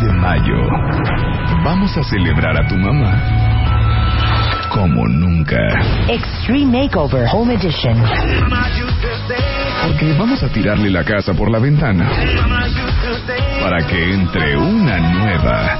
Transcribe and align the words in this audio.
de 0.00 0.12
mayo 0.14 0.56
vamos 1.62 1.96
a 1.96 2.02
celebrar 2.02 2.56
a 2.56 2.66
tu 2.66 2.76
mamá 2.76 3.22
como 4.70 5.06
nunca. 5.06 5.56
Extreme 6.08 6.82
Makeover 6.82 7.28
Home 7.32 7.54
Edition. 7.54 8.02
Porque 9.86 10.12
vamos 10.18 10.42
a 10.42 10.48
tirarle 10.48 10.90
la 10.90 11.04
casa 11.04 11.32
por 11.32 11.48
la 11.48 11.60
ventana 11.60 12.10
para 13.60 13.86
que 13.86 14.14
entre 14.14 14.56
una 14.56 14.98
nueva. 14.98 15.78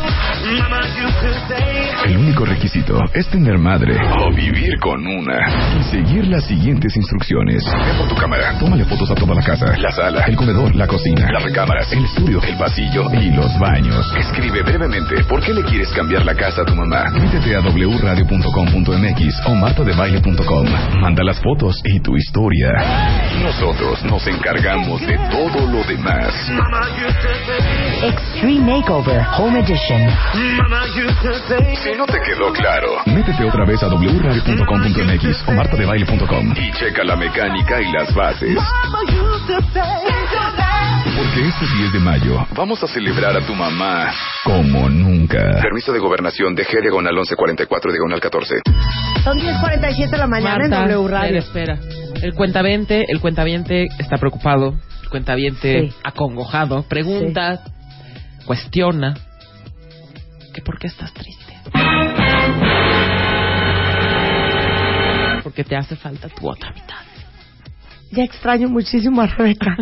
El 2.04 2.18
único 2.18 2.44
requisito 2.44 2.98
es 3.14 3.26
tener 3.28 3.56
madre 3.56 3.96
o 4.20 4.30
vivir 4.34 4.78
con 4.78 5.06
una 5.06 5.38
y 5.80 5.82
seguir 5.84 6.26
las 6.26 6.44
siguientes 6.44 6.94
instrucciones. 6.96 7.64
Ve 7.64 7.94
por 7.98 8.08
tu 8.08 8.14
cámara, 8.14 8.58
tómale 8.58 8.84
fotos 8.84 9.10
a 9.10 9.14
toda 9.14 9.34
la 9.34 9.42
casa, 9.42 9.74
la 9.78 9.90
sala, 9.90 10.24
el 10.26 10.36
comedor, 10.36 10.74
la 10.76 10.86
cocina, 10.86 11.26
las 11.32 11.42
recámaras, 11.42 11.90
el 11.92 12.04
estudio, 12.04 12.42
el 12.42 12.58
pasillo 12.58 13.06
y 13.12 13.30
los 13.30 13.58
baños. 13.58 14.04
Escribe 14.18 14.62
brevemente 14.62 15.24
por 15.24 15.42
qué 15.42 15.54
le 15.54 15.62
quieres 15.62 15.90
cambiar 15.92 16.26
la 16.26 16.34
casa 16.34 16.60
a 16.60 16.64
tu 16.66 16.74
mamá. 16.74 17.04
Métete 17.10 17.56
a 17.56 17.60
wradio.com.mx 17.60 19.46
o 19.46 19.54
martadebaile.com. 19.54 20.66
Manda 21.00 21.24
las 21.24 21.40
fotos 21.40 21.80
y 21.84 22.00
tu 22.00 22.16
historia. 22.16 22.68
Nosotros 23.42 24.04
nos 24.04 24.26
encargamos 24.26 25.00
de 25.06 25.16
todo 25.30 25.66
lo 25.72 25.82
demás. 25.84 26.34
Extreme 28.02 28.60
Makeover 28.60 29.22
Home 29.38 29.60
Edition. 29.60 30.02
Si 31.94 31.98
no 31.98 32.06
te 32.06 32.18
quedó 32.26 32.52
claro, 32.52 32.88
métete 33.06 33.44
otra 33.44 33.64
vez 33.64 33.80
a 33.84 33.86
wradio.com.mx 33.86 35.44
o 35.46 35.52
martadebaile.com 35.52 36.52
y 36.56 36.72
checa 36.72 37.04
la 37.04 37.14
mecánica 37.14 37.80
y 37.80 37.92
las 37.92 38.12
bases. 38.12 38.58
Porque 41.16 41.46
este 41.46 41.66
10 41.78 41.92
de 41.92 42.00
mayo 42.00 42.44
vamos 42.56 42.82
a 42.82 42.88
celebrar 42.88 43.36
a 43.36 43.46
tu 43.46 43.54
mamá 43.54 44.10
como 44.42 44.88
nunca. 44.88 45.38
Permiso 45.62 45.92
de 45.92 46.00
gobernación 46.00 46.56
de 46.56 46.64
G 46.64 46.80
diagonal 46.82 47.14
1144 47.14 47.92
diagonal 47.92 48.20
14. 48.20 48.54
Son 49.22 49.38
10.47 49.38 50.10
de 50.10 50.18
la 50.18 50.26
mañana 50.26 50.58
Marta, 50.68 50.82
en 50.86 50.88
W 50.96 51.08
Radio. 51.08 51.38
espera, 51.38 51.74
espera. 51.74 52.26
El 52.26 52.34
cuentaviente, 52.34 53.04
el 53.06 53.20
cuentaviente 53.20 53.86
está 54.00 54.16
preocupado, 54.16 54.74
el 55.04 55.08
cuentaviente 55.10 55.90
Sí. 55.90 55.96
acongojado, 56.02 56.82
pregunta, 56.88 57.60
cuestiona, 58.46 59.14
que 60.52 60.60
por 60.60 60.80
qué 60.80 60.88
estás 60.88 61.12
triste. 61.14 61.43
Porque 65.42 65.64
te 65.64 65.76
hace 65.76 65.96
falta 65.96 66.28
tu 66.28 66.48
otra 66.48 66.70
mitad. 66.72 66.96
Ya 68.10 68.22
extraño 68.22 68.68
muchísimo 68.68 69.22
a 69.22 69.26
Rebeca. 69.26 69.76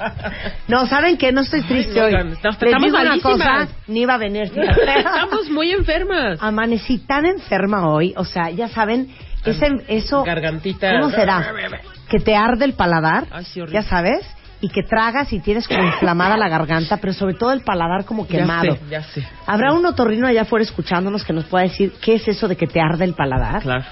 no, 0.68 0.86
¿saben 0.86 1.18
qué? 1.18 1.32
No 1.32 1.42
estoy 1.42 1.62
triste 1.62 2.00
hoy. 2.00 2.06
oigan, 2.14 2.32
estamos- 2.32 2.60
Les 2.62 2.82
digo 2.82 2.98
una 2.98 3.20
cosa, 3.20 3.68
ni 3.86 4.00
iba 4.02 4.14
a 4.14 4.18
venir. 4.18 4.50
Estamos 4.96 5.50
muy 5.50 5.72
enfermas. 5.72 6.38
Amanecí 6.40 6.98
tan 6.98 7.26
enferma 7.26 7.86
hoy, 7.88 8.14
o 8.16 8.24
sea, 8.24 8.50
ya 8.50 8.68
saben, 8.68 9.08
ese, 9.44 9.66
eso... 9.88 10.24
Gargantita. 10.24 10.98
¿Cómo 10.98 11.10
será? 11.10 11.52
Que 12.08 12.20
te 12.20 12.34
arde 12.34 12.64
el 12.64 12.72
paladar, 12.72 13.26
Ay, 13.30 13.44
sí, 13.44 13.60
ya 13.70 13.82
sabes, 13.82 14.26
y 14.60 14.68
que 14.68 14.82
tragas 14.82 15.32
y 15.32 15.40
tienes 15.40 15.68
como 15.68 15.82
inflamada 15.82 16.36
la 16.36 16.48
garganta, 16.48 16.96
pero 16.96 17.12
sobre 17.12 17.34
todo 17.34 17.52
el 17.52 17.60
paladar 17.60 18.04
como 18.04 18.26
quemado. 18.26 18.74
Ya 18.74 18.74
sé, 18.74 18.80
ya 18.90 19.02
sé. 19.02 19.28
¿Habrá 19.46 19.72
un 19.72 19.84
otorrino 19.86 20.26
allá 20.26 20.42
afuera 20.42 20.64
escuchándonos 20.64 21.24
que 21.24 21.32
nos 21.32 21.44
pueda 21.44 21.64
decir 21.64 21.92
qué 22.02 22.14
es 22.14 22.26
eso 22.26 22.48
de 22.48 22.56
que 22.56 22.66
te 22.66 22.80
arde 22.80 23.04
el 23.04 23.14
paladar? 23.14 23.62
Claro. 23.62 23.84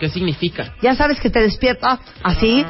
¿Qué 0.00 0.08
significa? 0.08 0.74
Ya 0.82 0.94
sabes 0.96 1.20
que 1.20 1.30
te 1.30 1.40
despierta 1.40 1.98
así, 2.22 2.64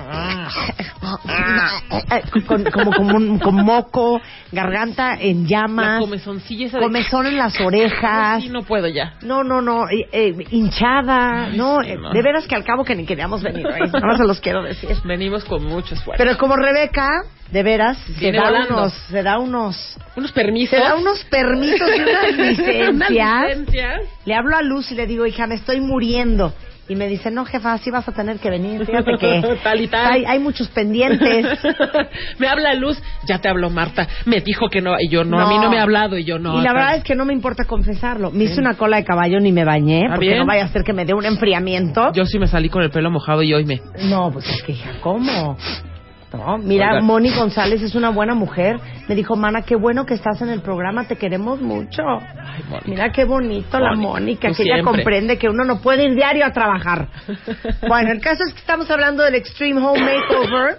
con, 2.46 2.64
como, 2.64 2.92
como 2.92 3.16
un- 3.16 3.38
con 3.38 3.54
moco, 3.64 4.20
garganta 4.52 5.14
en 5.18 5.42
La 5.44 5.48
llamas, 5.48 6.00
comezoncilla 6.00 6.66
esa 6.66 6.78
de... 6.78 6.84
comezón 6.84 7.26
en 7.26 7.36
las 7.38 7.58
orejas. 7.60 8.42
Sí, 8.42 8.48
no 8.50 8.62
puedo 8.62 8.88
ya. 8.88 9.14
No, 9.22 9.42
no, 9.42 9.60
no, 9.62 9.88
eh, 9.88 10.06
eh, 10.12 10.34
hinchada, 10.50 11.48
no, 11.54 11.80
sí, 11.82 11.90
eh, 11.90 11.96
no. 11.96 12.10
de 12.12 12.22
veras 12.22 12.46
que 12.46 12.54
al 12.54 12.64
cabo 12.64 12.84
que 12.84 12.94
ni 12.94 13.04
queríamos 13.06 13.42
venir 13.42 13.66
hoy, 13.66 13.80
nada 13.80 14.06
más 14.06 14.18
se 14.18 14.24
los 14.26 14.40
quiero 14.40 14.62
decir. 14.62 14.90
Venimos 15.04 15.44
con 15.44 15.64
mucho 15.64 15.94
esfuerzo. 15.94 16.22
Pero 16.22 16.36
como 16.38 16.56
Rebeca, 16.56 17.08
de 17.50 17.62
veras, 17.62 17.96
se 17.98 18.12
Viene 18.20 18.38
da 18.38 18.44
volando. 18.44 18.74
unos, 18.76 18.92
se 18.92 19.22
da 19.22 19.38
unos, 19.38 19.96
Unos 20.16 20.32
permisos. 20.32 20.78
se 20.78 20.84
da 20.84 20.94
unos 20.96 21.24
permisos 21.24 21.88
y 21.88 22.00
unas 22.00 22.24
Unas 22.34 22.36
licencias. 22.58 23.42
licencias. 23.48 24.00
Le 24.24 24.34
hablo 24.34 24.56
a 24.56 24.62
Luz 24.62 24.90
y 24.92 24.94
le 24.94 25.06
digo, 25.06 25.26
hija, 25.26 25.46
me 25.46 25.54
estoy 25.56 25.80
muriendo. 25.80 26.52
Y 26.86 26.96
me 26.96 27.08
dice, 27.08 27.30
no, 27.30 27.46
jefa, 27.46 27.78
sí 27.78 27.90
vas 27.90 28.06
a 28.08 28.12
tener 28.12 28.38
que 28.38 28.50
venir. 28.50 28.84
Fíjate 28.84 29.12
que 29.18 29.56
Tal 29.62 29.80
y 29.80 29.88
tal. 29.88 30.12
Hay, 30.12 30.24
hay 30.26 30.38
muchos 30.38 30.68
pendientes. 30.68 31.46
me 32.38 32.46
habla 32.46 32.74
Luz, 32.74 33.00
ya 33.26 33.38
te 33.38 33.48
habló 33.48 33.70
Marta, 33.70 34.06
me 34.26 34.40
dijo 34.40 34.68
que 34.68 34.82
no, 34.82 34.94
y 35.00 35.08
yo 35.08 35.24
no, 35.24 35.40
a 35.40 35.48
mí 35.48 35.56
No. 35.56 35.62
no 35.64 35.70
me 35.70 35.78
ha 35.78 35.82
hablado, 35.82 36.18
y 36.18 36.24
yo 36.24 36.38
no. 36.38 36.58
y 36.58 36.62
la 36.62 36.72
verdad 36.74 36.96
es 36.96 37.04
que 37.04 37.14
no 37.14 37.24
me 37.24 37.32
importa 37.32 37.64
confesarlo. 37.64 38.30
Me 38.30 38.44
hice 38.44 38.60
una 38.60 38.74
cola 38.74 38.98
de 38.98 39.04
caballo 39.04 39.40
ni 39.40 39.50
me 39.52 39.64
bañé, 39.64 40.02
¿Está 40.02 40.14
porque 40.16 40.26
bien? 40.26 40.38
no 40.40 40.46
vaya 40.46 40.64
a 40.64 40.68
ser 40.68 40.82
que 40.84 40.92
me 40.92 41.04
dé 41.06 41.14
un 41.14 41.24
enfriamiento. 41.24 42.12
Yo 42.12 42.26
sí 42.26 42.38
me 42.38 42.46
salí 42.48 42.68
con 42.68 42.82
el 42.82 42.90
pelo 42.90 43.10
mojado 43.10 43.42
y 43.42 43.54
hoy 43.54 43.64
me... 43.64 43.80
No, 44.10 44.30
pues 44.30 44.46
es 44.48 44.62
que, 44.62 44.72
hija, 44.72 44.90
¿cómo? 45.00 45.56
No, 46.36 46.58
mira. 46.58 47.00
Moni 47.00 47.30
González 47.34 47.82
es 47.82 47.94
una 47.94 48.10
buena 48.10 48.34
mujer. 48.34 48.76
Me 49.08 49.14
dijo, 49.14 49.36
mana, 49.36 49.62
qué 49.62 49.76
bueno 49.76 50.04
que 50.06 50.14
estás 50.14 50.40
en 50.42 50.48
el 50.48 50.60
programa, 50.62 51.06
te 51.06 51.16
queremos 51.16 51.60
mucho. 51.60 52.02
Ay. 52.02 52.62
Mira 52.86 53.12
qué 53.12 53.24
bonito 53.24 53.78
la 53.78 53.94
Mónica, 53.94 54.48
tú 54.48 54.56
que 54.56 54.62
ella 54.64 54.82
comprende 54.82 55.38
que 55.38 55.48
uno 55.48 55.64
no 55.64 55.80
puede 55.80 56.04
ir 56.04 56.14
diario 56.14 56.44
a 56.46 56.50
trabajar. 56.52 57.08
Bueno, 57.88 58.12
el 58.12 58.20
caso 58.20 58.42
es 58.46 58.52
que 58.54 58.60
estamos 58.60 58.90
hablando 58.90 59.22
del 59.22 59.34
Extreme 59.34 59.80
Home 59.80 60.00
Makeover. 60.00 60.78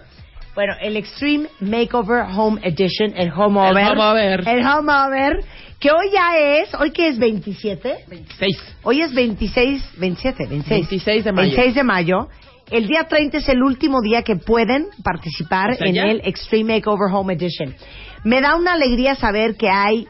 Bueno, 0.55 0.73
el 0.81 0.97
Extreme 0.97 1.47
Makeover 1.59 2.25
Home 2.35 2.59
Edition, 2.63 3.13
el 3.15 3.31
Home 3.31 3.59
El 3.59 3.71
Over. 3.71 3.87
Home 3.91 4.01
Over. 4.03 4.47
El 4.47 4.65
Home 4.65 4.91
Over, 4.93 5.39
que 5.79 5.91
hoy 5.91 6.09
ya 6.13 6.37
es, 6.37 6.73
¿hoy 6.75 6.91
que 6.91 7.09
es 7.09 7.19
27? 7.19 8.05
26. 8.07 8.75
Hoy 8.83 9.01
es 9.01 9.13
26, 9.13 9.99
27, 9.99 10.47
26. 10.47 10.69
26 10.69 11.23
de 11.25 11.31
mayo. 11.31 11.47
26 11.47 11.75
de 11.75 11.83
mayo. 11.83 12.27
El 12.71 12.87
día 12.87 13.07
30 13.07 13.37
es 13.37 13.49
el 13.49 13.61
último 13.61 14.01
día 14.01 14.23
que 14.23 14.35
pueden 14.35 14.87
participar 15.03 15.71
O 15.71 15.75
sea, 15.75 15.87
en 15.87 15.95
ya. 15.95 16.03
el 16.03 16.21
Extreme 16.23 16.75
Makeover 16.75 17.13
Home 17.13 17.33
Edition. 17.33 17.75
Me 18.23 18.41
da 18.41 18.55
una 18.55 18.73
alegría 18.73 19.15
saber 19.15 19.55
que 19.55 19.69
hay 19.69 20.07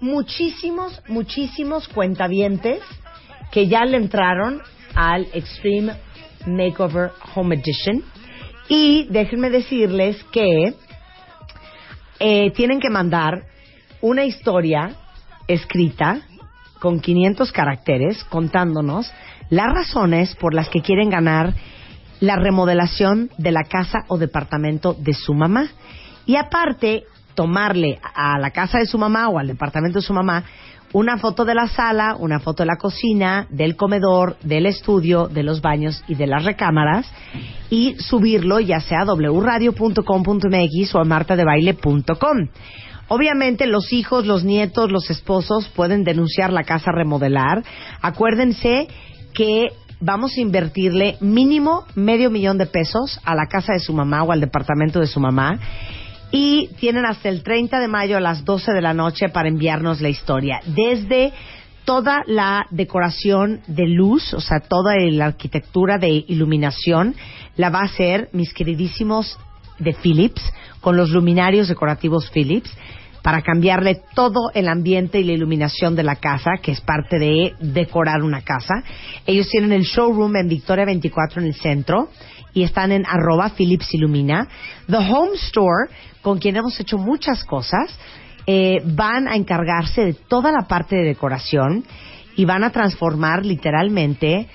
muchísimos, 0.00 1.02
muchísimos 1.08 1.88
cuentavientes 1.88 2.80
que 3.50 3.68
ya 3.68 3.84
le 3.84 3.96
entraron 3.96 4.60
al 4.94 5.26
Extreme 5.32 5.94
Makeover 6.46 7.10
Home 7.34 7.56
Edition. 7.56 8.04
Y 8.68 9.06
déjenme 9.08 9.48
decirles 9.48 10.22
que 10.24 10.74
eh, 12.20 12.50
tienen 12.52 12.80
que 12.80 12.90
mandar 12.90 13.44
una 14.02 14.24
historia 14.24 14.94
escrita 15.46 16.20
con 16.80 17.00
500 17.00 17.50
caracteres 17.50 18.22
contándonos 18.24 19.10
las 19.48 19.72
razones 19.72 20.34
por 20.36 20.52
las 20.52 20.68
que 20.68 20.82
quieren 20.82 21.08
ganar 21.08 21.54
la 22.20 22.36
remodelación 22.36 23.30
de 23.38 23.52
la 23.52 23.64
casa 23.64 24.04
o 24.08 24.18
departamento 24.18 24.94
de 24.94 25.14
su 25.14 25.34
mamá. 25.34 25.68
Y 26.26 26.36
aparte, 26.36 27.04
tomarle 27.34 28.00
a 28.14 28.38
la 28.38 28.50
casa 28.50 28.78
de 28.78 28.86
su 28.86 28.98
mamá 28.98 29.28
o 29.28 29.38
al 29.38 29.46
departamento 29.46 30.00
de 30.00 30.04
su 30.04 30.12
mamá 30.12 30.44
una 30.92 31.18
foto 31.18 31.44
de 31.44 31.54
la 31.54 31.68
sala, 31.68 32.16
una 32.18 32.40
foto 32.40 32.62
de 32.62 32.66
la 32.66 32.76
cocina, 32.76 33.46
del 33.50 33.76
comedor, 33.76 34.38
del 34.42 34.66
estudio, 34.66 35.28
de 35.28 35.42
los 35.42 35.60
baños 35.60 36.02
y 36.08 36.14
de 36.14 36.26
las 36.26 36.44
recámaras 36.44 37.06
y 37.70 37.96
subirlo 37.98 38.58
ya 38.60 38.80
sea 38.80 39.02
a 39.02 39.14
wradio.com.mx 39.14 40.94
o 40.94 40.98
a 40.98 41.04
martadebaile.com. 41.04 42.48
Obviamente 43.08 43.66
los 43.66 43.92
hijos, 43.92 44.26
los 44.26 44.44
nietos, 44.44 44.90
los 44.90 45.10
esposos 45.10 45.68
pueden 45.68 46.04
denunciar 46.04 46.52
la 46.52 46.64
casa 46.64 46.90
remodelar. 46.92 47.62
Acuérdense 48.02 48.88
que 49.34 49.68
vamos 50.00 50.36
a 50.36 50.40
invertirle 50.40 51.16
mínimo 51.20 51.84
medio 51.94 52.30
millón 52.30 52.58
de 52.58 52.66
pesos 52.66 53.20
a 53.24 53.34
la 53.34 53.46
casa 53.46 53.72
de 53.72 53.80
su 53.80 53.92
mamá 53.92 54.22
o 54.22 54.32
al 54.32 54.40
departamento 54.40 55.00
de 55.00 55.06
su 55.06 55.20
mamá. 55.20 55.58
Y 56.30 56.68
tienen 56.78 57.06
hasta 57.06 57.28
el 57.28 57.42
30 57.42 57.80
de 57.80 57.88
mayo 57.88 58.16
a 58.16 58.20
las 58.20 58.44
12 58.44 58.72
de 58.72 58.82
la 58.82 58.92
noche 58.92 59.28
para 59.30 59.48
enviarnos 59.48 60.00
la 60.00 60.10
historia. 60.10 60.60
Desde 60.66 61.32
toda 61.84 62.22
la 62.26 62.66
decoración 62.70 63.62
de 63.66 63.86
luz, 63.86 64.34
o 64.34 64.40
sea, 64.40 64.60
toda 64.60 64.94
la 65.10 65.26
arquitectura 65.26 65.96
de 65.96 66.24
iluminación, 66.28 67.14
la 67.56 67.70
va 67.70 67.80
a 67.80 67.84
hacer 67.84 68.28
mis 68.32 68.52
queridísimos 68.52 69.38
de 69.78 69.94
Philips, 69.94 70.42
con 70.80 70.96
los 70.98 71.08
luminarios 71.10 71.68
decorativos 71.68 72.30
Philips, 72.30 72.70
para 73.22 73.42
cambiarle 73.42 74.02
todo 74.14 74.50
el 74.54 74.68
ambiente 74.68 75.20
y 75.20 75.24
la 75.24 75.32
iluminación 75.32 75.96
de 75.96 76.02
la 76.02 76.16
casa, 76.16 76.52
que 76.62 76.72
es 76.72 76.80
parte 76.80 77.18
de 77.18 77.54
decorar 77.60 78.22
una 78.22 78.42
casa. 78.42 78.82
Ellos 79.26 79.48
tienen 79.48 79.72
el 79.72 79.82
showroom 79.82 80.36
en 80.36 80.48
Victoria 80.48 80.84
24 80.84 81.40
en 81.40 81.48
el 81.48 81.54
centro 81.54 82.08
y 82.54 82.62
están 82.62 82.92
en 82.92 83.04
arroba 83.06 83.50
Philips 83.50 83.92
Ilumina. 83.94 84.48
The 84.86 84.96
Home 84.96 85.36
Store, 85.36 85.90
con 86.22 86.38
quien 86.38 86.56
hemos 86.56 86.78
hecho 86.80 86.98
muchas 86.98 87.44
cosas, 87.44 87.96
eh, 88.46 88.78
van 88.84 89.28
a 89.28 89.36
encargarse 89.36 90.04
de 90.04 90.14
toda 90.14 90.50
la 90.50 90.66
parte 90.66 90.96
de 90.96 91.04
decoración 91.04 91.84
y 92.36 92.44
van 92.44 92.64
a 92.64 92.70
transformar 92.70 93.44
literalmente 93.44 94.48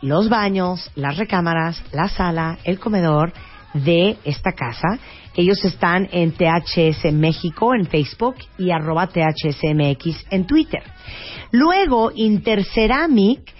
los 0.00 0.28
baños, 0.28 0.90
las 0.94 1.16
recámaras, 1.16 1.82
la 1.92 2.08
sala, 2.08 2.58
el 2.64 2.78
comedor 2.78 3.32
de 3.74 4.16
esta 4.24 4.52
casa. 4.52 4.98
Ellos 5.36 5.64
están 5.64 6.08
en 6.12 6.32
THS 6.32 7.12
México 7.12 7.74
en 7.74 7.86
Facebook 7.86 8.36
y 8.58 8.70
arroba 8.70 9.08
THSMX 9.08 10.26
en 10.30 10.46
Twitter. 10.46 10.82
Luego, 11.50 12.12
Interceramic 12.14 13.52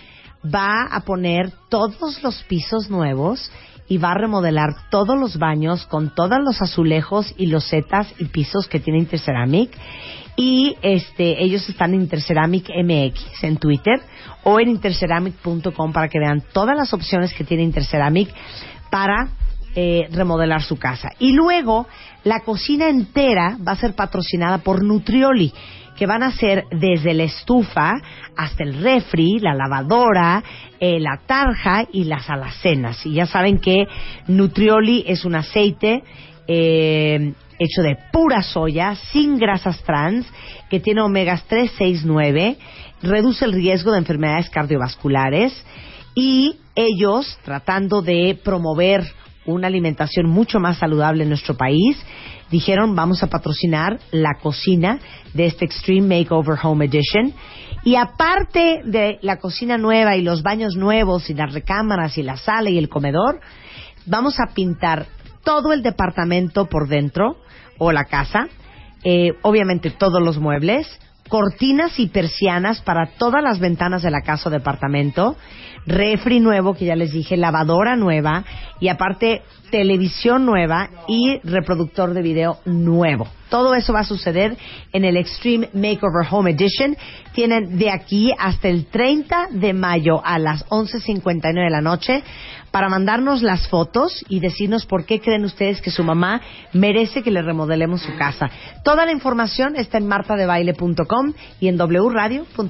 va 0.45 0.85
a 0.91 1.01
poner 1.01 1.53
todos 1.69 2.23
los 2.23 2.43
pisos 2.45 2.91
nuevos 2.91 3.51
y 3.89 3.99
va 3.99 4.13
a 4.13 4.19
remodelar 4.19 4.75
todos 4.91 5.19
los 5.19 5.39
baños 5.39 5.85
con 5.87 6.15
todos 6.15 6.39
los 6.43 6.63
azulejos 6.63 7.35
y 7.37 7.47
los 7.47 7.65
setas 7.65 8.13
y 8.19 8.27
pisos 8.27 8.69
que 8.69 8.81
tiene 8.81 9.01
Interceramic. 9.01 9.71
Y 10.37 10.77
este, 10.83 11.43
ellos 11.43 11.69
están 11.69 11.95
en 11.95 12.03
Interceramic 12.03 12.69
MX 12.71 13.45
en 13.45 13.57
Twitter 13.57 14.01
o 14.43 14.59
en 14.59 14.69
interceramic.com 14.69 15.93
para 15.93 16.09
que 16.09 16.19
vean 16.19 16.43
todas 16.53 16.77
las 16.77 16.93
opciones 16.93 17.33
que 17.35 17.45
tiene 17.45 17.63
Interceramic 17.63 18.29
para 18.91 19.29
eh, 19.75 20.09
remodelar 20.11 20.63
su 20.63 20.77
casa. 20.77 21.11
Y 21.19 21.33
luego, 21.33 21.87
la 22.25 22.41
cocina 22.41 22.89
entera 22.89 23.57
va 23.67 23.73
a 23.73 23.77
ser 23.77 23.95
patrocinada 23.95 24.59
por 24.59 24.85
Nutrioli 24.85 25.53
que 25.97 26.07
van 26.07 26.23
a 26.23 26.33
ser 26.33 26.65
desde 26.71 27.15
la 27.15 27.25
estufa 27.25 27.93
hasta 28.37 28.65
el 28.65 28.83
refri, 28.83 29.39
la 29.39 29.55
lavadora, 29.55 30.43
eh, 30.81 30.99
la 30.99 31.21
tarja 31.25 31.87
y 31.93 32.05
las 32.05 32.29
alacenas. 32.29 33.05
Y 33.07 33.15
ya 33.15 33.27
saben 33.27 33.59
que 33.59 33.87
Nutrioli 34.27 35.05
es 35.07 35.25
un 35.25 35.37
aceite 35.37 36.03
eh, 36.47 37.33
hecho 37.59 37.83
de 37.83 37.97
pura 38.13 38.43
soya, 38.43 38.97
sin 39.13 39.39
grasas 39.39 39.83
trans, 39.85 40.27
que 40.69 40.81
tiene 40.81 41.01
omegas 41.01 41.45
3, 41.47 41.73
6, 41.79 42.03
9, 42.05 42.59
reduce 43.03 43.45
el 43.45 43.53
riesgo 43.53 43.93
de 43.93 43.99
enfermedades 43.99 44.51
cardiovasculares 44.51 45.65
y 46.15 46.57
ellos, 46.75 47.39
tratando 47.45 48.03
de 48.03 48.39
promover 48.43 49.05
una 49.47 49.67
alimentación 49.67 50.29
mucho 50.29 50.61
más 50.61 50.79
saludable 50.79 51.23
en 51.23 51.29
nuestro 51.29 51.57
país, 51.57 51.97
dijeron 52.51 52.95
vamos 52.95 53.23
a 53.23 53.29
patrocinar 53.29 53.99
la 54.11 54.35
cocina 54.41 54.99
de 55.33 55.47
este 55.47 55.65
Extreme 55.65 56.21
Makeover 56.21 56.59
Home 56.63 56.87
Edition. 56.87 57.33
Y 57.85 57.97
aparte 57.97 58.81
de 58.85 59.19
la 59.21 59.37
cocina 59.37 59.77
nueva 59.77 60.17
y 60.17 60.23
los 60.23 60.43
baños 60.43 60.77
nuevos 60.77 61.29
y 61.29 61.35
las 61.35 61.53
recámaras 61.53 62.17
y 62.17 62.23
la 62.23 62.37
sala 62.37 62.71
y 62.71 62.79
el 62.79 62.89
comedor, 62.89 63.41
vamos 64.07 64.41
a 64.41 64.55
pintar 64.55 65.07
todo 65.45 65.73
el 65.73 65.83
departamento 65.83 66.67
por 66.67 66.89
dentro 66.89 67.37
o 67.79 67.93
la 67.93 68.05
casa, 68.05 68.49
eh, 69.05 69.33
obviamente 69.43 69.91
todos 69.91 70.23
los 70.23 70.39
muebles, 70.39 70.89
cortinas 71.29 71.99
y 71.99 72.09
persianas 72.09 72.81
para 72.81 73.07
todas 73.19 73.43
las 73.43 73.59
ventanas 73.59 74.03
de 74.03 74.11
la 74.11 74.23
casa 74.23 74.49
o 74.49 74.53
departamento, 74.53 75.37
refri 75.87 76.41
nuevo, 76.41 76.75
que 76.75 76.87
ya 76.87 76.97
les 76.97 77.13
dije, 77.13 77.37
lavadora 77.37 77.97
nueva 77.97 78.45
y 78.81 78.89
aparte 78.89 79.43
televisión 79.71 80.47
nueva 80.47 80.89
y 81.09 81.41
reproductor 81.43 82.15
de 82.15 82.23
video 82.23 82.59
nuevo. 82.65 83.27
Todo 83.49 83.75
eso 83.75 83.93
va 83.93 84.01
a 84.01 84.05
suceder 84.05 84.57
en 84.93 85.05
el 85.05 85.17
Extreme 85.17 85.69
Makeover 85.75 86.27
Home 86.31 86.51
Edition. 86.53 86.97
Tienen 87.33 87.79
de 87.79 87.91
aquí 87.91 88.33
hasta 88.39 88.69
el 88.69 88.87
30 88.87 89.49
de 89.53 89.73
mayo 89.73 90.21
a 90.25 90.39
las 90.39 90.67
11.59 90.69 91.65
de 91.65 91.71
la 91.71 91.81
noche 91.81 92.23
para 92.71 92.89
mandarnos 92.89 93.43
las 93.43 93.69
fotos 93.69 94.25
y 94.29 94.41
decirnos 94.41 94.87
por 94.87 95.07
qué 95.07 95.21
creen 95.21 95.45
ustedes 95.45 95.81
que 95.81 95.93
su 95.93 96.03
mamá 96.03 96.41
merece 96.73 97.23
que 97.23 97.31
le 97.31 97.43
remodelemos 97.43 98.03
su 98.03 98.17
casa. 98.17 98.51
Toda 98.83 99.07
la 99.07 99.13
información 99.13 99.77
está 99.77 99.99
en 99.99 100.09
martadebaile.com 100.09 101.35
y 101.61 101.69
en 101.69 101.77
wradio.com.mx. 101.77 102.65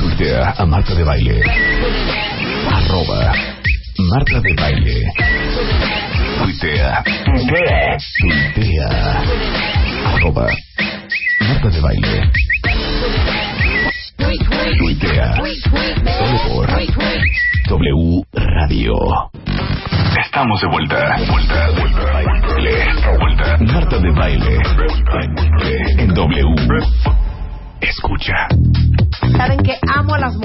Tuitea 0.00 0.54
a 0.58 0.64
Marta 0.66 0.94
de 0.94 1.02
Baile. 1.02 1.40
Arroba 2.68 3.32
Marta 3.98 4.40
de 4.40 4.54
Baile. 4.54 5.12
Tuitea. 6.38 7.02
Tuitea. 8.20 9.22
Arroba 10.14 10.46
Marta 11.40 11.68
de 11.70 11.80
Baile. 11.80 12.30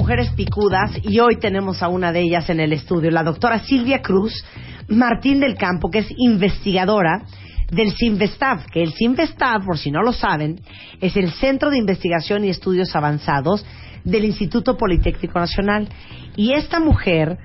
Mujeres 0.06 0.30
picudas 0.36 0.92
y 1.02 1.18
hoy 1.18 1.36
tenemos 1.40 1.82
a 1.82 1.88
una 1.88 2.12
de 2.12 2.20
ellas 2.20 2.48
en 2.48 2.60
el 2.60 2.72
estudio, 2.72 3.10
la 3.10 3.24
doctora 3.24 3.58
Silvia 3.58 4.02
Cruz 4.02 4.44
Martín 4.86 5.40
del 5.40 5.56
Campo, 5.56 5.90
que 5.90 5.98
es 5.98 6.06
investigadora 6.16 7.24
del 7.72 7.90
CINVESTAV, 7.90 8.66
que 8.66 8.84
el 8.84 8.92
CINVESTAV, 8.92 9.64
por 9.64 9.78
si 9.78 9.90
no 9.90 10.02
lo 10.02 10.12
saben, 10.12 10.60
es 11.00 11.16
el 11.16 11.32
Centro 11.32 11.70
de 11.70 11.78
Investigación 11.78 12.44
y 12.44 12.50
Estudios 12.50 12.94
Avanzados 12.94 13.66
del 14.04 14.24
Instituto 14.26 14.76
Politécnico 14.76 15.40
Nacional. 15.40 15.88
Y 16.36 16.52
esta 16.52 16.78
mujer 16.78 17.38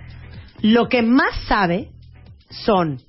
lo 0.62 0.88
que 0.88 1.02
más 1.02 1.34
sabe 1.48 1.90
son 2.52 3.00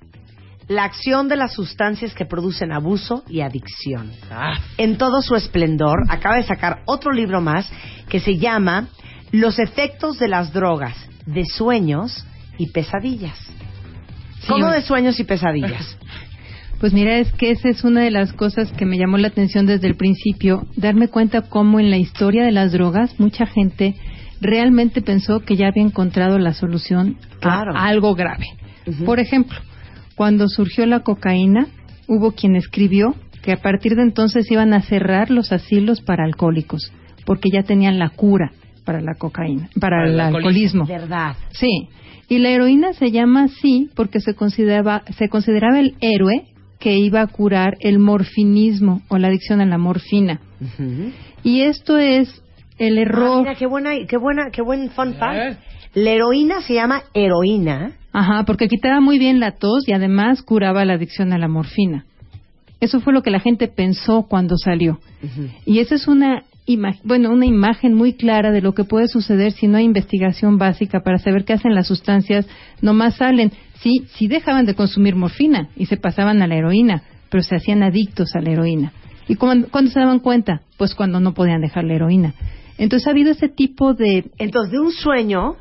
la 0.67 0.85
acción 0.85 1.29
de 1.29 1.37
las 1.37 1.53
sustancias 1.53 2.15
que 2.15 2.25
producen 2.25 2.73
abuso 2.73 3.23
y 3.29 3.43
adicción. 3.43 4.13
Ah. 4.31 4.55
En 4.79 4.97
todo 4.97 5.21
su 5.21 5.35
esplendor, 5.35 5.99
acaba 6.09 6.37
de 6.37 6.45
sacar 6.45 6.81
otro 6.87 7.13
libro 7.13 7.43
más 7.43 7.71
que 8.09 8.19
se 8.19 8.39
llama 8.39 8.89
Los 9.32 9.58
efectos 9.58 10.19
de 10.19 10.29
las 10.29 10.52
drogas, 10.52 10.94
de 11.26 11.44
sueños 11.46 12.25
y 12.58 12.67
pesadillas. 12.69 13.38
¿Cómo 14.46 14.70
de 14.70 14.82
sueños 14.82 15.19
y 15.19 15.25
pesadillas? 15.25 15.99
Pues 16.81 16.93
mira, 16.93 17.19
es 17.19 17.31
que 17.34 17.52
esa 17.52 17.69
es 17.69 17.84
una 17.84 18.00
de 18.00 18.11
las 18.11 18.32
cosas 18.32 18.73
que 18.73 18.87
me 18.87 18.99
llamó 18.99 19.17
la 19.17 19.29
atención 19.29 19.67
desde 19.67 19.87
el 19.87 19.94
principio, 19.94 20.67
darme 20.75 21.06
cuenta 21.06 21.43
cómo 21.43 21.79
en 21.79 21.93
la 21.93 21.96
historia 21.96 22.44
de 22.44 22.50
las 22.50 22.73
drogas 22.73 23.20
mucha 23.20 23.46
gente 23.46 23.94
realmente 24.40 25.00
pensó 25.00 25.38
que 25.38 25.55
ya 25.55 25.69
había 25.69 25.84
encontrado 25.84 26.40
la 26.40 26.55
solución 26.55 27.19
Claro. 27.38 27.76
a 27.76 27.87
algo 27.87 28.17
grave. 28.17 28.46
Por 29.06 29.20
ejemplo, 29.20 29.61
cuando 30.17 30.49
surgió 30.49 30.84
la 30.87 31.05
cocaína, 31.05 31.69
hubo 32.08 32.32
quien 32.32 32.56
escribió 32.56 33.14
que 33.44 33.52
a 33.52 33.58
partir 33.58 33.94
de 33.94 34.02
entonces 34.02 34.50
iban 34.50 34.75
a 34.75 34.82
cerrar 34.82 35.31
los 35.31 35.52
asilos 35.52 36.00
para 36.00 36.25
alcohólicos, 36.25 36.93
porque 37.25 37.49
ya 37.52 37.62
tenían 37.62 38.00
la 38.00 38.08
cura 38.08 38.50
para 38.84 39.00
la 39.00 39.14
cocaína, 39.14 39.69
para, 39.81 39.99
Para 39.99 40.05
el 40.08 40.14
el 40.14 40.20
alcoholismo. 40.20 40.87
Verdad. 40.87 41.37
Sí, 41.52 41.88
y 42.29 42.38
la 42.38 42.50
heroína 42.50 42.93
se 42.94 43.11
llama 43.11 43.44
así 43.44 43.90
porque 43.94 44.20
se 44.20 44.34
consideraba, 44.34 45.03
se 45.19 45.29
consideraba 45.29 45.81
el 45.81 45.94
héroe 46.01 46.46
que 46.79 46.96
iba 46.96 47.20
a 47.20 47.27
curar 47.29 47.77
el 47.81 47.98
morfinismo 47.98 49.03
o 49.08 49.19
la 49.19 49.29
adicción 49.29 49.60
a 49.60 49.67
la 49.67 49.79
morfina. 49.79 50.41
Y 51.44 51.60
esto 51.62 51.98
es 51.98 52.43
el 52.79 52.98
Ah, 52.98 53.01
error. 53.03 53.43
mira, 53.43 53.55
qué 53.55 53.67
buena, 53.67 53.91
qué 54.08 54.17
buena, 54.17 54.51
qué 54.51 54.62
buen 54.62 54.91
fun 54.91 55.15
fact. 55.15 55.58
La 55.94 56.10
heroína 56.10 56.62
se 56.62 56.74
llama 56.74 57.03
heroína. 57.15 57.93
Ajá, 58.12 58.44
porque 58.44 58.67
quitaba 58.69 59.01
muy 59.01 59.19
bien 59.19 59.41
la 59.41 59.53
tos 59.53 59.86
y 59.86 59.93
además 59.93 60.43
curaba 60.43 60.84
la 60.84 60.94
adicción 60.94 61.32
a 61.32 61.39
la 61.39 61.48
morfina. 61.48 62.06
Eso 62.81 63.01
fue 63.01 63.12
lo 63.12 63.22
que 63.22 63.31
la 63.31 63.41
gente 63.41 63.69
pensó 63.69 64.27
cuando 64.29 64.56
salió. 64.56 64.98
Y 65.67 65.79
esa 65.79 65.94
es 65.94 66.08
una 66.08 66.43
bueno, 67.05 67.31
una 67.31 67.47
imagen 67.47 67.95
muy 67.95 68.15
clara 68.15 68.53
de 68.53 68.61
lo 68.61 68.73
que 68.73 68.85
puede 68.85 69.09
suceder 69.09 69.53
si 69.53 69.67
no 69.67 69.79
hay 69.79 69.85
investigación 69.85 70.59
básica 70.59 71.01
para 71.01 71.19
saber 71.19 71.45
qué 71.45 71.55
hacen 71.55 71.75
las 71.75 71.89
sustancias, 71.89 72.47
nomás 72.81 73.17
salen. 73.17 73.53
Sí, 73.81 74.05
sí 74.15 74.29
dejaban 74.29 74.65
de 74.65 74.75
consumir 74.75 75.17
morfina 75.17 75.69
y 75.77 75.87
se 75.87 75.97
pasaban 75.97 76.41
a 76.41 76.47
la 76.47 76.57
heroína, 76.57 77.03
pero 77.31 77.43
se 77.43 77.57
hacían 77.57 77.83
adictos 77.83 78.35
a 78.37 78.41
la 78.41 78.51
heroína. 78.51 78.93
¿Y 79.29 79.35
cuándo, 79.35 79.69
cuándo 79.71 79.91
se 79.91 80.01
daban 80.01 80.21
cuenta? 80.21 80.63
Pues 80.77 80.95
cuando 80.95 81.21
no 81.21 81.35
podían 81.35 81.61
dejar 81.61 81.85
la 81.85 81.95
heroína. 81.95 82.35
Entonces 82.79 83.07
ha 83.07 83.11
habido 83.11 83.33
ese 83.33 83.49
tipo 83.49 83.95
de 83.95 84.31
Entonces, 84.39 84.73
de 84.73 84.81
un 84.81 84.93
sueño 84.93 85.57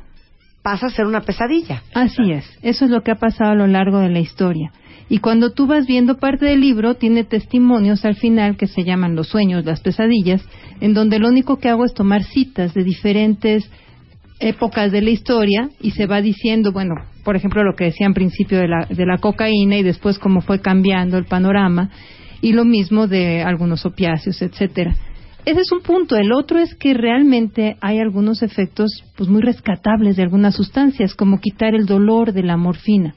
pasa 0.62 0.86
a 0.86 0.90
ser 0.90 1.06
una 1.06 1.22
pesadilla. 1.22 1.82
Así 1.94 2.30
es, 2.30 2.44
eso 2.62 2.84
es 2.84 2.90
lo 2.90 3.02
que 3.02 3.10
ha 3.10 3.16
pasado 3.16 3.50
a 3.50 3.56
lo 3.56 3.66
largo 3.66 3.98
de 3.98 4.08
la 4.08 4.20
historia. 4.20 4.72
Y 5.08 5.18
cuando 5.18 5.50
tú 5.50 5.66
vas 5.66 5.86
viendo 5.86 6.16
parte 6.16 6.46
del 6.46 6.60
libro, 6.60 6.94
tiene 6.94 7.24
testimonios 7.24 8.04
al 8.04 8.14
final 8.14 8.56
que 8.56 8.66
se 8.66 8.84
llaman 8.84 9.14
los 9.14 9.28
sueños, 9.28 9.64
las 9.64 9.80
pesadillas, 9.80 10.42
en 10.82 10.94
donde 10.94 11.20
lo 11.20 11.28
único 11.28 11.58
que 11.58 11.68
hago 11.68 11.84
es 11.84 11.94
tomar 11.94 12.24
citas 12.24 12.74
de 12.74 12.82
diferentes 12.82 13.70
épocas 14.40 14.90
de 14.90 15.00
la 15.00 15.10
historia 15.10 15.70
y 15.80 15.92
se 15.92 16.06
va 16.06 16.20
diciendo, 16.20 16.72
bueno, 16.72 16.96
por 17.22 17.36
ejemplo, 17.36 17.62
lo 17.62 17.76
que 17.76 17.84
decía 17.84 18.08
en 18.08 18.14
principio 18.14 18.58
de 18.58 18.66
la, 18.66 18.86
de 18.90 19.06
la 19.06 19.18
cocaína 19.18 19.76
y 19.78 19.84
después 19.84 20.18
cómo 20.18 20.40
fue 20.40 20.60
cambiando 20.60 21.18
el 21.18 21.24
panorama 21.24 21.90
y 22.40 22.52
lo 22.52 22.64
mismo 22.64 23.06
de 23.06 23.42
algunos 23.42 23.86
opiáceos, 23.86 24.42
etcétera. 24.42 24.96
Ese 25.44 25.60
es 25.60 25.70
un 25.70 25.82
punto. 25.82 26.16
El 26.16 26.32
otro 26.32 26.58
es 26.58 26.74
que 26.74 26.94
realmente 26.94 27.76
hay 27.80 28.00
algunos 28.00 28.42
efectos 28.42 29.04
pues 29.16 29.30
muy 29.30 29.40
rescatables 29.40 30.16
de 30.16 30.24
algunas 30.24 30.56
sustancias, 30.56 31.14
como 31.14 31.40
quitar 31.40 31.76
el 31.76 31.86
dolor 31.86 32.32
de 32.32 32.42
la 32.42 32.56
morfina. 32.56 33.14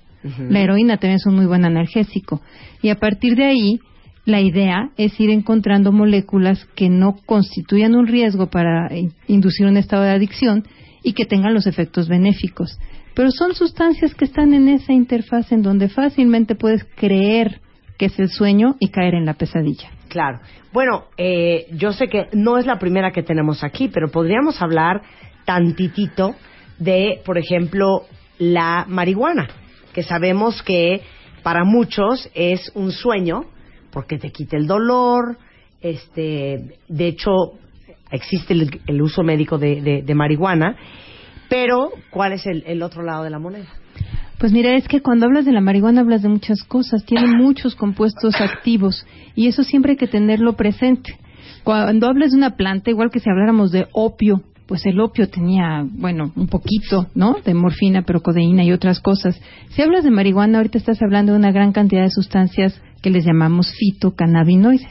La 0.50 0.60
heroína 0.60 0.98
también 0.98 1.18
es 1.18 1.26
un 1.26 1.36
muy 1.36 1.46
buen 1.48 1.66
analgésico. 1.66 2.42
Y 2.82 2.90
a 2.90 2.96
partir 2.96 3.36
de 3.36 3.46
ahí, 3.46 3.80
La 4.26 4.42
idea 4.42 4.90
es 4.98 5.20
ir 5.20 5.30
encontrando 5.30 5.92
moléculas 5.92 6.66
que 6.76 6.90
no 6.90 7.16
constituyan 7.28 7.96
un 7.96 8.08
riesgo 8.08 8.50
para 8.50 8.90
inducir 9.28 9.68
un 9.68 9.78
estado 9.78 10.04
de 10.04 10.12
adicción 10.12 10.66
y 11.04 11.14
que 11.14 11.26
tengan 11.26 11.54
los 11.54 11.68
efectos 11.68 12.10
benéficos. 12.10 12.80
Pero 13.14 13.30
son 13.30 13.54
sustancias 13.54 14.16
que 14.16 14.26
están 14.26 14.54
en 14.56 14.68
esa 14.68 14.94
interfaz 14.94 15.52
en 15.52 15.62
donde 15.62 15.90
fácilmente 15.90 16.56
puedes 16.56 16.84
creer 16.96 17.62
que 18.00 18.08
es 18.08 18.20
el 18.20 18.30
sueño 18.30 18.76
y 18.80 18.90
caer 18.90 19.14
en 19.14 19.26
la 19.26 19.36
pesadilla. 19.36 19.90
Claro. 20.10 20.40
Bueno, 20.74 21.06
eh, 21.18 21.68
yo 21.72 21.94
sé 21.94 22.08
que 22.08 22.28
no 22.34 22.58
es 22.58 22.66
la 22.66 22.80
primera 22.80 23.12
que 23.12 23.24
tenemos 23.24 23.64
aquí, 23.64 23.90
pero 23.90 24.10
podríamos 24.10 24.62
hablar 24.62 25.04
tantitito 25.46 26.36
de, 26.80 27.22
por 27.26 27.38
ejemplo, 27.38 28.02
la 28.40 28.86
marihuana, 28.90 29.48
que 29.94 30.04
sabemos 30.04 30.62
que 30.64 31.02
para 31.44 31.64
muchos 31.64 32.30
es 32.34 32.72
un 32.74 32.92
sueño 32.92 33.46
porque 33.96 34.18
te 34.18 34.30
quita 34.30 34.58
el 34.58 34.68
dolor, 34.68 35.38
este, 35.80 36.78
de 36.90 37.08
hecho 37.08 37.32
existe 38.12 38.54
el, 38.54 39.02
uso 39.02 39.24
médico 39.24 39.58
de, 39.58 40.04
marihuana, 40.14 40.76
pero 41.50 41.92
¿cuál 42.10 42.34
es 42.34 42.46
el, 42.46 42.84
otro 42.84 43.04
lado 43.04 43.24
de 43.24 43.30
la 43.30 43.40
moneda? 43.40 43.68
Pues 44.38 44.52
mira, 44.52 44.76
es 44.76 44.86
que 44.90 45.02
cuando 45.02 45.28
hablas 45.28 45.46
de 45.46 45.54
la 45.54 45.62
marihuana 45.62 46.02
hablas 46.02 46.24
de 46.24 46.28
muchas 46.28 46.62
cosas, 46.66 47.06
tiene 47.06 47.38
muchos 47.38 47.74
compuestos 47.76 48.36
activos 48.42 49.08
y 49.34 49.48
eso 49.48 49.64
siempre 49.64 49.92
hay 49.92 49.98
que 49.98 50.08
tenerlo 50.08 50.58
presente. 50.58 51.18
Cuando 51.64 52.08
hablas 52.08 52.32
de 52.32 52.38
una 52.38 52.58
planta, 52.58 52.90
igual 52.90 53.12
que 53.12 53.22
si 53.22 53.30
habláramos 53.30 53.72
de 53.72 53.88
opio, 53.94 54.44
pues 54.68 54.86
el 54.86 55.00
opio 55.00 55.30
tenía, 55.30 55.86
bueno, 55.90 56.34
un 56.36 56.48
poquito, 56.48 57.08
¿no? 57.16 57.38
De 57.46 57.54
morfina, 57.54 58.02
pero 58.02 58.22
codeína 58.22 58.66
y 58.66 58.74
otras 58.74 59.00
cosas. 59.00 59.40
Si 59.70 59.82
hablas 59.82 60.04
de 60.04 60.12
marihuana, 60.12 60.58
ahorita 60.58 60.80
estás 60.80 61.02
hablando 61.02 61.32
de 61.32 61.38
una 61.38 61.54
gran 61.54 61.72
cantidad 61.72 62.02
de 62.02 62.10
sustancias 62.10 62.82
que 63.06 63.12
les 63.12 63.24
llamamos 63.24 63.72
fitocannabinoides. 63.78 64.90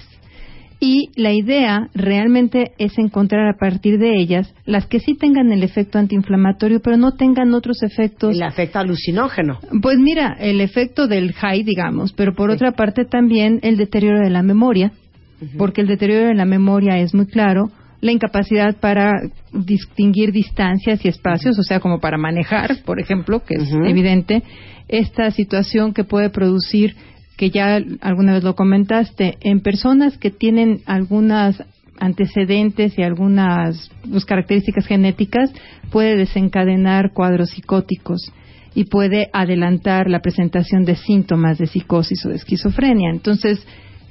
Y 0.78 1.11
la 1.16 1.33
idea 1.33 1.88
realmente 1.94 2.71
es 2.78 2.97
encontrar 2.97 3.49
a 3.49 3.59
partir 3.59 3.99
de 3.99 4.21
ellas 4.21 4.54
las 4.66 4.87
que 4.87 5.00
sí 5.00 5.14
tengan 5.14 5.50
el 5.50 5.64
efecto 5.64 5.99
antiinflamatorio, 5.99 6.80
pero 6.80 6.97
no 6.97 7.16
tengan 7.16 7.52
otros 7.54 7.83
efectos. 7.83 8.37
El 8.37 8.42
efecto 8.42 8.78
alucinógeno. 8.78 9.59
Pues 9.83 9.99
mira, 9.99 10.37
el 10.38 10.61
efecto 10.61 11.09
del 11.09 11.33
high, 11.33 11.64
digamos, 11.64 12.12
pero 12.12 12.37
por 12.37 12.50
otra 12.50 12.71
parte 12.71 13.04
también 13.04 13.59
el 13.62 13.76
deterioro 13.76 14.21
de 14.21 14.30
la 14.30 14.44
memoria, 14.44 14.92
porque 15.59 15.80
el 15.80 15.88
deterioro 15.88 16.28
de 16.28 16.35
la 16.35 16.44
memoria 16.44 16.99
es 16.99 17.14
muy 17.14 17.26
claro, 17.26 17.73
la 18.00 18.12
incapacidad 18.12 18.76
para 18.76 19.11
distinguir 19.52 20.30
distancias 20.30 21.04
y 21.04 21.09
espacios, 21.09 21.59
o 21.59 21.64
sea, 21.64 21.80
como 21.80 21.99
para 21.99 22.16
manejar, 22.16 22.76
por 22.85 23.00
ejemplo, 23.00 23.42
que 23.44 23.54
es 23.54 23.73
evidente, 23.73 24.44
esta 24.87 25.33
situación 25.33 25.92
que 25.92 26.04
puede 26.04 26.30
producir 26.30 26.94
que 27.37 27.50
ya 27.50 27.81
alguna 28.00 28.35
vez 28.35 28.45
lo 28.45 28.55
comentaste, 28.55 29.38
en 29.41 29.61
personas 29.61 30.19
que 30.19 30.31
tienen 30.31 30.81
algunas 30.87 31.62
antecedentes 31.99 32.99
y 32.99 33.03
algunas 33.03 33.91
pues, 34.09 34.25
características 34.25 34.87
genéticas, 34.87 35.53
puede 35.91 36.17
desencadenar 36.17 37.12
cuadros 37.12 37.50
psicóticos 37.50 38.33
y 38.75 38.85
puede 38.85 39.31
adelantar 39.33 40.11
la 40.11 40.21
presentación 40.21 40.85
de 40.85 40.97
síntomas 40.97 41.59
de 41.59 41.67
psicosis 41.67 42.25
o 42.26 42.31
de 42.31 42.37
esquizofrenia. 42.37 43.11
Entonces, 43.11 43.64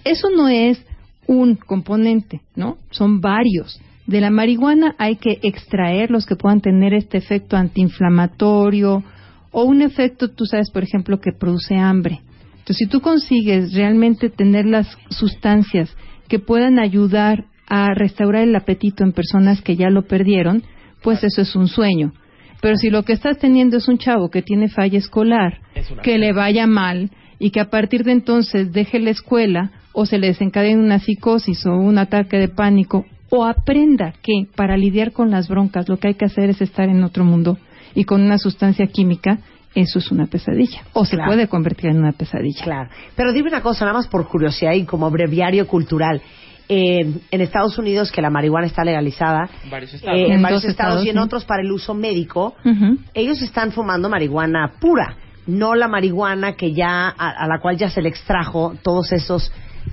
eso 0.06 0.30
no 0.36 0.48
es 0.48 0.84
un 1.28 1.56
componente, 1.56 2.42
¿no? 2.56 2.78
Son 2.90 3.22
varios. 3.22 3.82
De 4.08 4.20
la 4.20 4.30
marihuana 4.30 4.96
hay 4.98 5.16
que 5.16 5.40
extraer 5.44 6.12
los 6.12 6.26
que 6.26 6.36
puedan 6.36 6.62
tener 6.62 6.94
este 6.94 7.18
efecto 7.18 7.56
antiinflamatorio 7.56 9.04
o 9.52 9.64
un 9.64 9.82
efecto, 9.82 10.30
tú 10.30 10.46
sabes, 10.46 10.72
por 10.72 10.84
ejemplo, 10.84 11.20
que 11.20 11.32
produce 11.32 11.76
hambre. 11.76 12.22
Entonces, 12.64 12.78
si 12.78 12.88
tú 12.88 13.02
consigues 13.02 13.74
realmente 13.74 14.30
tener 14.30 14.66
las 14.66 14.88
sustancias 15.10 15.94
que 16.30 16.40
puedan 16.40 16.80
ayudar 16.80 17.44
a 17.68 17.94
restaurar 17.94 18.44
el 18.44 18.56
apetito 18.56 19.04
en 19.04 19.12
personas 19.12 19.62
que 19.62 19.76
ya 19.76 19.90
lo 19.90 20.04
perdieron, 20.04 20.64
pues 21.02 21.26
eso 21.26 21.42
es 21.42 21.58
un 21.58 21.68
sueño. 21.68 22.14
Pero 22.62 22.78
si 22.78 22.90
lo 22.90 23.04
que 23.04 23.12
estás 23.12 23.38
teniendo 23.38 23.76
es 23.76 23.90
un 23.90 23.98
chavo 23.98 24.30
que 24.30 24.42
tiene 24.42 24.70
falla 24.70 24.98
escolar, 24.98 25.60
que 26.04 26.18
le 26.18 26.32
vaya 26.32 26.66
mal 26.66 27.12
y 27.38 27.52
que 27.52 27.60
a 27.60 27.70
partir 27.70 28.06
de 28.06 28.14
entonces 28.14 28.72
deje 28.72 29.02
la 29.02 29.10
escuela 29.10 29.72
o 29.92 30.06
se 30.06 30.18
le 30.18 30.28
desencadene 30.28 30.82
una 30.82 31.00
psicosis 31.00 31.66
o 31.66 31.76
un 31.76 31.98
ataque 31.98 32.38
de 32.38 32.48
pánico 32.48 33.06
o 33.30 33.44
aprenda 33.44 34.14
que 34.22 34.48
para 34.56 34.78
lidiar 34.78 35.12
con 35.12 35.32
las 35.32 35.50
broncas 35.50 35.90
lo 35.90 35.98
que 35.98 36.08
hay 36.08 36.14
que 36.14 36.24
hacer 36.24 36.50
es 36.50 36.62
estar 36.62 36.88
en 36.88 37.04
otro 37.04 37.26
mundo 37.26 37.58
y 37.96 38.06
con 38.06 38.22
una 38.22 38.38
sustancia 38.38 38.88
química, 38.88 39.40
eso 39.76 40.00
es 40.00 40.12
una 40.12 40.28
pesadilla. 40.28 40.84
O 40.94 41.06
se 41.06 41.18
puede 41.18 41.48
convertir 41.48 41.90
en 41.90 41.98
una 41.98 42.12
pesadilla. 42.12 42.64
Claro. 42.64 42.90
Pero 43.16 43.34
dime 43.34 43.50
una 43.50 43.62
cosa, 43.62 43.86
nada 43.86 43.98
más 43.98 44.08
por 44.08 44.28
curiosidad 44.28 44.74
y 44.74 44.86
como 44.86 45.10
breviario 45.10 45.68
cultural. 45.68 46.22
Eh, 46.70 47.20
en 47.30 47.42
Estados 47.42 47.78
Unidos, 47.78 48.12
que 48.12 48.22
la 48.22 48.30
marihuana 48.30 48.68
está 48.68 48.84
legalizada, 48.86 49.50
varios 49.70 49.94
eh, 49.96 50.00
en, 50.06 50.42
varios 50.42 50.64
estados, 50.64 51.06
y 51.06 51.10
en 51.10 51.18
otros 51.18 51.44
para 51.44 51.62
el 51.62 51.72
uso 51.72 51.94
médico, 51.94 52.56
ellos 53.14 53.42
están 53.42 53.74
fumando 53.74 54.10
marihuana 54.10 54.72
pura, 54.80 55.18
no 55.46 55.76
la 55.76 55.90
marihuana 55.90 56.54
que 56.54 56.74
ya 56.74 57.10
a, 57.10 57.48
la 57.48 57.60
cual 57.60 57.78
ya 57.78 57.90
se 57.90 58.02
le 58.02 58.08
extrajo 58.08 58.76
todos 58.82 59.12
esos 59.12 59.52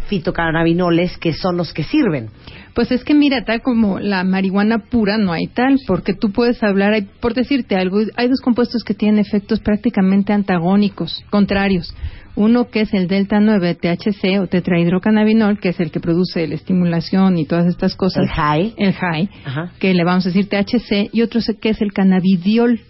fitocannabinoles 0.08 1.16
que 1.18 1.32
son 1.32 1.56
los 1.56 1.72
que 1.72 1.84
sirven. 1.84 2.28
Pues 2.74 2.92
es 2.92 3.04
que 3.04 3.14
mira, 3.14 3.44
tal 3.44 3.62
como 3.62 3.98
la 3.98 4.22
marihuana 4.24 4.78
pura 4.78 5.18
no 5.18 5.32
hay 5.32 5.48
tal, 5.48 5.78
porque 5.86 6.14
tú 6.14 6.30
puedes 6.30 6.62
hablar, 6.62 7.02
por 7.20 7.34
decirte 7.34 7.76
algo, 7.76 7.98
hay 8.16 8.28
dos 8.28 8.40
compuestos 8.40 8.84
que 8.84 8.94
tienen 8.94 9.18
efectos 9.18 9.60
prácticamente 9.60 10.32
antagónicos, 10.32 11.24
contrarios. 11.30 11.94
Uno 12.36 12.70
que 12.70 12.82
es 12.82 12.94
el 12.94 13.08
delta 13.08 13.40
9 13.40 13.74
THC 13.74 14.40
o 14.40 14.46
tetrahidrocannabinol, 14.46 15.58
que 15.58 15.70
es 15.70 15.80
el 15.80 15.90
que 15.90 15.98
produce 15.98 16.46
la 16.46 16.54
estimulación 16.54 17.38
y 17.38 17.44
todas 17.44 17.66
estas 17.66 17.96
cosas. 17.96 18.22
El 18.22 18.30
high. 18.30 18.74
El 18.78 18.92
high, 18.92 19.28
que 19.80 19.92
le 19.92 20.04
vamos 20.04 20.26
a 20.26 20.30
decir 20.30 20.48
THC, 20.48 21.10
y 21.12 21.22
otro 21.22 21.40
que 21.60 21.70
es 21.70 21.80
el 21.82 21.92
cannabidiol. 21.92 22.80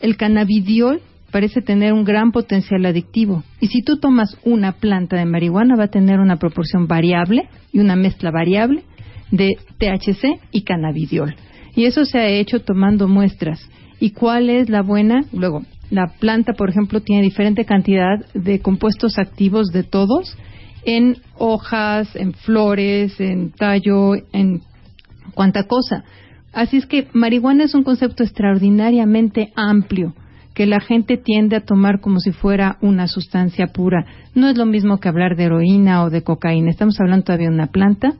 El 0.00 0.16
cannabidiol 0.16 1.00
parece 1.34 1.62
tener 1.62 1.92
un 1.92 2.04
gran 2.04 2.30
potencial 2.30 2.86
adictivo. 2.86 3.42
Y 3.58 3.66
si 3.66 3.82
tú 3.82 3.96
tomas 3.96 4.38
una 4.44 4.70
planta 4.70 5.16
de 5.16 5.24
marihuana, 5.24 5.74
va 5.74 5.86
a 5.86 5.88
tener 5.88 6.20
una 6.20 6.36
proporción 6.36 6.86
variable 6.86 7.48
y 7.72 7.80
una 7.80 7.96
mezcla 7.96 8.30
variable 8.30 8.84
de 9.32 9.56
THC 9.78 10.38
y 10.52 10.62
cannabidiol. 10.62 11.34
Y 11.74 11.86
eso 11.86 12.04
se 12.04 12.18
ha 12.18 12.28
hecho 12.28 12.60
tomando 12.60 13.08
muestras. 13.08 13.68
¿Y 13.98 14.10
cuál 14.10 14.48
es 14.48 14.68
la 14.68 14.82
buena? 14.82 15.24
Luego, 15.32 15.62
la 15.90 16.06
planta, 16.20 16.52
por 16.52 16.70
ejemplo, 16.70 17.00
tiene 17.00 17.22
diferente 17.22 17.64
cantidad 17.64 18.24
de 18.32 18.60
compuestos 18.60 19.18
activos 19.18 19.72
de 19.72 19.82
todos 19.82 20.38
en 20.84 21.16
hojas, 21.36 22.14
en 22.14 22.32
flores, 22.32 23.18
en 23.18 23.50
tallo, 23.50 24.14
en 24.32 24.60
cuanta 25.34 25.64
cosa. 25.64 26.04
Así 26.52 26.76
es 26.76 26.86
que 26.86 27.08
marihuana 27.12 27.64
es 27.64 27.74
un 27.74 27.82
concepto 27.82 28.22
extraordinariamente 28.22 29.52
amplio 29.56 30.14
que 30.54 30.66
la 30.66 30.80
gente 30.80 31.16
tiende 31.16 31.56
a 31.56 31.64
tomar 31.64 32.00
como 32.00 32.20
si 32.20 32.30
fuera 32.30 32.78
una 32.80 33.08
sustancia 33.08 33.68
pura. 33.68 34.06
No 34.34 34.48
es 34.48 34.56
lo 34.56 34.66
mismo 34.66 34.98
que 34.98 35.08
hablar 35.08 35.36
de 35.36 35.44
heroína 35.44 36.04
o 36.04 36.10
de 36.10 36.22
cocaína. 36.22 36.70
Estamos 36.70 37.00
hablando 37.00 37.24
todavía 37.24 37.48
de 37.48 37.54
una 37.54 37.66
planta 37.66 38.14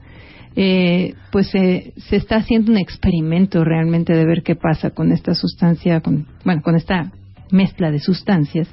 eh, 0.55 1.15
pues 1.31 1.49
se 1.49 1.93
está 2.11 2.37
haciendo 2.37 2.71
un 2.71 2.77
experimento 2.77 3.63
realmente 3.65 4.13
de 4.13 4.25
ver 4.25 4.41
qué 4.41 4.55
pasa 4.55 4.91
con 4.91 5.11
esta 5.11 5.35
sustancia, 5.35 5.99
con, 5.99 6.27
bueno, 6.45 6.61
con 6.61 6.75
esta 6.75 7.11
mezcla 7.51 7.91
de 7.91 7.99
sustancias 7.99 8.69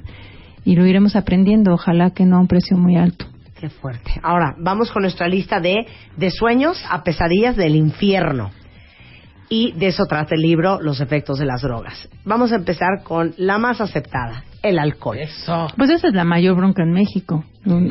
y 0.63 0.75
lo 0.75 0.85
iremos 0.85 1.17
aprendiendo, 1.17 1.73
ojalá 1.73 2.11
que 2.11 2.25
no 2.25 2.37
a 2.37 2.39
un 2.39 2.47
precio 2.47 2.77
muy 2.77 2.95
alto. 2.95 3.25
Qué 3.59 3.69
fuerte. 3.69 4.11
Ahora, 4.23 4.55
vamos 4.59 4.91
con 4.91 5.01
nuestra 5.01 5.27
lista 5.27 5.59
de, 5.59 5.85
de 6.15 6.31
sueños 6.31 6.81
a 6.89 7.03
pesadillas 7.03 7.57
del 7.57 7.75
infierno. 7.75 8.51
Y 9.53 9.71
de 9.73 9.85
eso 9.85 10.05
trata 10.05 10.33
el 10.33 10.41
libro 10.41 10.81
Los 10.81 10.99
efectos 10.99 11.37
de 11.37 11.45
las 11.45 11.61
drogas. 11.61 12.09
Vamos 12.25 12.51
a 12.51 12.55
empezar 12.55 13.03
con 13.03 13.35
la 13.37 13.59
más 13.59 13.81
aceptada, 13.81 14.43
el 14.63 14.79
alcohol. 14.79 15.19
Eso. 15.19 15.67
Pues 15.77 15.91
esa 15.91 16.07
es 16.07 16.15
la 16.15 16.23
mayor 16.23 16.57
bronca 16.57 16.81
en 16.81 16.91
México. 16.91 17.43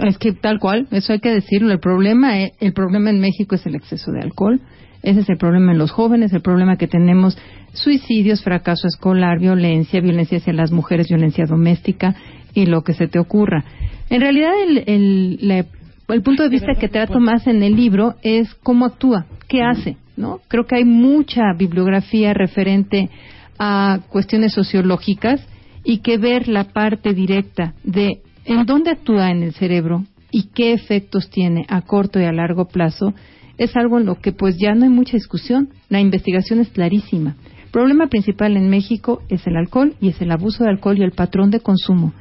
Es 0.03 0.19
que 0.19 0.33
tal 0.33 0.59
cual, 0.59 0.89
eso 0.91 1.13
hay 1.13 1.21
que 1.21 1.31
decirlo. 1.31 1.71
El 1.71 1.79
problema, 1.79 2.41
eh, 2.41 2.55
el 2.59 2.73
problema 2.73 3.11
en 3.11 3.21
México 3.21 3.55
es 3.55 3.65
el 3.65 3.77
exceso 3.77 4.11
de 4.11 4.23
alcohol. 4.23 4.61
Ese 5.05 5.21
es 5.21 5.29
el 5.29 5.37
problema 5.37 5.71
en 5.71 5.79
los 5.79 5.93
jóvenes, 5.93 6.33
el 6.33 6.43
problema 6.43 6.77
que 6.79 6.89
tenemos 6.89 7.39
suicidios, 7.75 8.43
fracaso 8.43 8.89
escolar, 8.89 9.39
violencia, 9.39 10.01
violencia 10.01 10.39
hacia 10.39 10.53
las 10.53 10.73
mujeres, 10.73 11.11
violencia 11.11 11.45
doméstica 11.47 12.17
y 12.55 12.67
lo 12.67 12.83
que 12.83 12.95
se 12.95 13.07
te 13.07 13.21
ocurra. 13.21 13.65
En 14.11 14.21
realidad, 14.21 14.51
el, 14.65 15.65
el 16.09 16.23
punto 16.23 16.43
de 16.43 16.49
vista 16.49 16.75
que 16.75 16.89
trato 16.89 17.21
más 17.21 17.47
en 17.47 17.63
el 17.63 17.77
libro 17.77 18.17
es 18.23 18.53
cómo 18.65 18.85
actúa, 18.85 19.27
qué 19.47 19.63
hace, 19.63 19.97
¿no? 20.17 20.41
Creo 20.49 20.67
que 20.67 20.77
hay 20.77 20.85
mucha 20.85 21.53
bibliografía 21.57 22.35
referente 22.35 23.11
a 23.59 24.01
cuestiones 24.09 24.53
sociológicas 24.53 25.47
y 25.85 25.99
que 25.99 26.19
ver 26.19 26.49
la 26.49 26.65
parte 26.65 27.15
directa 27.15 27.75
de 27.85 28.23
en 28.45 28.67
dónde 28.67 28.91
actúa 28.91 29.31
en 29.31 29.43
el 29.43 29.53
cerebro 29.53 30.05
y 30.31 30.49
qué 30.55 30.73
efectos 30.73 31.31
tiene 31.31 31.65
a 31.69 31.83
corto 31.83 32.19
y 32.21 32.25
a 32.25 32.33
largo 32.33 32.67
plazo 32.67 33.15
es 33.59 33.77
algo 33.77 33.99
en 33.99 34.07
lo 34.07 34.17
que 34.17 34.33
pues 34.33 34.57
ya 34.59 34.75
no 34.75 34.85
hay 34.85 34.91
mucha 34.91 35.17
discusión. 35.17 35.69
La 35.89 36.01
investigación 36.01 36.61
es 36.61 36.69
clarísima. 36.71 37.37
El 37.65 37.71
problema 37.71 38.09
principal 38.09 38.57
en 38.57 38.69
México 38.69 39.23
es 39.29 39.47
el 39.47 39.57
alcohol 39.57 39.95
y 40.01 40.09
es 40.09 40.21
el 40.21 40.33
abuso 40.33 40.65
de 40.65 40.71
alcohol 40.71 40.99
y 40.99 41.03
el 41.03 41.13
patrón 41.13 41.51
de 41.51 41.61
consumo. 41.61 42.13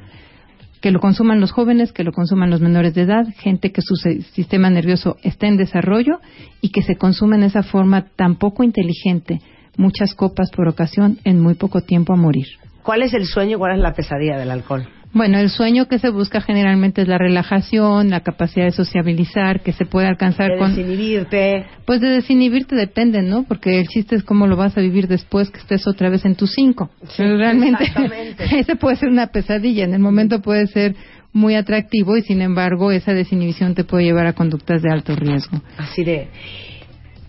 Que 0.82 0.90
lo 0.90 1.00
consuman 1.00 1.40
los 1.40 1.52
jóvenes, 1.52 1.92
que 1.92 2.02
lo 2.02 2.12
consuman 2.12 2.50
los 2.50 2.60
menores 2.60 2.92
de 2.92 3.02
edad, 3.02 3.24
gente 3.38 3.70
que 3.70 3.80
su 3.80 3.94
sistema 3.94 4.68
nervioso 4.68 5.16
está 5.22 5.46
en 5.46 5.56
desarrollo 5.56 6.18
y 6.60 6.70
que 6.70 6.82
se 6.82 6.96
consume 6.96 7.36
en 7.36 7.44
esa 7.44 7.62
forma 7.62 8.08
tan 8.16 8.34
poco 8.34 8.64
inteligente, 8.64 9.40
muchas 9.76 10.14
copas 10.14 10.50
por 10.50 10.68
ocasión 10.68 11.18
en 11.24 11.40
muy 11.40 11.54
poco 11.54 11.82
tiempo 11.82 12.12
a 12.12 12.16
morir. 12.16 12.46
¿Cuál 12.82 13.02
es 13.02 13.14
el 13.14 13.26
sueño 13.26 13.56
y 13.56 13.58
cuál 13.58 13.76
es 13.76 13.80
la 13.80 13.94
pesadilla 13.94 14.36
del 14.36 14.50
alcohol? 14.50 14.88
Bueno, 15.14 15.38
el 15.38 15.50
sueño 15.50 15.88
que 15.88 15.98
se 15.98 16.08
busca 16.08 16.40
generalmente 16.40 17.02
es 17.02 17.08
la 17.08 17.18
relajación, 17.18 18.08
la 18.08 18.20
capacidad 18.20 18.64
de 18.64 18.72
sociabilizar, 18.72 19.60
que 19.60 19.72
se 19.72 19.84
puede 19.84 20.06
alcanzar 20.06 20.52
De 20.52 20.58
con... 20.58 20.74
desinhibirte. 20.74 21.66
Pues 21.84 22.00
de 22.00 22.08
desinhibirte 22.08 22.74
depende, 22.74 23.20
¿no? 23.22 23.44
Porque 23.44 23.78
el 23.78 23.88
chiste 23.88 24.16
es 24.16 24.22
cómo 24.22 24.46
lo 24.46 24.56
vas 24.56 24.76
a 24.78 24.80
vivir 24.80 25.08
después 25.08 25.50
que 25.50 25.58
estés 25.58 25.86
otra 25.86 26.08
vez 26.08 26.24
en 26.24 26.34
tus 26.34 26.52
cinco. 26.54 26.90
Pero 27.16 27.36
realmente, 27.36 27.84
ese 28.52 28.76
puede 28.76 28.96
ser 28.96 29.10
una 29.10 29.26
pesadilla. 29.26 29.84
En 29.84 29.92
el 29.92 30.00
momento 30.00 30.40
puede 30.40 30.66
ser 30.66 30.94
muy 31.32 31.54
atractivo 31.54 32.16
y 32.16 32.22
sin 32.22 32.42
embargo 32.42 32.92
esa 32.92 33.12
desinhibición 33.12 33.74
te 33.74 33.84
puede 33.84 34.04
llevar 34.04 34.26
a 34.26 34.32
conductas 34.34 34.82
de 34.82 34.90
alto 34.90 35.16
riesgo. 35.16 35.60
Así 35.78 36.04
de, 36.04 36.28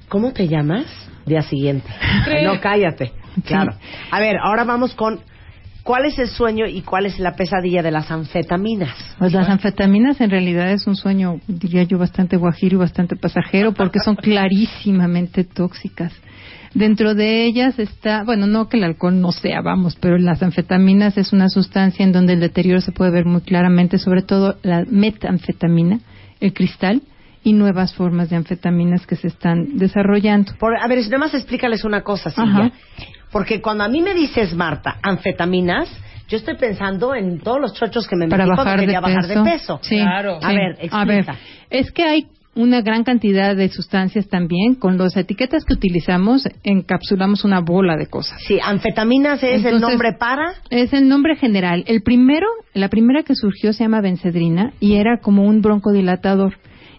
¿cómo 0.10 0.32
te 0.32 0.48
llamas? 0.48 0.86
Día 1.26 1.42
siguiente. 1.42 1.90
No, 2.44 2.60
cállate. 2.60 3.12
Claro. 3.46 3.74
A 4.12 4.20
ver, 4.20 4.38
ahora 4.38 4.64
vamos 4.64 4.94
con, 4.94 5.20
¿cuál 5.84 6.06
es 6.06 6.18
el 6.20 6.30
sueño 6.30 6.66
y 6.66 6.82
cuál 6.82 7.06
es 7.06 7.20
la 7.20 7.36
pesadilla 7.36 7.82
de 7.84 7.92
las 7.92 8.10
anfetaminas? 8.10 8.96
Pues 9.20 9.34
las 9.34 9.50
anfetaminas 9.50 10.20
en 10.22 10.30
realidad 10.30 10.72
es 10.72 10.88
un 10.88 10.96
sueño, 10.96 11.40
diría 11.48 11.84
yo, 11.84 11.98
bastante 11.98 12.38
guajiro 12.38 12.78
y 12.78 12.80
bastante 12.80 13.16
pasajero 13.16 13.74
porque 13.74 14.00
son 14.00 14.16
clarísimamente 14.16 15.44
tóxicas. 15.44 16.14
Dentro 16.74 17.14
de 17.14 17.46
ellas 17.46 17.78
está, 17.78 18.24
bueno, 18.24 18.48
no 18.48 18.68
que 18.68 18.78
el 18.78 18.84
alcohol 18.84 19.22
no 19.22 19.32
sea, 19.32 19.62
vamos, 19.62 19.96
pero 20.00 20.18
las 20.18 20.42
anfetaminas 20.42 21.18
es 21.20 21.32
una 21.32 21.48
sustancia 21.50 22.04
en 22.04 22.12
donde 22.12 22.34
el 22.34 22.40
deterioro 22.40 22.82
se 22.82 22.92
puede 22.92 23.12
ver 23.12 23.26
muy 23.26 23.42
claramente, 23.42 24.00
sobre 24.00 24.24
todo 24.24 24.58
la 24.64 24.84
metanfetamina, 24.90 26.00
el 26.40 26.54
cristal 26.54 27.04
y 27.44 27.54
nuevas 27.54 27.94
formas 27.94 28.30
de 28.30 28.38
anfetaminas 28.38 29.06
que 29.06 29.16
se 29.16 29.28
están 29.28 29.78
desarrollando. 29.78 30.54
Por- 30.60 30.78
a 30.78 30.88
ver, 30.88 31.00
nada 31.04 31.18
más 31.20 31.34
explícales 31.36 31.84
una 31.84 32.02
cosa, 32.02 32.32
Silvia. 32.32 32.66
Ajá. 32.66 32.72
Porque 33.34 33.62
cuando 33.62 33.84
a 33.84 33.90
mí 33.90 34.00
me 34.02 34.14
dices, 34.14 34.54
Marta, 34.56 34.98
anfetaminas, 35.02 35.90
yo 36.30 36.38
estoy 36.38 36.56
pensando 36.56 37.14
en 37.14 37.40
todos 37.40 37.60
los 37.60 37.74
chochos 37.74 38.08
que 38.08 38.16
me 38.16 38.30
para 38.30 38.46
metí 38.46 38.56
cuando 38.56 38.64
bajar 38.64 38.80
de 38.80 38.86
quería 38.86 39.02
peso. 39.02 39.16
bajar 39.16 39.28
de 39.46 39.52
peso. 39.52 39.80
Sí, 39.82 39.98
Claro. 39.98 40.38
A 40.42 40.50
sí. 40.50 40.56
ver, 40.56 40.72
explica. 40.72 40.98
A 41.02 41.06
ver, 41.06 41.26
es 41.70 41.92
que 41.92 42.04
hay 42.04 42.28
una 42.56 42.82
gran 42.82 43.04
cantidad 43.04 43.56
de 43.56 43.68
sustancias 43.70 44.28
también. 44.30 44.76
Con 44.76 44.98
las 44.98 45.18
etiquetas 45.18 45.66
que 45.66 45.74
utilizamos, 45.74 46.48
encapsulamos 46.64 47.44
una 47.44 47.60
bola 47.62 47.98
de 47.98 48.06
cosas. 48.06 48.40
Sí, 48.48 48.60
anfetaminas 48.64 49.42
es 49.44 49.66
el 49.66 49.82
nombre 49.82 50.14
para... 50.14 50.54
Es 50.70 50.94
el 50.94 51.10
nombre 51.10 51.36
general. 51.36 51.84
El 51.88 52.04
primero, 52.04 52.46
la 52.76 52.90
primera 52.90 53.24
que 53.24 53.34
surgió 53.36 53.74
se 53.74 53.84
llama 53.84 54.02
bencedrina 54.02 54.74
y 54.80 54.96
era 54.98 55.18
como 55.20 55.44
un 55.46 55.62
broncodilatador. 55.64 56.54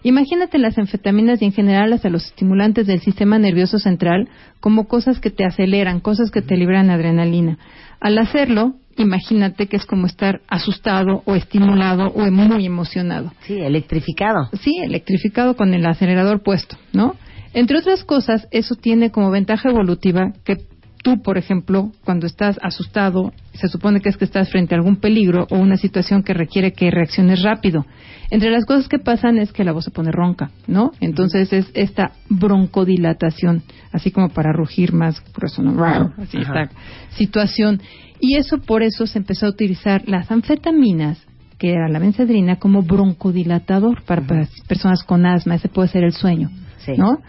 Imagínate 0.05 0.59
las 0.59 0.77
anfetaminas 0.77 1.41
y 1.41 1.45
en 1.45 1.51
general 1.51 1.91
hasta 1.91 2.11
los 2.11 2.27
estimulantes 2.27 2.85
del 2.85 2.99
sistema 2.99 3.39
nervioso 3.39 3.79
central 3.79 4.29
como 4.59 4.87
cosas 4.87 5.19
que 5.19 5.31
te 5.31 5.43
aceleran, 5.43 5.99
cosas 5.99 6.29
que 6.29 6.43
te 6.43 6.57
liberan 6.57 6.91
adrenalina. 6.91 7.57
Al 7.99 8.19
hacerlo, 8.19 8.75
imagínate 8.97 9.65
que 9.65 9.77
es 9.77 9.85
como 9.87 10.05
estar 10.05 10.41
asustado 10.47 11.23
o 11.25 11.33
estimulado 11.33 12.09
o 12.09 12.29
muy 12.29 12.67
emocionado. 12.67 13.33
Sí, 13.47 13.55
electrificado. 13.59 14.51
Sí, 14.61 14.77
electrificado 14.83 15.55
con 15.55 15.73
el 15.73 15.83
acelerador 15.87 16.43
puesto, 16.43 16.77
¿no? 16.93 17.15
Entre 17.55 17.79
otras 17.79 18.03
cosas, 18.03 18.47
eso 18.51 18.75
tiene 18.75 19.09
como 19.09 19.31
ventaja 19.31 19.69
evolutiva 19.69 20.33
que 20.43 20.57
tú, 21.05 21.21
por 21.21 21.37
ejemplo, 21.37 21.91
cuando 22.03 22.25
estás 22.25 22.57
asustado, 22.63 23.31
se 23.53 23.67
supone 23.67 24.01
que 24.01 24.09
es 24.09 24.17
que 24.17 24.25
estás 24.25 24.49
frente 24.49 24.73
a 24.73 24.79
algún 24.79 24.95
peligro 24.95 25.45
o 25.51 25.55
una 25.55 25.77
situación 25.77 26.23
que 26.23 26.33
requiere 26.33 26.73
que 26.73 26.89
reacciones 26.89 27.43
rápido. 27.43 27.85
Entre 28.31 28.49
las 28.49 28.65
cosas 28.65 28.87
que 28.87 28.97
pasan 28.97 29.37
es 29.37 29.53
que 29.53 29.63
la 29.63 29.71
voz 29.71 29.85
se 29.85 29.91
pone 29.91 30.11
ronca, 30.11 30.49
¿no? 30.65 30.93
Entonces 31.01 31.53
es 31.53 31.69
esta 31.75 32.13
broncodilatación, 32.27 33.61
así 33.91 34.09
como 34.09 34.29
para 34.29 34.51
rugir 34.51 34.93
más, 34.93 35.21
por 35.31 35.45
eso 35.45 35.61
no, 35.61 35.79
así 36.17 36.39
esta 36.39 36.71
situación. 37.11 37.83
Y 38.19 38.37
eso 38.37 38.57
por 38.57 38.81
eso 38.81 39.05
se 39.05 39.19
empezó 39.19 39.45
a 39.45 39.49
utilizar 39.49 40.01
las 40.07 40.31
anfetaminas 40.31 41.23
que 41.59 41.71
era 41.71 41.87
la 41.87 41.99
bencedrina 41.99 42.55
como 42.55 42.81
broncodilatador 42.81 44.01
para, 44.05 44.23
para 44.23 44.47
personas 44.67 45.03
con 45.03 45.27
asma, 45.27 45.53
ese 45.53 45.69
puede 45.69 45.87
ser 45.89 46.03
el 46.03 46.13
sueño, 46.13 46.49
Sí. 46.79 46.93
¿no? 46.97 47.19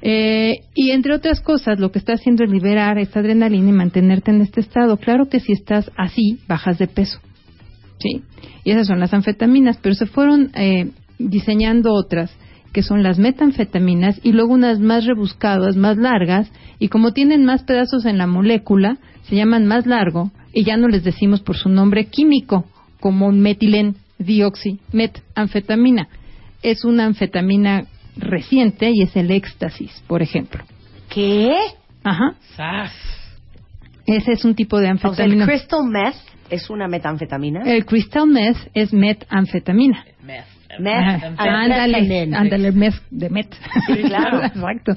Eh, 0.00 0.60
y 0.74 0.90
entre 0.90 1.14
otras 1.14 1.40
cosas, 1.40 1.80
lo 1.80 1.90
que 1.90 1.98
está 1.98 2.14
haciendo 2.14 2.44
es 2.44 2.50
liberar 2.50 2.98
esta 2.98 3.20
adrenalina 3.20 3.70
y 3.70 3.72
mantenerte 3.72 4.30
en 4.30 4.42
este 4.42 4.60
estado. 4.60 4.96
Claro 4.96 5.28
que 5.28 5.40
si 5.40 5.52
estás 5.52 5.90
así, 5.96 6.38
bajas 6.46 6.78
de 6.78 6.86
peso, 6.86 7.18
¿sí? 7.98 8.22
Y 8.64 8.70
esas 8.70 8.86
son 8.86 9.00
las 9.00 9.12
anfetaminas, 9.12 9.78
pero 9.82 9.94
se 9.94 10.06
fueron 10.06 10.50
eh, 10.54 10.90
diseñando 11.18 11.92
otras 11.92 12.30
que 12.72 12.82
son 12.82 13.02
las 13.02 13.18
metanfetaminas 13.18 14.20
y 14.22 14.32
luego 14.32 14.52
unas 14.52 14.78
más 14.78 15.06
rebuscadas, 15.06 15.76
más 15.76 15.96
largas, 15.96 16.52
y 16.78 16.88
como 16.88 17.12
tienen 17.12 17.44
más 17.44 17.64
pedazos 17.64 18.04
en 18.04 18.18
la 18.18 18.26
molécula, 18.26 18.98
se 19.22 19.36
llaman 19.36 19.66
más 19.66 19.86
largo 19.86 20.30
y 20.52 20.64
ya 20.64 20.76
no 20.76 20.88
les 20.88 21.02
decimos 21.02 21.40
por 21.40 21.56
su 21.56 21.68
nombre 21.68 22.06
químico, 22.06 22.66
como 23.00 23.32
metilen 23.32 23.96
metanfetamina. 24.92 26.08
Es 26.62 26.84
una 26.84 27.06
anfetamina 27.06 27.86
reciente 28.18 28.90
y 28.92 29.02
es 29.02 29.16
el 29.16 29.30
éxtasis, 29.30 30.02
por 30.06 30.22
ejemplo. 30.22 30.62
¿Qué? 31.08 31.54
Ajá. 32.04 32.34
¡Sas! 32.56 32.92
Ese 34.06 34.32
es 34.32 34.44
un 34.44 34.54
tipo 34.54 34.78
de 34.78 34.90
O 34.92 34.96
sea, 35.14 35.24
el 35.24 35.32
anfetamina. 35.32 35.46
crystal 35.46 35.84
meth 35.86 36.14
es 36.50 36.70
una 36.70 36.88
metanfetamina. 36.88 37.60
el 37.64 37.84
crystal 37.84 38.26
meth 38.26 38.56
es 38.74 38.92
metanfetamina. 38.92 40.04
Meth. 40.22 40.44
Meth. 40.80 41.34
Ah, 41.38 41.62
Ándale, 41.62 42.28
ándale, 42.34 42.72
meth 42.72 42.94
de 43.10 43.30
met. 43.30 43.54
Sí, 43.86 44.02
claro. 44.02 44.42
Exacto. 44.44 44.92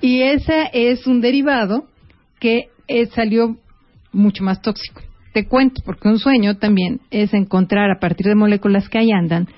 Y 0.00 0.20
ese 0.22 0.70
es 0.72 1.06
un 1.06 1.20
derivado 1.20 1.86
que 2.38 2.68
eh, 2.88 3.06
salió 3.06 3.56
mucho 4.12 4.44
más 4.44 4.60
tóxico. 4.62 5.02
Te 5.32 5.46
cuento, 5.46 5.82
porque 5.84 6.08
un 6.08 6.18
sueño 6.18 6.56
también 6.56 7.00
es 7.10 7.34
encontrar 7.34 7.90
a 7.90 7.98
partir 8.00 8.26
de 8.26 8.34
moléculas 8.34 8.88
que 8.88 8.98
ahí 8.98 9.10
andan, 9.12 9.48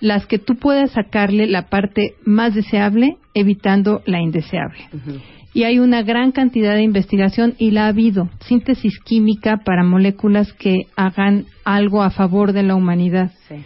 las 0.00 0.26
que 0.26 0.38
tú 0.38 0.56
puedas 0.56 0.92
sacarle 0.92 1.46
la 1.46 1.68
parte 1.68 2.14
más 2.24 2.54
deseable, 2.54 3.16
evitando 3.34 4.02
la 4.06 4.20
indeseable. 4.20 4.78
Y 5.54 5.64
hay 5.64 5.78
una 5.78 6.02
gran 6.02 6.30
cantidad 6.30 6.74
de 6.74 6.82
investigación 6.82 7.54
y 7.58 7.70
la 7.72 7.86
ha 7.86 7.88
habido. 7.88 8.28
Síntesis 8.46 8.98
química 9.00 9.58
para 9.64 9.82
moléculas 9.82 10.52
que 10.52 10.86
hagan 10.94 11.46
algo 11.64 12.02
a 12.02 12.10
favor 12.10 12.52
de 12.52 12.62
la 12.62 12.74
humanidad 12.74 13.32
Sí. 13.48 13.56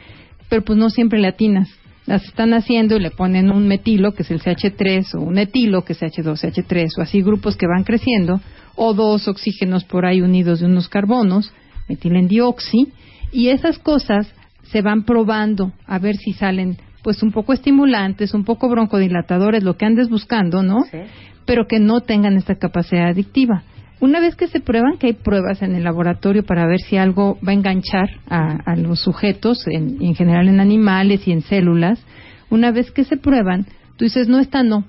pero 0.49 0.63
pues 0.63 0.79
no 0.79 0.91
siempre 0.91 1.19
latinas. 1.21 1.69
Las 2.07 2.25
están 2.25 2.53
haciendo 2.53 2.97
y 2.97 3.01
le 3.01 3.11
ponen 3.11 3.51
un 3.51 3.69
metilo, 3.69 4.13
que 4.13 4.23
es 4.23 4.31
el 4.31 4.41
CH3, 4.41 5.15
o 5.15 5.21
un 5.21 5.39
etilo, 5.39 5.85
que 5.85 5.93
es 5.93 6.03
H2CH3, 6.03 6.99
o 6.99 7.03
así 7.03 7.23
grupos 7.23 7.57
que 7.57 7.67
van 7.67 7.85
creciendo, 7.85 8.41
o 8.75 8.93
dos 8.93 9.29
oxígenos 9.29 9.85
por 9.85 10.05
ahí 10.05 10.21
unidos 10.21 10.61
de 10.61 10.67
unos 10.67 10.89
carbonos, 10.89 11.53
metilendioxi, 11.89 12.89
y 13.33 13.49
esas 13.49 13.79
cosas 13.79 14.35
se 14.73 14.83
van 14.83 15.05
probando 15.05 15.73
a 15.87 15.99
ver 15.99 16.17
si 16.17 16.33
salen 16.33 16.79
pues 17.03 17.23
un 17.23 17.31
poco 17.31 17.53
estimulantes, 17.53 18.33
un 18.33 18.45
poco 18.45 18.69
broncodilatadores, 18.69 19.63
lo 19.63 19.77
que 19.77 19.85
andes 19.85 20.09
buscando, 20.09 20.63
¿no? 20.63 20.83
Sí. 20.91 20.99
pero 21.45 21.67
que 21.67 21.81
no 21.81 22.01
tengan 22.01 22.37
esta 22.37 22.55
capacidad 22.55 23.09
adictiva. 23.09 23.65
Una 24.01 24.21
vez 24.21 24.35
que 24.35 24.47
se 24.47 24.61
prueban, 24.61 24.99
que 24.99 25.09
hay 25.09 25.13
pruebas 25.13 25.63
en 25.63 25.75
el 25.75 25.85
laboratorio 25.85 26.45
para 26.45 26.67
ver 26.67 26.81
si 26.81 26.97
algo 26.97 27.39
va 27.47 27.51
a 27.51 27.55
enganchar 27.55 28.09
a, 28.29 28.57
a 28.65 28.77
los 28.77 29.01
sujetos, 29.01 29.65
en, 29.67 30.15
general 30.15 30.49
en 30.49 30.61
animales 30.61 31.27
y 31.27 31.33
en 31.33 31.43
células, 31.43 32.05
una 32.51 32.71
vez 32.71 32.91
que 32.91 33.05
se 33.05 33.17
prueban, 33.17 33.67
tú 33.97 34.05
dices, 34.05 34.29
no, 34.29 34.39
esta 34.39 34.63
no, 34.63 34.85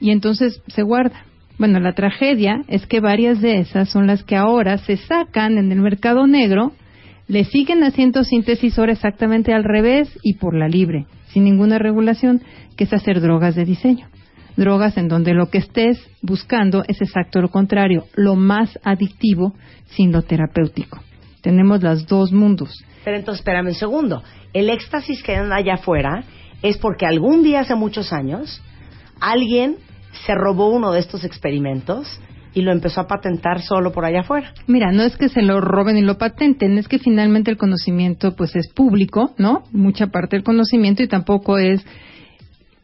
y 0.00 0.10
entonces 0.10 0.62
se 0.68 0.82
guarda. 0.82 1.24
Bueno, 1.58 1.80
la 1.80 1.92
tragedia 1.92 2.62
es 2.68 2.86
que 2.86 3.00
varias 3.00 3.40
de 3.40 3.58
esas 3.60 3.88
son 3.88 4.06
las 4.06 4.22
que 4.22 4.36
ahora 4.36 4.78
se 4.78 4.96
sacan 4.98 5.58
en 5.58 5.72
el 5.72 5.80
mercado 5.80 6.26
negro, 6.26 6.72
le 7.28 7.44
siguen 7.44 7.82
haciendo 7.82 8.24
síntesis 8.24 8.78
ahora 8.78 8.92
exactamente 8.92 9.52
al 9.52 9.64
revés 9.64 10.08
y 10.22 10.34
por 10.34 10.54
la 10.54 10.68
libre, 10.68 11.06
sin 11.28 11.44
ninguna 11.44 11.78
regulación, 11.78 12.42
que 12.76 12.84
es 12.84 12.92
hacer 12.92 13.20
drogas 13.20 13.54
de 13.54 13.64
diseño 13.64 14.08
drogas 14.56 14.96
en 14.96 15.08
donde 15.08 15.34
lo 15.34 15.50
que 15.50 15.58
estés 15.58 15.98
buscando 16.22 16.82
es 16.88 17.00
exacto 17.00 17.40
lo 17.40 17.50
contrario, 17.50 18.06
lo 18.14 18.34
más 18.34 18.78
adictivo 18.82 19.54
sin 19.90 20.12
lo 20.12 20.22
terapéutico. 20.22 21.00
Tenemos 21.42 21.82
los 21.82 22.06
dos 22.06 22.32
mundos. 22.32 22.82
Pero 23.04 23.18
entonces, 23.18 23.40
espérame 23.40 23.68
un 23.68 23.74
segundo. 23.74 24.22
El 24.52 24.68
éxtasis 24.70 25.22
que 25.22 25.36
anda 25.36 25.56
allá 25.56 25.74
afuera 25.74 26.24
es 26.62 26.78
porque 26.78 27.06
algún 27.06 27.42
día 27.44 27.60
hace 27.60 27.74
muchos 27.74 28.12
años 28.12 28.62
alguien 29.20 29.76
se 30.26 30.34
robó 30.34 30.70
uno 30.70 30.92
de 30.92 31.00
estos 31.00 31.24
experimentos 31.24 32.20
y 32.56 32.62
lo 32.62 32.72
empezó 32.72 33.02
a 33.02 33.06
patentar 33.06 33.60
solo 33.60 33.92
por 33.92 34.06
allá 34.06 34.20
afuera. 34.20 34.54
Mira, 34.66 34.90
no 34.90 35.02
es 35.02 35.14
que 35.18 35.28
se 35.28 35.42
lo 35.42 35.60
roben 35.60 35.98
y 35.98 36.00
lo 36.00 36.16
patenten, 36.16 36.78
es 36.78 36.88
que 36.88 36.98
finalmente 36.98 37.50
el 37.50 37.58
conocimiento 37.58 38.34
pues 38.34 38.56
es 38.56 38.72
público, 38.72 39.34
¿no? 39.36 39.64
Mucha 39.72 40.06
parte 40.06 40.36
del 40.36 40.42
conocimiento 40.42 41.02
y 41.02 41.06
tampoco 41.06 41.58
es 41.58 41.84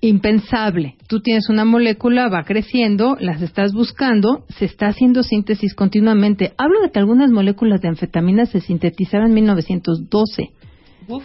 impensable. 0.03 0.97
Tú 1.09 1.21
tienes 1.21 1.49
una 1.49 1.65
molécula, 1.65 2.29
va 2.29 2.45
creciendo, 2.45 3.17
las 3.19 3.41
estás 3.41 3.73
buscando, 3.73 4.45
se 4.59 4.67
está 4.67 4.89
haciendo 4.89 5.23
síntesis 5.23 5.75
continuamente. 5.75 6.53
Hablo 6.59 6.83
de 6.83 6.91
que 6.91 6.99
algunas 6.99 7.31
moléculas 7.31 7.81
de 7.81 7.89
anfetamina 7.89 8.45
se 8.45 8.61
sintetizaron 8.61 9.29
en 9.29 9.35
1912. 9.35 10.51
Uf. 11.09 11.25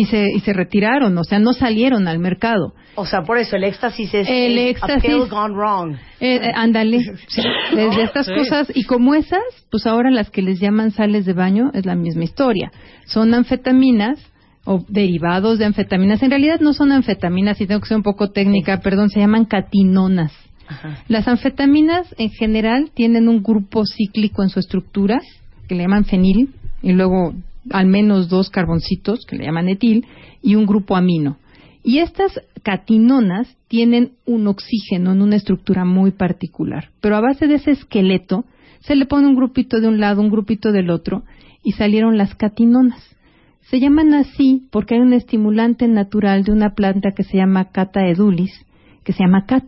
Y 0.00 0.04
se, 0.04 0.26
y 0.32 0.38
se 0.40 0.52
retiraron, 0.52 1.18
o 1.18 1.24
sea, 1.24 1.40
no 1.40 1.52
salieron 1.52 2.06
al 2.06 2.20
mercado. 2.20 2.72
O 2.94 3.04
sea, 3.04 3.22
por 3.22 3.36
eso 3.36 3.56
el 3.56 3.64
éxtasis 3.64 4.14
es, 4.14 4.28
El 4.30 4.56
éxtasis- 4.58 5.28
gone 5.28 5.54
wrong. 5.54 5.94
Eh, 6.20 6.36
eh, 6.36 6.52
ándale, 6.54 7.00
sí, 7.26 7.42
desde 7.74 8.04
estas 8.04 8.26
Sí. 8.26 8.32
cosas, 8.36 8.70
y 8.74 8.84
como 8.84 9.14
esas, 9.14 9.42
pues 9.72 9.86
ahora 9.88 10.12
las 10.12 10.30
que 10.30 10.40
les 10.42 10.60
llaman 10.60 10.92
sales 10.92 11.26
de 11.26 11.32
baño 11.32 11.70
es 11.74 11.84
la 11.84 11.96
misma 11.96 12.22
historia. 12.22 12.70
Son 13.06 13.34
anfetaminas 13.34 14.20
o 14.64 14.84
derivados 14.88 15.58
de 15.58 15.64
anfetaminas. 15.64 16.22
En 16.22 16.30
realidad 16.30 16.60
no 16.60 16.74
son 16.74 16.92
anfetaminas, 16.92 17.60
y 17.60 17.66
tengo 17.66 17.80
que 17.80 17.88
ser 17.88 17.96
un 17.96 18.02
poco 18.04 18.30
técnica, 18.30 18.78
perdón, 18.80 19.10
se 19.10 19.18
llaman 19.18 19.46
catinonas. 19.46 20.32
Ajá. 20.68 20.98
Las 21.08 21.26
anfetaminas 21.26 22.14
en 22.18 22.30
general 22.30 22.90
tienen 22.94 23.28
un 23.28 23.42
grupo 23.42 23.82
cíclico 23.84 24.44
en 24.44 24.50
su 24.50 24.60
estructura, 24.60 25.18
que 25.66 25.74
le 25.74 25.82
llaman 25.82 26.04
fenil, 26.04 26.50
y 26.82 26.92
luego 26.92 27.34
al 27.70 27.86
menos 27.86 28.28
dos 28.28 28.50
carboncitos, 28.50 29.24
que 29.26 29.36
le 29.36 29.44
llaman 29.44 29.68
etil, 29.68 30.06
y 30.42 30.54
un 30.54 30.66
grupo 30.66 30.96
amino. 30.96 31.38
Y 31.82 31.98
estas 31.98 32.40
catinonas 32.62 33.56
tienen 33.68 34.12
un 34.26 34.46
oxígeno 34.46 35.12
en 35.12 35.22
una 35.22 35.36
estructura 35.36 35.84
muy 35.84 36.10
particular, 36.10 36.90
pero 37.00 37.16
a 37.16 37.20
base 37.20 37.46
de 37.46 37.54
ese 37.54 37.70
esqueleto 37.70 38.44
se 38.80 38.94
le 38.94 39.06
pone 39.06 39.26
un 39.26 39.36
grupito 39.36 39.80
de 39.80 39.88
un 39.88 40.00
lado, 40.00 40.20
un 40.20 40.30
grupito 40.30 40.72
del 40.72 40.90
otro, 40.90 41.24
y 41.62 41.72
salieron 41.72 42.18
las 42.18 42.34
catinonas. 42.34 43.16
Se 43.70 43.80
llaman 43.80 44.14
así 44.14 44.66
porque 44.70 44.94
hay 44.94 45.00
un 45.00 45.12
estimulante 45.12 45.88
natural 45.88 46.44
de 46.44 46.52
una 46.52 46.74
planta 46.74 47.10
que 47.14 47.24
se 47.24 47.36
llama 47.36 47.70
Cata 47.70 48.06
edulis, 48.06 48.52
que 49.04 49.12
se 49.12 49.24
llama 49.24 49.46
cat, 49.46 49.64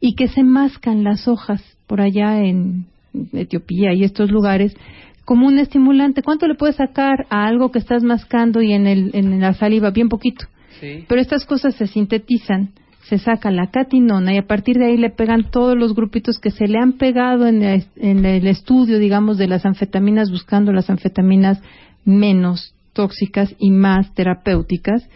y 0.00 0.14
que 0.14 0.28
se 0.28 0.42
mascan 0.42 1.04
las 1.04 1.28
hojas 1.28 1.62
por 1.86 2.00
allá 2.00 2.42
en 2.44 2.86
Etiopía 3.32 3.94
y 3.94 4.04
estos 4.04 4.30
lugares 4.30 4.76
como 5.26 5.48
un 5.48 5.58
estimulante. 5.58 6.22
¿Cuánto 6.22 6.46
le 6.46 6.54
puedes 6.54 6.76
sacar 6.76 7.26
a 7.30 7.46
algo 7.46 7.70
que 7.70 7.80
estás 7.80 8.02
mascando 8.04 8.62
y 8.62 8.72
en, 8.72 8.86
el, 8.86 9.10
en 9.12 9.40
la 9.40 9.52
saliva? 9.52 9.90
Bien 9.90 10.08
poquito. 10.08 10.46
Sí. 10.80 11.04
Pero 11.08 11.20
estas 11.20 11.44
cosas 11.44 11.74
se 11.74 11.88
sintetizan, 11.88 12.70
se 13.02 13.18
saca 13.18 13.50
la 13.50 13.70
catinona 13.70 14.32
y 14.32 14.38
a 14.38 14.46
partir 14.46 14.76
de 14.76 14.86
ahí 14.86 14.96
le 14.96 15.10
pegan 15.10 15.50
todos 15.50 15.76
los 15.76 15.94
grupitos 15.94 16.38
que 16.38 16.52
se 16.52 16.68
le 16.68 16.78
han 16.78 16.92
pegado 16.92 17.48
en 17.48 17.62
el, 17.62 17.86
en 17.96 18.24
el 18.24 18.46
estudio, 18.46 19.00
digamos, 19.00 19.36
de 19.36 19.48
las 19.48 19.66
anfetaminas, 19.66 20.30
buscando 20.30 20.72
las 20.72 20.88
anfetaminas 20.90 21.60
menos 22.04 22.74
tóxicas 22.92 23.52
y 23.58 23.72
más 23.72 24.14
terapéuticas. 24.14 25.08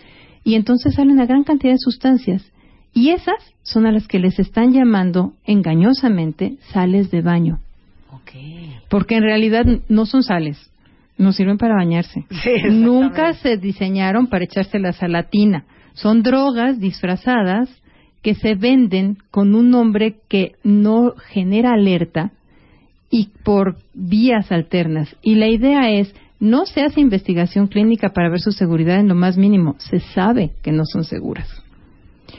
Y 0.43 0.57
entonces 0.57 0.95
sale 0.97 1.13
una 1.13 1.27
gran 1.27 1.45
cantidad 1.45 1.75
de 1.75 1.79
sustancias. 1.79 2.45
Y 2.93 3.11
esas 3.11 3.37
son 3.63 3.87
a 3.87 3.93
las 3.93 4.09
que 4.09 4.19
les 4.19 4.41
están 4.41 4.73
llamando 4.73 5.35
engañosamente 5.45 6.57
sales 6.73 7.13
de 7.13 7.23
baño. 7.23 7.61
Porque 8.89 9.17
en 9.17 9.23
realidad 9.23 9.65
no 9.89 10.07
son 10.07 10.23
sales, 10.23 10.71
no 11.19 11.33
sirven 11.33 11.59
para 11.59 11.75
bañarse. 11.75 12.25
Sí. 12.31 12.71
Nunca 12.71 13.35
se 13.35 13.57
diseñaron 13.57 14.29
para 14.29 14.45
echárselas 14.45 15.03
a 15.03 15.09
la 15.09 15.25
tina. 15.25 15.65
Son 15.95 16.23
drogas 16.23 16.81
disfrazadas 16.81 17.69
que 18.23 18.35
se 18.35 18.55
venden 18.55 19.19
con 19.31 19.55
un 19.55 19.71
nombre 19.71 20.17
que 20.29 20.53
no 20.63 21.15
genera 21.29 21.73
alerta 21.73 22.33
y 23.11 23.31
por 23.45 23.77
vías 23.95 24.53
alternas. 24.53 25.17
Y 25.23 25.35
la 25.35 25.49
idea 25.49 25.91
es, 25.91 26.15
no 26.39 26.65
se 26.65 26.83
hace 26.83 27.01
investigación 27.01 27.67
clínica 27.67 28.11
para 28.11 28.31
ver 28.31 28.41
su 28.41 28.53
seguridad 28.53 29.01
en 29.01 29.09
lo 29.09 29.15
más 29.15 29.37
mínimo. 29.37 29.75
Se 29.79 30.01
sabe 30.01 30.53
que 30.63 30.73
no 30.73 30.85
son 30.85 31.05
seguras, 31.05 31.49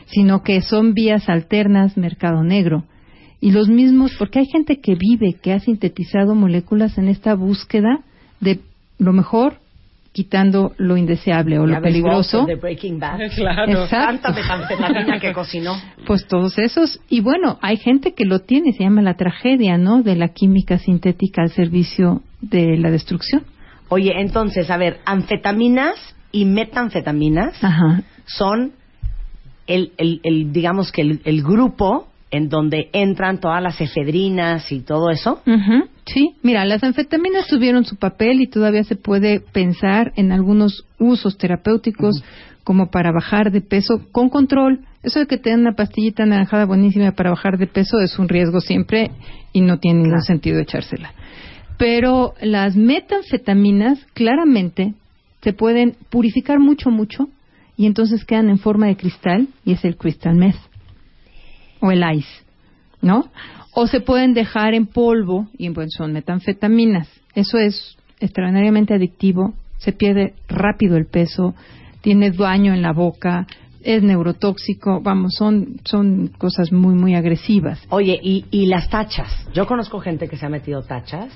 sino 0.05 0.43
que 0.43 0.61
son 0.61 0.93
vías 0.93 1.29
alternas, 1.29 1.97
mercado 1.97 2.43
negro. 2.43 2.85
Y 3.41 3.51
los 3.51 3.67
mismos, 3.67 4.13
porque 4.19 4.39
hay 4.39 4.45
gente 4.45 4.79
que 4.79 4.95
vive, 4.95 5.33
que 5.41 5.51
ha 5.51 5.59
sintetizado 5.59 6.35
moléculas 6.35 6.97
en 6.99 7.07
esta 7.07 7.33
búsqueda 7.33 8.01
de 8.39 8.59
lo 8.99 9.13
mejor, 9.13 9.55
quitando 10.11 10.73
lo 10.77 10.95
indeseable 10.95 11.57
o 11.57 11.65
Ya 11.65 11.75
lo 11.75 11.81
ves, 11.81 11.91
peligroso. 11.91 12.45
De 12.45 12.55
Breaking 12.55 12.99
Bad. 12.99 13.19
Claro. 13.35 13.83
Exacto. 13.83 14.21
Tanta 14.21 14.41
metanfetamina 14.41 15.19
que 15.19 15.33
cocinó. 15.33 15.75
Pues 16.05 16.27
todos 16.27 16.57
esos. 16.59 16.99
Y 17.09 17.21
bueno, 17.21 17.57
hay 17.61 17.77
gente 17.77 18.13
que 18.13 18.25
lo 18.25 18.39
tiene, 18.39 18.73
se 18.73 18.83
llama 18.83 19.01
la 19.01 19.15
tragedia, 19.15 19.77
¿no? 19.77 20.03
De 20.03 20.15
la 20.15 20.29
química 20.29 20.77
sintética 20.77 21.41
al 21.41 21.49
servicio 21.49 22.21
de 22.41 22.77
la 22.77 22.91
destrucción. 22.91 23.43
Oye, 23.89 24.13
entonces, 24.19 24.69
a 24.69 24.77
ver, 24.77 24.99
anfetaminas 25.05 25.95
y 26.31 26.45
metanfetaminas 26.45 27.63
Ajá. 27.63 28.03
son 28.25 28.73
el, 29.67 29.93
el, 29.97 30.21
el, 30.23 30.53
digamos 30.53 30.91
que 30.91 31.01
el, 31.01 31.21
el 31.23 31.41
grupo 31.43 32.07
en 32.31 32.49
donde 32.49 32.89
entran 32.93 33.39
todas 33.39 33.61
las 33.61 33.79
efedrinas 33.81 34.71
y 34.71 34.79
todo 34.79 35.09
eso. 35.09 35.41
Ujú, 35.45 35.89
Sí, 36.05 36.35
mira, 36.41 36.65
las 36.65 36.83
anfetaminas 36.83 37.47
tuvieron 37.47 37.85
su 37.85 37.95
papel 37.95 38.41
y 38.41 38.47
todavía 38.47 38.83
se 38.83 38.95
puede 38.95 39.39
pensar 39.39 40.11
en 40.15 40.31
algunos 40.31 40.85
usos 40.97 41.37
terapéuticos 41.37 42.23
como 42.63 42.89
para 42.89 43.11
bajar 43.11 43.51
de 43.51 43.61
peso 43.61 44.01
con 44.11 44.29
control. 44.29 44.81
Eso 45.03 45.19
de 45.19 45.27
que 45.27 45.37
te 45.37 45.51
den 45.51 45.61
una 45.61 45.73
pastillita 45.73 46.23
anaranjada 46.23 46.65
buenísima 46.65 47.11
para 47.11 47.29
bajar 47.29 47.57
de 47.57 47.67
peso 47.67 47.99
es 47.99 48.17
un 48.19 48.29
riesgo 48.29 48.61
siempre 48.61 49.11
y 49.53 49.61
no 49.61 49.79
tiene 49.79 50.03
ningún 50.03 50.21
sentido 50.21 50.59
echársela. 50.59 51.13
Pero 51.77 52.33
las 52.41 52.75
metanfetaminas 52.75 54.05
claramente 54.13 54.93
se 55.41 55.53
pueden 55.53 55.95
purificar 56.09 56.59
mucho, 56.59 56.89
mucho 56.89 57.29
y 57.77 57.85
entonces 57.85 58.25
quedan 58.25 58.49
en 58.49 58.59
forma 58.59 58.87
de 58.87 58.97
cristal 58.97 59.47
y 59.65 59.73
es 59.73 59.85
el 59.85 59.97
crystal 59.97 60.35
meth 60.35 60.70
o 61.81 61.91
el 61.91 62.03
ice, 62.15 62.43
¿no? 63.01 63.25
O 63.73 63.87
se 63.87 64.01
pueden 64.01 64.33
dejar 64.33 64.73
en 64.73 64.85
polvo 64.85 65.47
y 65.57 65.69
pues, 65.69 65.93
son 65.95 66.13
metanfetaminas. 66.13 67.07
Eso 67.35 67.57
es 67.57 67.97
extraordinariamente 68.19 68.93
adictivo, 68.93 69.53
se 69.77 69.93
pierde 69.93 70.35
rápido 70.47 70.97
el 70.97 71.07
peso, 71.07 71.55
tiene 72.01 72.31
daño 72.31 72.73
en 72.73 72.81
la 72.81 72.93
boca, 72.93 73.47
es 73.83 74.03
neurotóxico, 74.03 75.01
vamos, 75.01 75.33
son, 75.37 75.79
son 75.83 76.27
cosas 76.37 76.71
muy, 76.71 76.93
muy 76.93 77.15
agresivas. 77.15 77.81
Oye, 77.89 78.19
y, 78.21 78.45
y 78.51 78.67
las 78.67 78.89
tachas. 78.89 79.47
Yo 79.53 79.65
conozco 79.65 79.99
gente 79.99 80.27
que 80.27 80.37
se 80.37 80.45
ha 80.45 80.49
metido 80.49 80.83
tachas, 80.83 81.29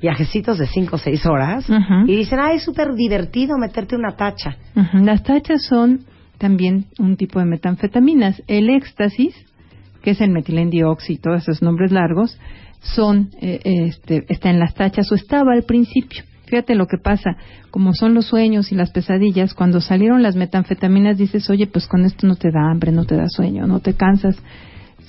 viajecitos 0.00 0.58
de 0.58 0.66
5 0.66 0.96
o 0.96 0.98
6 0.98 1.26
horas, 1.26 1.66
y 2.06 2.16
dicen, 2.16 2.38
ah, 2.40 2.52
es 2.52 2.64
súper 2.64 2.94
divertido 2.94 3.56
meterte 3.58 3.96
una 3.96 4.16
tacha. 4.16 4.56
Las 4.94 5.22
tachas 5.22 5.64
son 5.64 6.04
también 6.38 6.86
un 6.98 7.16
tipo 7.16 7.38
de 7.38 7.46
metanfetaminas. 7.46 8.42
El 8.46 8.68
éxtasis, 8.70 9.34
que 10.06 10.12
es 10.12 10.20
el 10.20 10.30
metilendioxi 10.30 11.16
todos 11.16 11.42
esos 11.42 11.62
nombres 11.62 11.90
largos, 11.90 12.38
son, 12.80 13.30
eh, 13.40 13.58
este, 13.64 14.24
está 14.28 14.50
en 14.50 14.60
las 14.60 14.72
tachas 14.72 15.10
o 15.10 15.16
estaba 15.16 15.52
al 15.52 15.64
principio. 15.64 16.22
Fíjate 16.44 16.76
lo 16.76 16.86
que 16.86 16.96
pasa, 16.96 17.36
como 17.72 17.92
son 17.92 18.14
los 18.14 18.26
sueños 18.26 18.70
y 18.70 18.76
las 18.76 18.92
pesadillas, 18.92 19.52
cuando 19.52 19.80
salieron 19.80 20.22
las 20.22 20.36
metanfetaminas 20.36 21.18
dices, 21.18 21.50
oye, 21.50 21.66
pues 21.66 21.88
con 21.88 22.04
esto 22.04 22.24
no 22.28 22.36
te 22.36 22.52
da 22.52 22.70
hambre, 22.70 22.92
no 22.92 23.04
te 23.04 23.16
da 23.16 23.24
sueño, 23.28 23.66
no 23.66 23.80
te 23.80 23.94
cansas, 23.94 24.40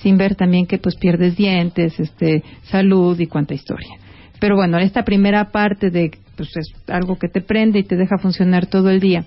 sin 0.02 0.18
ver 0.18 0.34
también 0.34 0.66
que 0.66 0.80
pues 0.80 0.96
pierdes 0.96 1.38
dientes, 1.38 2.00
este, 2.00 2.44
salud 2.64 3.20
y 3.20 3.28
cuánta 3.28 3.54
historia. 3.54 4.00
Pero 4.40 4.56
bueno, 4.56 4.80
esta 4.80 5.04
primera 5.04 5.52
parte 5.52 5.92
de, 5.92 6.10
pues 6.36 6.50
es 6.58 6.74
algo 6.88 7.20
que 7.20 7.28
te 7.28 7.42
prende 7.42 7.78
y 7.78 7.84
te 7.84 7.98
deja 7.98 8.18
funcionar 8.18 8.66
todo 8.66 8.90
el 8.90 9.00
día 9.00 9.26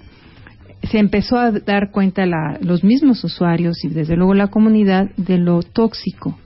se 0.82 0.98
empezó 0.98 1.36
a 1.38 1.50
dar 1.52 1.90
cuenta 1.90 2.26
la- 2.26 2.58
los 2.60 2.82
mismos 2.84 3.22
usuarios 3.24 3.84
y 3.84 3.88
desde 3.88 4.16
luego 4.16 4.34
la 4.34 4.48
comunidad 4.48 5.10
de 5.16 5.38
lo 5.38 5.62
tóxico. 5.62 6.38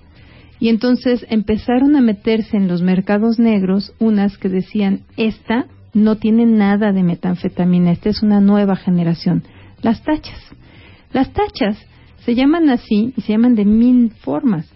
Y 0.60 0.68
entonces 0.68 1.26
empezaron 1.30 1.96
a 1.96 2.00
meterse 2.00 2.56
en 2.56 2.68
los 2.68 2.82
mercados 2.82 3.38
negros 3.38 3.92
unas 3.98 4.38
que 4.38 4.48
decían, 4.48 5.00
esta 5.16 5.66
no 5.92 6.16
tiene 6.16 6.46
nada 6.46 6.92
de 6.92 7.02
metanfetamina, 7.02 7.92
esta 7.92 8.08
es 8.08 8.22
una 8.22 8.40
nueva 8.40 8.76
generación. 8.76 9.42
Las 9.82 10.02
tachas. 10.02 10.40
Las 11.12 11.32
tachas 11.32 11.78
se 12.24 12.34
llaman 12.34 12.70
así 12.70 13.12
y 13.16 13.20
se 13.20 13.32
llaman 13.32 13.54
de 13.54 13.64
mil 13.64 14.10
formas, 14.10 14.68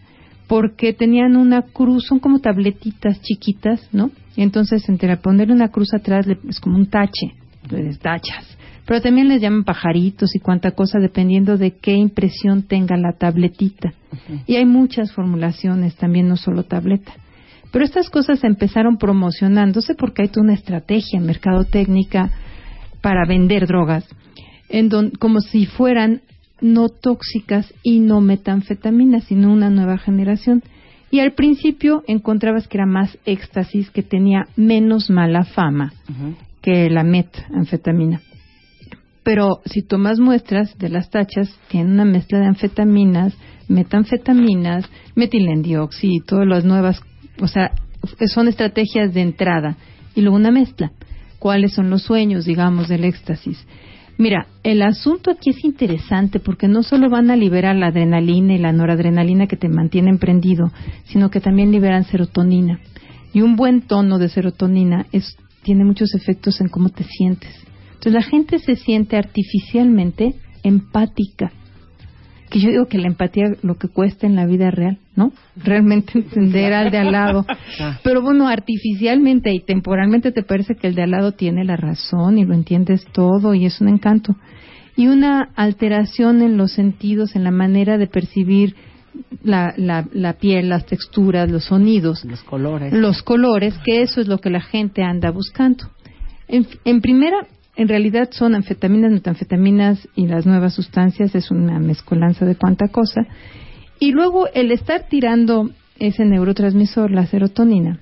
porque 0.47 0.92
tenían 0.92 1.37
una 1.37 1.62
cruz, 1.62 2.07
son 2.07 2.21
como 2.21 2.38
tabletitas 2.40 3.21
chiquitas, 3.23 3.88
¿no? 3.92 4.11
Entonces 4.37 4.88
entre 4.88 5.16
ponerle 5.16 5.55
una 5.55 5.68
cruz 5.68 5.94
atrás 5.94 6.27
es 6.49 6.61
como 6.61 6.77
un 6.77 6.87
tache, 6.87 7.33
les 7.71 7.99
tachas. 7.99 8.58
Pero 8.88 9.03
también 9.03 9.29
les 9.29 9.42
llaman 9.42 9.64
pajaritos 9.64 10.35
y 10.35 10.38
cuánta 10.40 10.70
cosa 10.70 10.98
dependiendo 10.98 11.59
de 11.59 11.72
qué 11.72 11.92
impresión 11.92 12.62
tenga 12.62 12.96
la 12.96 13.12
tabletita. 13.12 13.92
Y 14.46 14.57
hay 14.57 14.64
muchas 14.64 15.12
formulaciones 15.12 15.94
también, 15.96 16.27
no 16.27 16.38
solo 16.38 16.62
tableta. 16.62 17.12
Pero 17.70 17.85
estas 17.85 18.09
cosas 18.09 18.42
empezaron 18.44 18.96
promocionándose 18.96 19.94
porque 19.94 20.22
hay 20.22 20.29
toda 20.29 20.44
una 20.44 20.55
estrategia 20.55 21.18
en 21.18 21.27
mercadotécnica 21.27 22.31
para 23.03 23.27
vender 23.29 23.66
drogas, 23.66 24.09
en 24.70 24.88
don- 24.88 25.11
como 25.11 25.40
si 25.42 25.66
fueran 25.66 26.22
no 26.62 26.88
tóxicas 26.88 27.72
y 27.83 28.01
no 28.01 28.22
metanfetaminas, 28.22 29.24
sino 29.24 29.53
una 29.53 29.68
nueva 29.68 29.98
generación. 29.98 30.62
Y 31.11 31.20
al 31.20 31.33
principio 31.33 32.03
encontrabas 32.07 32.68
que 32.68 32.79
era 32.79 32.87
más 32.87 33.18
éxtasis, 33.27 33.90
que 33.90 34.03
tenía 34.03 34.46
menos 34.57 35.11
mala 35.11 35.44
fama 35.44 35.92
que 36.62 36.88
la 36.88 37.05
metanfetamina. 37.05 38.22
Pero 39.29 39.61
si 39.67 39.83
tomas 39.83 40.19
muestras 40.19 40.79
de 40.79 40.88
las 40.88 41.11
tachas, 41.11 41.55
tienen 41.69 41.93
una 41.93 42.07
mezcla 42.07 42.38
de 42.38 42.47
anfetaminas, 42.47 43.37
metanfetaminas, 43.69 44.88
metilendioxi 45.17 46.09
y 46.14 46.21
todas 46.21 46.47
las 46.47 46.64
nuevas, 46.64 47.03
o 47.38 47.47
sea, 47.47 47.73
son 48.33 48.49
estrategias 48.49 49.12
de 49.12 49.21
entrada 49.21 49.77
y 50.14 50.23
luego 50.23 50.37
una 50.37 50.51
mezcla. 50.51 50.93
cuáles 51.38 51.75
son 51.75 51.91
los 51.91 52.05
sueños, 52.05 52.47
digamos, 52.47 52.88
del 52.88 53.05
éxtasis. 53.05 53.67
Mira, 54.17 54.47
el 54.62 54.81
asunto 54.81 55.31
aquí 55.31 55.51
es 55.51 55.62
interesante 55.62 56.41
porque 56.41 56.67
no 56.67 56.83
solo 56.83 57.11
van 57.11 57.31
a 57.31 57.37
liberar 57.37 57.77
la 57.77 57.88
adrenalina 57.88 58.55
y 58.55 58.59
la 58.59 58.73
noradrenalina 58.73 59.47
que 59.47 59.59
te 59.59 59.69
mantienen 59.69 60.17
prendido, 60.17 60.73
sino 61.05 61.29
que 61.29 61.41
también 61.41 61.71
liberan 61.71 62.05
serotonina. 62.05 62.81
Y 63.35 63.43
un 63.43 63.57
buen 63.57 63.83
tono 63.83 64.19
de 64.19 64.31
serotonina 64.31 65.05
es, 65.12 65.37
tiene 65.64 65.85
muchos 65.85 66.14
efectos 66.14 66.62
en 66.62 66.69
cómo 66.69 66.88
te 66.88 67.05
sientes. 67.05 67.67
Entonces 67.98 68.12
la 68.14 68.22
gente 68.22 68.58
se 68.58 68.76
siente 68.76 69.16
artificialmente 69.16 70.34
empática 70.62 71.52
que 72.48 72.61
yo 72.61 72.70
digo 72.70 72.87
que 72.87 72.98
la 72.98 73.08
empatía 73.08 73.56
lo 73.62 73.76
que 73.76 73.88
cuesta 73.88 74.26
en 74.26 74.34
la 74.34 74.46
vida 74.46 74.70
real, 74.70 74.98
¿no? 75.16 75.32
Realmente 75.56 76.18
entender 76.18 76.72
al 76.72 76.90
de 76.90 76.98
al 76.98 77.12
lado. 77.12 77.44
Pero 78.02 78.22
bueno, 78.22 78.48
artificialmente 78.48 79.52
y 79.52 79.61
temporalmente 79.61 80.32
te 80.32 80.42
parece 80.42 80.74
que 80.74 80.87
el 80.87 80.94
de 80.94 81.02
al 81.02 81.11
lado 81.11 81.32
tiene 81.32 81.64
la 81.64 81.76
razón 81.76 82.38
y 82.38 82.44
lo 82.44 82.54
entiendes 82.54 83.04
todo 83.12 83.54
y 83.54 83.66
es 83.66 83.80
un 83.80 83.88
encanto. 83.88 84.37
Y 84.96 85.08
una 85.08 85.50
alteración 85.54 86.42
en 86.42 86.56
los 86.56 86.72
sentidos, 86.72 87.37
en 87.37 87.44
la 87.44 87.50
manera 87.50 87.98
de 87.98 88.06
percibir 88.06 88.74
la, 89.44 89.74
la, 89.76 90.08
la 90.12 90.34
piel, 90.34 90.70
las 90.70 90.87
texturas, 90.87 91.50
los 91.50 91.64
sonidos. 91.64 92.24
Los 92.24 92.42
colores. 92.42 92.92
Los 92.92 93.22
colores, 93.22 93.74
que 93.84 94.02
eso 94.02 94.20
es 94.20 94.26
lo 94.26 94.38
que 94.38 94.50
la 94.50 94.61
gente 94.61 95.02
anda 95.02 95.30
buscando. 95.30 95.84
En, 96.48 96.66
en 96.84 97.00
primera, 97.00 97.46
en 97.79 97.87
realidad 97.87 98.31
son 98.33 98.57
anfetaminas, 98.57 99.12
metanfetaminas 99.12 100.09
y 100.17 100.27
las 100.27 100.47
nuevas 100.47 100.75
sustancias, 100.75 101.37
es 101.37 101.53
una 101.53 101.79
mezcolanza 101.79 102.45
de 102.45 102.57
cuánta 102.57 102.88
cosa. 102.88 103.25
Y 104.01 104.11
luego 104.11 104.49
el 104.53 104.73
estar 104.73 105.05
tirando 105.09 105.71
ese 106.01 106.25
neurotransmisor, 106.25 107.12
la 107.12 107.27
serotonina, 107.27 108.01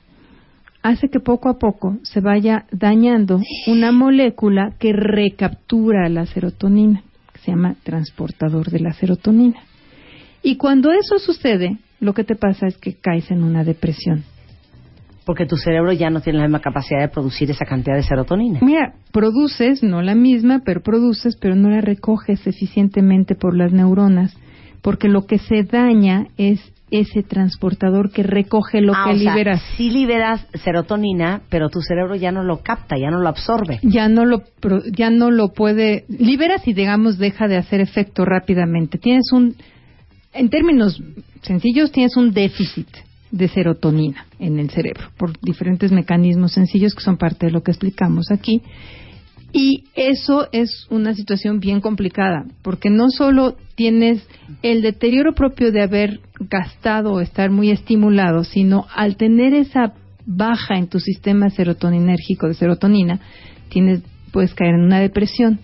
hace 0.83 1.09
que 1.11 1.21
poco 1.21 1.51
a 1.51 1.59
poco 1.59 1.99
se 2.05 2.21
vaya 2.23 2.65
dañando 2.73 3.39
una 3.67 3.93
molécula 3.93 4.73
que 4.79 4.95
recaptura 4.95 6.09
la 6.09 6.25
serotonina, 6.25 7.03
que 7.35 7.41
se 7.41 7.51
llama 7.51 7.77
transportador 7.83 8.71
de 8.71 8.81
la 8.81 8.95
serotonina. 8.95 9.61
Y 10.43 10.57
cuando 10.57 10.91
eso 10.91 11.19
sucede, 11.19 11.77
lo 12.01 12.15
que 12.15 12.25
te 12.25 12.35
pasa 12.35 12.67
es 12.67 12.79
que 12.79 12.95
caes 12.95 13.31
en 13.31 13.43
una 13.43 13.63
depresión 13.63 14.25
porque 15.27 15.45
tu 15.45 15.57
cerebro 15.57 15.93
ya 15.93 16.09
no 16.09 16.21
tiene 16.21 16.39
la 16.39 16.45
misma 16.45 16.61
capacidad 16.61 17.01
de 17.01 17.09
producir 17.09 17.51
esa 17.51 17.67
cantidad 17.67 17.97
de 17.97 18.05
serotonina. 18.05 18.61
Mira, 18.63 18.95
produces, 19.13 19.83
no 19.83 20.01
la 20.01 20.15
misma, 20.15 20.63
pero 20.65 20.81
produces, 20.81 21.37
pero 21.37 21.57
no 21.57 21.69
la 21.69 21.81
recoges 21.81 22.47
eficientemente 22.47 23.35
por 23.35 23.57
las 23.57 23.73
neuronas, 23.73 24.37
porque 24.83 25.09
lo 25.09 25.27
que 25.27 25.39
se 25.39 25.65
daña 25.65 26.29
es 26.39 26.61
ese 26.93 27.25
transportador 27.25 28.13
que 28.13 28.23
recoge 28.23 28.81
lo 28.81 28.95
ah, 28.95 29.07
que 29.09 29.15
liberas. 29.17 29.61
sí 29.77 29.91
liberas 29.91 30.47
serotonina, 30.63 31.43
pero 31.51 31.71
tu 31.71 31.81
cerebro 31.81 32.15
ya 32.15 32.31
no 32.31 32.45
lo 32.45 32.59
capta, 32.59 32.97
ya 32.97 33.11
no 33.11 33.19
lo 33.19 33.29
absorbe. 33.29 33.81
Ya 33.83 34.09
no 34.09 34.25
lo, 34.25 34.45
ya 34.97 35.11
no 35.11 35.33
lo 35.33 35.49
puede, 35.49 36.05
liberas 36.09 36.69
y 36.69 36.73
digamos 36.73 37.19
deja 37.19 37.49
de 37.49 37.57
hacer 37.57 37.81
efecto 37.81 38.25
rápidamente. 38.25 38.99
Tienes 38.99 39.33
un, 39.33 39.57
en 40.33 40.49
términos 40.51 41.03
sencillos, 41.43 41.91
tienes 41.91 42.17
un 42.17 42.33
déficit 42.33 42.87
de 43.37 43.49
serotonina 43.49 44.27
en 44.39 44.59
el 44.59 44.71
cerebro 44.71 45.09
por 45.17 45.39
diferentes 45.41 45.93
mecanismos 45.93 46.53
sencillos 46.53 46.95
que 46.95 47.03
son 47.03 47.17
parte 47.17 47.47
de 47.47 47.53
lo 47.53 47.63
que 47.63 47.73
explicamos 47.73 48.31
aquí. 48.31 48.63
Y 49.53 49.85
eso 49.95 50.49
es 50.53 50.87
una 50.91 51.15
situación 51.15 51.61
bien 51.61 51.81
complicada, 51.81 52.45
porque 52.63 52.91
no 52.91 53.09
solo 53.09 53.57
tienes 53.75 54.27
el 54.63 54.83
deterioro 54.83 55.35
propio 55.35 55.73
de 55.73 55.83
haber 55.83 56.21
gastado 56.41 57.13
o 57.13 57.21
estar 57.21 57.51
muy 57.51 57.71
estimulado, 57.71 58.45
sino 58.45 58.87
al 58.95 59.17
tener 59.17 59.55
esa 59.55 59.95
baja 60.27 60.77
en 60.77 60.89
tu 60.89 61.01
sistema 61.01 61.49
serotoninérgico 61.49 62.49
de 62.49 62.55
serotonina, 62.55 63.21
tienes, 63.71 64.03
puedes 64.33 64.53
caer 64.53 64.75
en 64.75 64.85
una 64.85 65.01
depresión. 65.01 65.61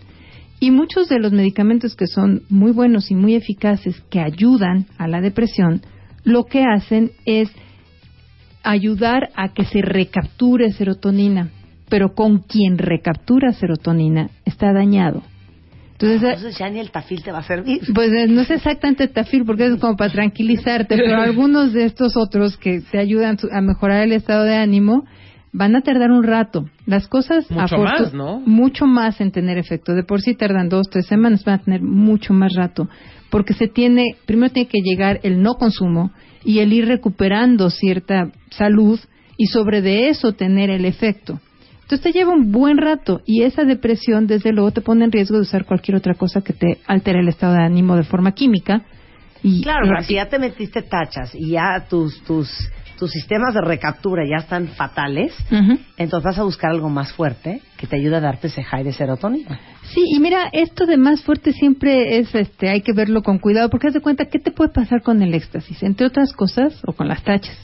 Y 0.60 0.70
muchos 0.70 1.08
de 1.08 1.18
los 1.18 1.32
medicamentos 1.32 1.96
que 1.96 2.06
son 2.06 2.42
muy 2.48 2.70
buenos 2.70 3.10
y 3.10 3.14
muy 3.14 3.34
eficaces 3.34 4.00
que 4.08 4.20
ayudan 4.20 4.86
a 4.96 5.08
la 5.08 5.20
depresión 5.20 5.82
lo 6.24 6.44
que 6.44 6.64
hacen 6.64 7.12
es 7.24 7.50
ayudar 8.62 9.30
a 9.34 9.52
que 9.52 9.64
se 9.64 9.82
recapture 9.82 10.72
serotonina, 10.72 11.50
pero 11.88 12.14
con 12.14 12.38
quien 12.38 12.78
recaptura 12.78 13.52
serotonina 13.52 14.30
está 14.44 14.72
dañado. 14.72 15.22
Entonces, 15.98 16.58
ya 16.58 16.68
ni 16.68 16.80
el 16.80 16.90
tafil 16.90 17.22
te 17.22 17.30
va 17.30 17.38
a 17.38 17.42
servir. 17.44 17.80
Pues 17.94 18.10
eh, 18.12 18.26
no 18.26 18.40
es 18.40 18.50
exactamente 18.50 19.04
el 19.04 19.10
tafil 19.10 19.44
porque 19.44 19.66
es 19.66 19.76
como 19.78 19.96
para 19.96 20.10
tranquilizarte, 20.10 20.96
pero 20.96 21.16
algunos 21.22 21.72
de 21.72 21.84
estos 21.84 22.16
otros 22.16 22.56
que 22.56 22.80
te 22.80 22.98
ayudan 22.98 23.38
a 23.52 23.60
mejorar 23.60 24.02
el 24.02 24.12
estado 24.12 24.42
de 24.44 24.56
ánimo 24.56 25.04
van 25.52 25.76
a 25.76 25.82
tardar 25.82 26.10
un 26.10 26.24
rato. 26.24 26.68
Las 26.86 27.08
cosas 27.08 27.50
mucho 27.50 27.78
más, 27.78 28.14
¿no? 28.14 28.40
Mucho 28.40 28.86
más 28.86 29.20
en 29.20 29.30
tener 29.30 29.58
efecto. 29.58 29.94
De 29.94 30.02
por 30.02 30.20
sí 30.20 30.34
tardan 30.34 30.68
dos, 30.68 30.88
tres 30.90 31.06
semanas, 31.06 31.44
van 31.44 31.60
a 31.60 31.62
tener 31.62 31.82
mucho 31.82 32.32
más 32.32 32.54
rato 32.54 32.88
porque 33.32 33.54
se 33.54 33.66
tiene, 33.66 34.16
primero 34.26 34.52
tiene 34.52 34.68
que 34.68 34.82
llegar 34.82 35.18
el 35.22 35.40
no 35.40 35.54
consumo 35.54 36.12
y 36.44 36.58
el 36.58 36.70
ir 36.74 36.86
recuperando 36.86 37.70
cierta 37.70 38.30
salud 38.50 39.00
y 39.38 39.46
sobre 39.46 39.80
de 39.80 40.10
eso 40.10 40.32
tener 40.32 40.68
el 40.68 40.84
efecto. 40.84 41.40
Entonces 41.80 42.02
te 42.02 42.12
lleva 42.12 42.32
un 42.32 42.52
buen 42.52 42.76
rato 42.76 43.22
y 43.24 43.42
esa 43.42 43.64
depresión 43.64 44.26
desde 44.26 44.52
luego 44.52 44.70
te 44.70 44.82
pone 44.82 45.06
en 45.06 45.12
riesgo 45.12 45.36
de 45.36 45.42
usar 45.42 45.64
cualquier 45.64 45.96
otra 45.96 46.14
cosa 46.14 46.42
que 46.42 46.52
te 46.52 46.78
altere 46.86 47.20
el 47.20 47.28
estado 47.28 47.54
de 47.54 47.64
ánimo 47.64 47.96
de 47.96 48.02
forma 48.02 48.32
química. 48.32 48.82
Y 49.42 49.62
claro, 49.62 49.86
si 50.02 50.14
ya 50.14 50.28
te 50.28 50.38
metiste 50.38 50.82
tachas 50.82 51.34
y 51.34 51.52
ya 51.52 51.86
tus 51.88 52.22
tus 52.24 52.50
tus 52.98 53.10
sistemas 53.10 53.54
de 53.54 53.60
recaptura 53.60 54.22
ya 54.28 54.42
están 54.42 54.68
fatales, 54.68 55.34
entonces 55.96 56.24
vas 56.24 56.38
a 56.38 56.44
buscar 56.44 56.70
algo 56.70 56.88
más 56.88 57.12
fuerte 57.12 57.60
que 57.76 57.86
te 57.86 57.96
ayude 57.96 58.16
a 58.16 58.20
darte 58.20 58.46
ese 58.46 58.62
high 58.62 58.84
de 58.84 58.92
serotonina. 58.92 59.58
Sí, 59.92 60.02
y 60.14 60.20
mira, 60.20 60.48
esto 60.52 60.86
de 60.86 60.96
más 60.96 61.22
fuerte 61.22 61.52
siempre 61.52 62.18
es, 62.18 62.34
este, 62.34 62.68
hay 62.68 62.82
que 62.82 62.92
verlo 62.92 63.22
con 63.22 63.38
cuidado, 63.38 63.70
porque 63.70 63.88
haz 63.88 63.94
de 63.94 64.00
cuenta, 64.00 64.26
¿qué 64.26 64.38
te 64.38 64.50
puede 64.50 64.70
pasar 64.70 65.02
con 65.02 65.22
el 65.22 65.34
éxtasis? 65.34 65.82
Entre 65.82 66.06
otras 66.06 66.32
cosas, 66.32 66.80
o 66.86 66.92
con 66.92 67.08
las 67.08 67.22
tachas, 67.22 67.56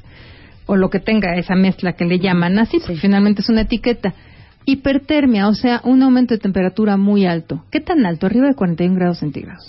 o 0.67 0.77
lo 0.77 0.91
que 0.91 1.01
tenga 1.01 1.35
esa 1.37 1.55
mezcla 1.55 1.95
que 1.95 2.05
le 2.05 2.19
llaman 2.19 2.59
así, 2.59 2.79
porque 2.79 2.97
finalmente 2.97 3.43
es 3.43 3.49
una 3.49 3.63
etiqueta. 3.63 4.15
Hipertermia, 4.67 5.49
o 5.49 5.55
sea, 5.55 5.81
un 5.85 6.03
aumento 6.03 6.35
de 6.35 6.41
temperatura 6.41 6.99
muy 6.99 7.25
alto. 7.25 7.65
¿Qué 7.71 7.81
tan 7.81 8.05
alto? 8.05 8.27
Arriba 8.27 8.49
de 8.49 8.55
41 8.55 8.95
grados 8.95 9.19
centígrados. 9.19 9.67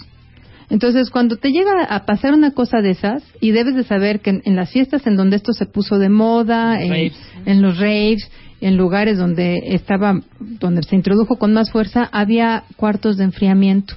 Entonces, 0.69 1.09
cuando 1.09 1.37
te 1.37 1.51
llega 1.51 1.83
a 1.83 2.05
pasar 2.05 2.33
una 2.33 2.51
cosa 2.51 2.81
de 2.81 2.91
esas, 2.91 3.23
y 3.41 3.51
debes 3.51 3.75
de 3.75 3.83
saber 3.83 4.19
que 4.19 4.41
en, 4.43 4.55
las 4.55 4.69
fiestas 4.69 5.05
en 5.07 5.15
donde 5.15 5.35
esto 5.35 5.51
se 5.53 5.65
puso 5.65 5.97
de 5.97 6.09
moda, 6.09 6.79
en, 6.81 7.61
los 7.61 7.79
raves, 7.79 8.29
en 8.61 8.77
lugares 8.77 9.17
donde 9.17 9.59
estaba, 9.73 10.21
donde 10.39 10.83
se 10.83 10.95
introdujo 10.95 11.37
con 11.37 11.53
más 11.53 11.71
fuerza, 11.71 12.07
había 12.11 12.65
cuartos 12.75 13.17
de 13.17 13.23
enfriamiento. 13.23 13.95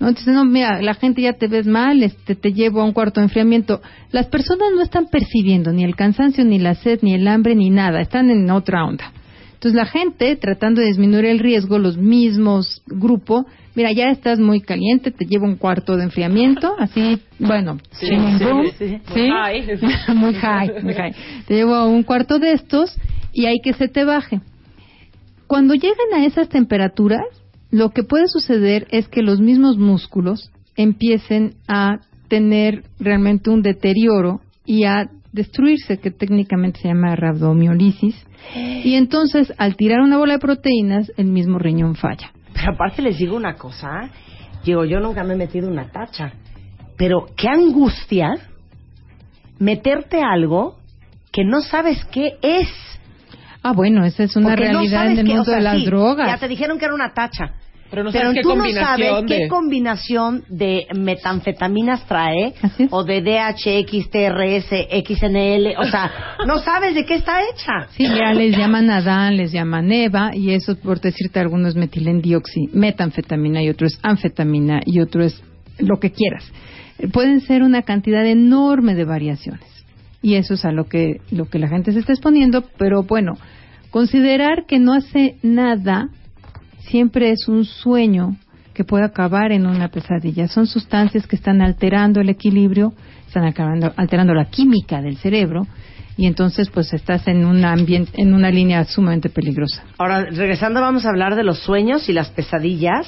¿no? 0.00 0.08
Entonces, 0.08 0.32
no, 0.32 0.46
mira, 0.46 0.80
la 0.80 0.94
gente 0.94 1.20
ya 1.20 1.34
te 1.34 1.46
ves 1.46 1.66
mal, 1.66 2.02
este, 2.02 2.36
te 2.36 2.54
llevo 2.54 2.80
a 2.80 2.84
un 2.84 2.92
cuarto 2.92 3.20
de 3.20 3.26
enfriamiento. 3.26 3.82
Las 4.12 4.26
personas 4.28 4.68
no 4.74 4.82
están 4.82 5.08
percibiendo 5.08 5.72
ni 5.72 5.84
el 5.84 5.94
cansancio, 5.94 6.42
ni 6.44 6.58
la 6.58 6.74
sed, 6.74 7.00
ni 7.02 7.12
el 7.12 7.28
hambre, 7.28 7.54
ni 7.54 7.68
nada, 7.68 8.00
están 8.00 8.30
en 8.30 8.50
otra 8.50 8.84
onda. 8.84 9.12
Entonces 9.62 9.78
la 9.78 9.86
gente, 9.86 10.34
tratando 10.34 10.80
de 10.80 10.88
disminuir 10.88 11.24
el 11.24 11.38
riesgo, 11.38 11.78
los 11.78 11.96
mismos 11.96 12.82
grupos, 12.84 13.46
mira, 13.76 13.92
ya 13.92 14.10
estás 14.10 14.40
muy 14.40 14.60
caliente, 14.60 15.12
te 15.12 15.24
llevo 15.24 15.44
un 15.44 15.54
cuarto 15.54 15.96
de 15.96 16.02
enfriamiento, 16.02 16.74
así, 16.80 17.20
bueno, 17.38 17.78
sí, 17.92 18.08
sí, 18.76 19.00
sí, 19.14 19.28
muy 20.16 20.34
high, 20.34 20.82
muy 20.82 20.94
high. 20.94 21.14
Te 21.46 21.54
llevo 21.54 21.76
a 21.76 21.86
un 21.86 22.02
cuarto 22.02 22.40
de 22.40 22.54
estos 22.54 22.92
y 23.32 23.46
hay 23.46 23.60
que 23.62 23.72
se 23.74 23.86
te 23.86 24.02
baje. 24.02 24.40
Cuando 25.46 25.74
lleguen 25.74 26.12
a 26.12 26.26
esas 26.26 26.48
temperaturas, 26.48 27.22
lo 27.70 27.90
que 27.90 28.02
puede 28.02 28.26
suceder 28.26 28.88
es 28.90 29.06
que 29.06 29.22
los 29.22 29.38
mismos 29.38 29.78
músculos 29.78 30.50
empiecen 30.74 31.54
a 31.68 32.00
tener 32.26 32.82
realmente 32.98 33.48
un 33.48 33.62
deterioro 33.62 34.40
y 34.66 34.86
a 34.86 35.08
destruirse, 35.32 35.98
que 35.98 36.10
técnicamente 36.10 36.80
se 36.80 36.88
llama 36.88 37.16
rabdomiolisis. 37.16 38.14
Y 38.54 38.94
entonces, 38.94 39.52
al 39.58 39.76
tirar 39.76 40.00
una 40.00 40.18
bola 40.18 40.34
de 40.34 40.38
proteínas, 40.38 41.10
el 41.16 41.26
mismo 41.26 41.58
riñón 41.58 41.94
falla. 41.96 42.32
Pero 42.52 42.72
aparte 42.74 43.02
les 43.02 43.18
digo 43.18 43.36
una 43.36 43.54
cosa, 43.54 44.10
digo, 44.64 44.84
yo 44.84 45.00
nunca 45.00 45.24
me 45.24 45.34
he 45.34 45.36
metido 45.36 45.68
una 45.68 45.90
tacha, 45.90 46.32
pero 46.96 47.26
qué 47.36 47.48
angustia 47.48 48.34
meterte 49.58 50.20
algo 50.22 50.78
que 51.32 51.44
no 51.44 51.62
sabes 51.62 52.04
qué 52.06 52.36
es. 52.42 52.68
Ah, 53.62 53.72
bueno, 53.72 54.04
esa 54.04 54.24
es 54.24 54.36
una 54.36 54.54
realidad 54.54 55.10
en 55.10 55.18
el 55.18 55.26
mundo 55.26 55.50
de 55.50 55.60
las 55.60 55.84
drogas. 55.84 56.26
Ya 56.28 56.38
te 56.38 56.48
dijeron 56.48 56.78
que 56.78 56.84
era 56.84 56.94
una 56.94 57.14
tacha. 57.14 57.54
Pero, 57.92 58.04
no 58.04 58.10
sabes 58.10 58.34
qué 58.34 58.40
tú 58.40 58.56
no 58.56 58.64
sabes 58.70 59.24
qué 59.28 59.48
combinación 59.48 60.44
de 60.48 60.86
metanfetaminas 60.96 62.06
trae 62.06 62.54
o 62.88 63.04
de 63.04 63.20
DHX, 63.20 64.08
TRS, 64.08 64.70
XNL, 65.04 65.74
o 65.78 65.84
sea, 65.84 66.10
no 66.46 66.58
sabes 66.58 66.94
de 66.94 67.04
qué 67.04 67.16
está 67.16 67.42
hecha. 67.42 67.88
Sí, 67.90 68.04
ya 68.04 68.32
les 68.32 68.56
llaman 68.56 68.88
Adán, 68.88 69.36
les 69.36 69.52
llaman 69.52 69.92
Eva 69.92 70.30
y 70.34 70.52
eso 70.52 70.74
por 70.76 71.00
decirte 71.00 71.38
algunos 71.38 71.76
metilendioxi, 71.76 72.70
metanfetamina 72.72 73.62
y 73.62 73.68
otro 73.68 73.86
es 73.86 73.98
anfetamina 74.02 74.80
y 74.86 75.00
otro 75.00 75.22
es 75.22 75.42
lo 75.78 76.00
que 76.00 76.12
quieras. 76.12 76.50
Pueden 77.12 77.42
ser 77.42 77.62
una 77.62 77.82
cantidad 77.82 78.24
enorme 78.26 78.94
de 78.94 79.04
variaciones 79.04 79.68
y 80.22 80.36
eso 80.36 80.54
es 80.54 80.64
a 80.64 80.72
lo 80.72 80.84
que 80.84 81.20
lo 81.30 81.44
que 81.50 81.58
la 81.58 81.68
gente 81.68 81.92
se 81.92 81.98
está 81.98 82.14
exponiendo, 82.14 82.64
pero 82.78 83.02
bueno, 83.02 83.34
Considerar 83.92 84.64
que 84.66 84.78
no 84.78 84.94
hace 84.94 85.36
nada 85.42 86.08
siempre 86.86 87.30
es 87.30 87.48
un 87.48 87.64
sueño 87.64 88.36
que 88.74 88.84
puede 88.84 89.04
acabar 89.04 89.52
en 89.52 89.66
una 89.66 89.88
pesadilla. 89.88 90.48
Son 90.48 90.66
sustancias 90.66 91.26
que 91.26 91.36
están 91.36 91.60
alterando 91.60 92.20
el 92.20 92.28
equilibrio, 92.28 92.92
están 93.26 93.44
acabando, 93.44 93.92
alterando 93.96 94.34
la 94.34 94.46
química 94.46 95.02
del 95.02 95.16
cerebro 95.18 95.66
y 96.16 96.26
entonces 96.26 96.68
pues 96.70 96.92
estás 96.92 97.26
en 97.28 97.44
un 97.44 97.64
ambiente, 97.64 98.12
en 98.20 98.34
una 98.34 98.50
línea 98.50 98.84
sumamente 98.84 99.30
peligrosa. 99.30 99.84
Ahora, 99.98 100.24
regresando, 100.24 100.80
vamos 100.80 101.04
a 101.06 101.10
hablar 101.10 101.36
de 101.36 101.44
los 101.44 101.58
sueños 101.60 102.08
y 102.08 102.12
las 102.12 102.30
pesadillas, 102.30 103.06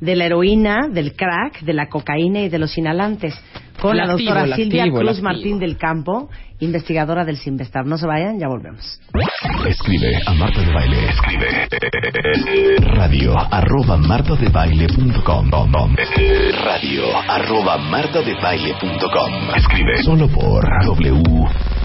de 0.00 0.16
la 0.16 0.26
heroína, 0.26 0.88
del 0.90 1.14
crack, 1.14 1.60
de 1.60 1.74
la 1.74 1.88
cocaína 1.88 2.40
y 2.40 2.48
de 2.48 2.58
los 2.58 2.76
inhalantes. 2.78 3.34
Con 3.80 3.96
la 3.96 4.06
Lactivo, 4.06 4.34
doctora 4.34 4.56
Silvia 4.56 4.84
Cruz. 4.90 5.22
Martín 5.22 5.58
del 5.58 5.76
Campo, 5.76 6.28
investigadora 6.60 7.24
del 7.24 7.36
Sinvestar. 7.38 7.86
No 7.86 7.96
se 7.96 8.06
vayan, 8.06 8.38
ya 8.38 8.48
volvemos. 8.48 9.00
Escribe 9.66 10.10
a 10.26 10.34
Marta 10.34 10.60
de 10.60 10.72
Baile. 10.72 11.08
Escribe. 11.08 11.68
Radio 12.94 13.34
arroba 13.38 13.96
martadebaile.com. 13.96 15.50
Radio 16.64 17.04
arroba 17.28 17.78
martadebaile.com. 17.78 19.54
Escribe 19.56 20.02
solo 20.02 20.28
por 20.28 20.64
W 20.84 21.22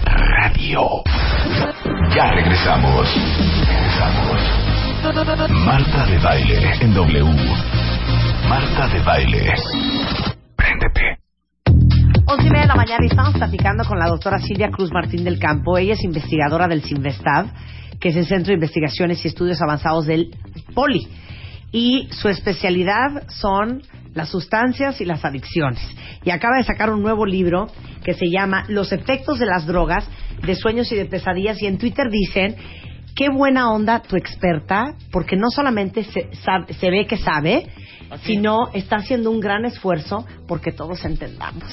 Radio. 0.06 1.02
Ya 2.14 2.30
regresamos. 2.32 3.08
Regresamos. 3.66 4.66
Marta 5.64 6.06
de 6.06 6.18
Baile 6.18 6.72
en 6.80 6.94
W. 6.94 7.24
Marta 8.48 8.88
de 8.88 9.00
Baile. 9.00 10.35
Mañana 12.86 13.04
y 13.04 13.08
estamos 13.08 13.34
platicando 13.34 13.82
con 13.82 13.98
la 13.98 14.06
doctora 14.06 14.38
Silvia 14.38 14.70
Cruz 14.70 14.92
Martín 14.92 15.24
del 15.24 15.40
Campo. 15.40 15.76
Ella 15.76 15.94
es 15.94 16.04
investigadora 16.04 16.68
del 16.68 16.84
Sinvestav, 16.84 17.46
que 17.98 18.10
es 18.10 18.16
el 18.16 18.26
Centro 18.26 18.50
de 18.50 18.54
Investigaciones 18.54 19.24
y 19.24 19.28
Estudios 19.28 19.60
Avanzados 19.60 20.06
del 20.06 20.30
POLI. 20.72 21.08
Y 21.72 22.06
su 22.12 22.28
especialidad 22.28 23.26
son 23.26 23.82
las 24.14 24.28
sustancias 24.28 25.00
y 25.00 25.04
las 25.04 25.24
adicciones. 25.24 25.80
Y 26.24 26.30
acaba 26.30 26.58
de 26.58 26.62
sacar 26.62 26.90
un 26.90 27.02
nuevo 27.02 27.26
libro 27.26 27.66
que 28.04 28.14
se 28.14 28.30
llama 28.30 28.64
Los 28.68 28.92
efectos 28.92 29.40
de 29.40 29.46
las 29.46 29.66
drogas, 29.66 30.08
de 30.46 30.54
sueños 30.54 30.92
y 30.92 30.94
de 30.94 31.06
pesadillas. 31.06 31.60
Y 31.60 31.66
en 31.66 31.78
Twitter 31.78 32.08
dicen, 32.08 32.54
qué 33.16 33.30
buena 33.30 33.72
onda 33.72 34.00
tu 34.00 34.14
experta, 34.14 34.94
porque 35.10 35.34
no 35.34 35.50
solamente 35.50 36.04
se, 36.04 36.28
se 36.32 36.90
ve 36.90 37.04
que 37.08 37.16
sabe, 37.16 37.66
sino 38.22 38.68
está 38.72 38.96
haciendo 38.96 39.30
un 39.30 39.40
gran 39.40 39.64
esfuerzo 39.64 40.26
porque 40.46 40.72
todos 40.72 41.04
entendamos. 41.04 41.64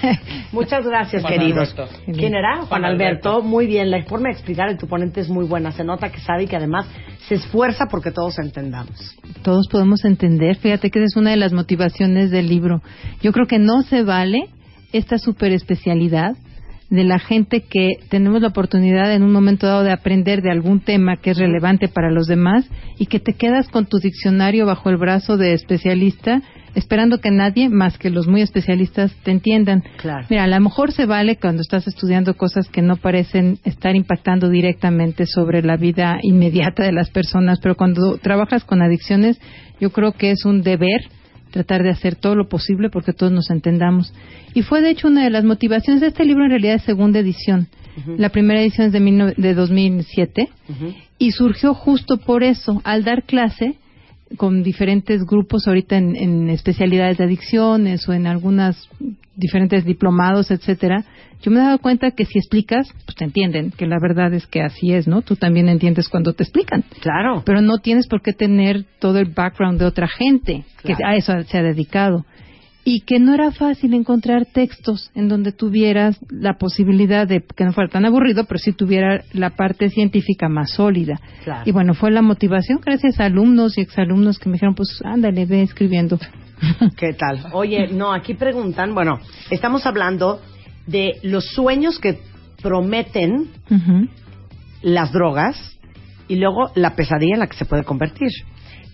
Muchas 0.52 0.86
gracias, 0.86 1.22
Juan 1.22 1.34
queridos. 1.34 1.74
Alberto. 1.78 1.94
¿Quién 2.06 2.34
era? 2.34 2.56
Juan, 2.56 2.66
Juan 2.66 2.84
Alberto. 2.84 3.30
Alberto. 3.30 3.48
Muy 3.48 3.66
bien, 3.66 3.90
la 3.90 4.02
forma 4.04 4.28
de 4.28 4.34
explicar 4.34 4.68
de 4.70 4.76
tu 4.76 4.86
ponente 4.86 5.20
es 5.20 5.28
muy 5.28 5.44
buena. 5.44 5.72
Se 5.72 5.84
nota 5.84 6.10
que 6.10 6.20
sabe 6.20 6.44
y 6.44 6.46
que 6.46 6.56
además 6.56 6.86
se 7.28 7.34
esfuerza 7.34 7.86
porque 7.90 8.10
todos 8.10 8.38
entendamos. 8.38 9.16
Todos 9.42 9.68
podemos 9.68 10.04
entender, 10.04 10.56
fíjate 10.56 10.90
que 10.90 10.98
esa 10.98 11.06
es 11.06 11.16
una 11.16 11.30
de 11.30 11.36
las 11.36 11.52
motivaciones 11.52 12.30
del 12.30 12.48
libro. 12.48 12.82
Yo 13.20 13.32
creo 13.32 13.46
que 13.46 13.58
no 13.58 13.82
se 13.82 14.02
vale 14.02 14.48
esta 14.92 15.18
super 15.18 15.52
especialidad 15.52 16.36
de 16.92 17.04
la 17.04 17.18
gente 17.18 17.62
que 17.62 17.96
tenemos 18.10 18.42
la 18.42 18.48
oportunidad 18.48 19.14
en 19.14 19.22
un 19.22 19.32
momento 19.32 19.66
dado 19.66 19.82
de 19.82 19.92
aprender 19.92 20.42
de 20.42 20.50
algún 20.50 20.80
tema 20.80 21.16
que 21.16 21.30
es 21.30 21.38
relevante 21.38 21.88
para 21.88 22.10
los 22.10 22.26
demás 22.26 22.68
y 22.98 23.06
que 23.06 23.18
te 23.18 23.32
quedas 23.32 23.70
con 23.70 23.86
tu 23.86 23.98
diccionario 23.98 24.66
bajo 24.66 24.90
el 24.90 24.98
brazo 24.98 25.38
de 25.38 25.54
especialista 25.54 26.42
esperando 26.74 27.18
que 27.18 27.30
nadie 27.30 27.70
más 27.70 27.96
que 27.96 28.10
los 28.10 28.28
muy 28.28 28.42
especialistas 28.42 29.10
te 29.22 29.30
entiendan. 29.30 29.82
Claro. 29.96 30.26
Mira, 30.28 30.44
a 30.44 30.46
lo 30.46 30.60
mejor 30.60 30.92
se 30.92 31.06
vale 31.06 31.36
cuando 31.36 31.62
estás 31.62 31.86
estudiando 31.86 32.34
cosas 32.34 32.68
que 32.68 32.82
no 32.82 32.96
parecen 32.96 33.58
estar 33.64 33.96
impactando 33.96 34.50
directamente 34.50 35.24
sobre 35.24 35.62
la 35.62 35.78
vida 35.78 36.18
inmediata 36.20 36.82
de 36.82 36.92
las 36.92 37.08
personas, 37.08 37.58
pero 37.62 37.74
cuando 37.74 38.18
trabajas 38.18 38.64
con 38.64 38.82
adicciones, 38.82 39.40
yo 39.80 39.92
creo 39.92 40.12
que 40.12 40.30
es 40.30 40.44
un 40.44 40.62
deber 40.62 41.00
tratar 41.52 41.84
de 41.84 41.90
hacer 41.90 42.16
todo 42.16 42.34
lo 42.34 42.48
posible 42.48 42.90
porque 42.90 43.12
todos 43.12 43.30
nos 43.30 43.50
entendamos. 43.50 44.12
Y 44.54 44.62
fue 44.62 44.80
de 44.82 44.90
hecho 44.90 45.06
una 45.06 45.22
de 45.22 45.30
las 45.30 45.44
motivaciones 45.44 46.00
de 46.00 46.08
este 46.08 46.24
libro, 46.24 46.42
en 46.44 46.50
realidad 46.50 46.74
es 46.74 46.82
segunda 46.82 47.20
edición. 47.20 47.68
La 48.18 48.30
primera 48.30 48.60
edición 48.62 48.86
es 48.88 48.92
de, 48.92 49.00
mil 49.00 49.18
no- 49.18 49.32
de 49.36 49.54
2007 49.54 50.48
y 51.18 51.30
surgió 51.32 51.74
justo 51.74 52.16
por 52.16 52.42
eso, 52.42 52.80
al 52.84 53.04
dar 53.04 53.22
clase 53.24 53.76
con 54.36 54.62
diferentes 54.62 55.24
grupos 55.24 55.66
ahorita 55.66 55.96
en, 55.96 56.16
en 56.16 56.50
especialidades 56.50 57.18
de 57.18 57.24
adicciones 57.24 58.08
o 58.08 58.12
en 58.12 58.26
algunas 58.26 58.88
diferentes 59.36 59.84
diplomados, 59.84 60.50
etcétera, 60.50 61.04
yo 61.42 61.50
me 61.50 61.58
he 61.58 61.62
dado 61.62 61.78
cuenta 61.78 62.12
que 62.12 62.24
si 62.24 62.38
explicas, 62.38 62.88
pues 63.04 63.16
te 63.16 63.24
entienden, 63.24 63.72
que 63.72 63.86
la 63.86 63.98
verdad 64.00 64.32
es 64.32 64.46
que 64.46 64.62
así 64.62 64.92
es, 64.92 65.08
¿no? 65.08 65.22
Tú 65.22 65.34
también 65.34 65.68
entiendes 65.68 66.08
cuando 66.08 66.34
te 66.34 66.44
explican. 66.44 66.84
Claro. 67.00 67.42
Pero 67.44 67.60
no 67.60 67.78
tienes 67.78 68.06
por 68.06 68.22
qué 68.22 68.32
tener 68.32 68.84
todo 69.00 69.18
el 69.18 69.32
background 69.32 69.80
de 69.80 69.86
otra 69.86 70.06
gente 70.06 70.64
que 70.84 70.94
a 71.04 71.16
eso 71.16 71.32
se 71.42 71.58
ha 71.58 71.62
dedicado. 71.62 72.24
Y 72.84 73.02
que 73.02 73.20
no 73.20 73.34
era 73.34 73.52
fácil 73.52 73.94
encontrar 73.94 74.46
textos 74.46 75.10
en 75.14 75.28
donde 75.28 75.52
tuvieras 75.52 76.18
la 76.30 76.54
posibilidad 76.58 77.28
de 77.28 77.40
que 77.40 77.64
no 77.64 77.72
fuera 77.72 77.88
tan 77.88 78.04
aburrido, 78.04 78.44
pero 78.44 78.58
sí 78.58 78.72
tuviera 78.72 79.22
la 79.32 79.50
parte 79.50 79.88
científica 79.88 80.48
más 80.48 80.72
sólida. 80.72 81.20
Claro. 81.44 81.62
Y 81.64 81.70
bueno, 81.70 81.94
fue 81.94 82.10
la 82.10 82.22
motivación 82.22 82.80
gracias 82.84 83.20
a 83.20 83.26
alumnos 83.26 83.78
y 83.78 83.82
exalumnos 83.82 84.38
que 84.38 84.48
me 84.48 84.54
dijeron, 84.54 84.74
pues 84.74 85.00
ándale, 85.04 85.46
ve 85.46 85.62
escribiendo. 85.62 86.18
¿Qué 86.96 87.12
tal? 87.12 87.46
Oye, 87.52 87.88
no, 87.88 88.12
aquí 88.12 88.34
preguntan, 88.34 88.94
bueno, 88.94 89.20
estamos 89.50 89.86
hablando 89.86 90.40
de 90.86 91.18
los 91.22 91.46
sueños 91.46 91.98
que 91.98 92.18
prometen 92.62 93.48
las 94.82 95.12
drogas 95.12 95.78
y 96.28 96.36
luego 96.36 96.70
la 96.74 96.94
pesadilla 96.94 97.34
en 97.34 97.40
la 97.40 97.46
que 97.46 97.56
se 97.56 97.64
puede 97.64 97.84
convertir. 97.84 98.30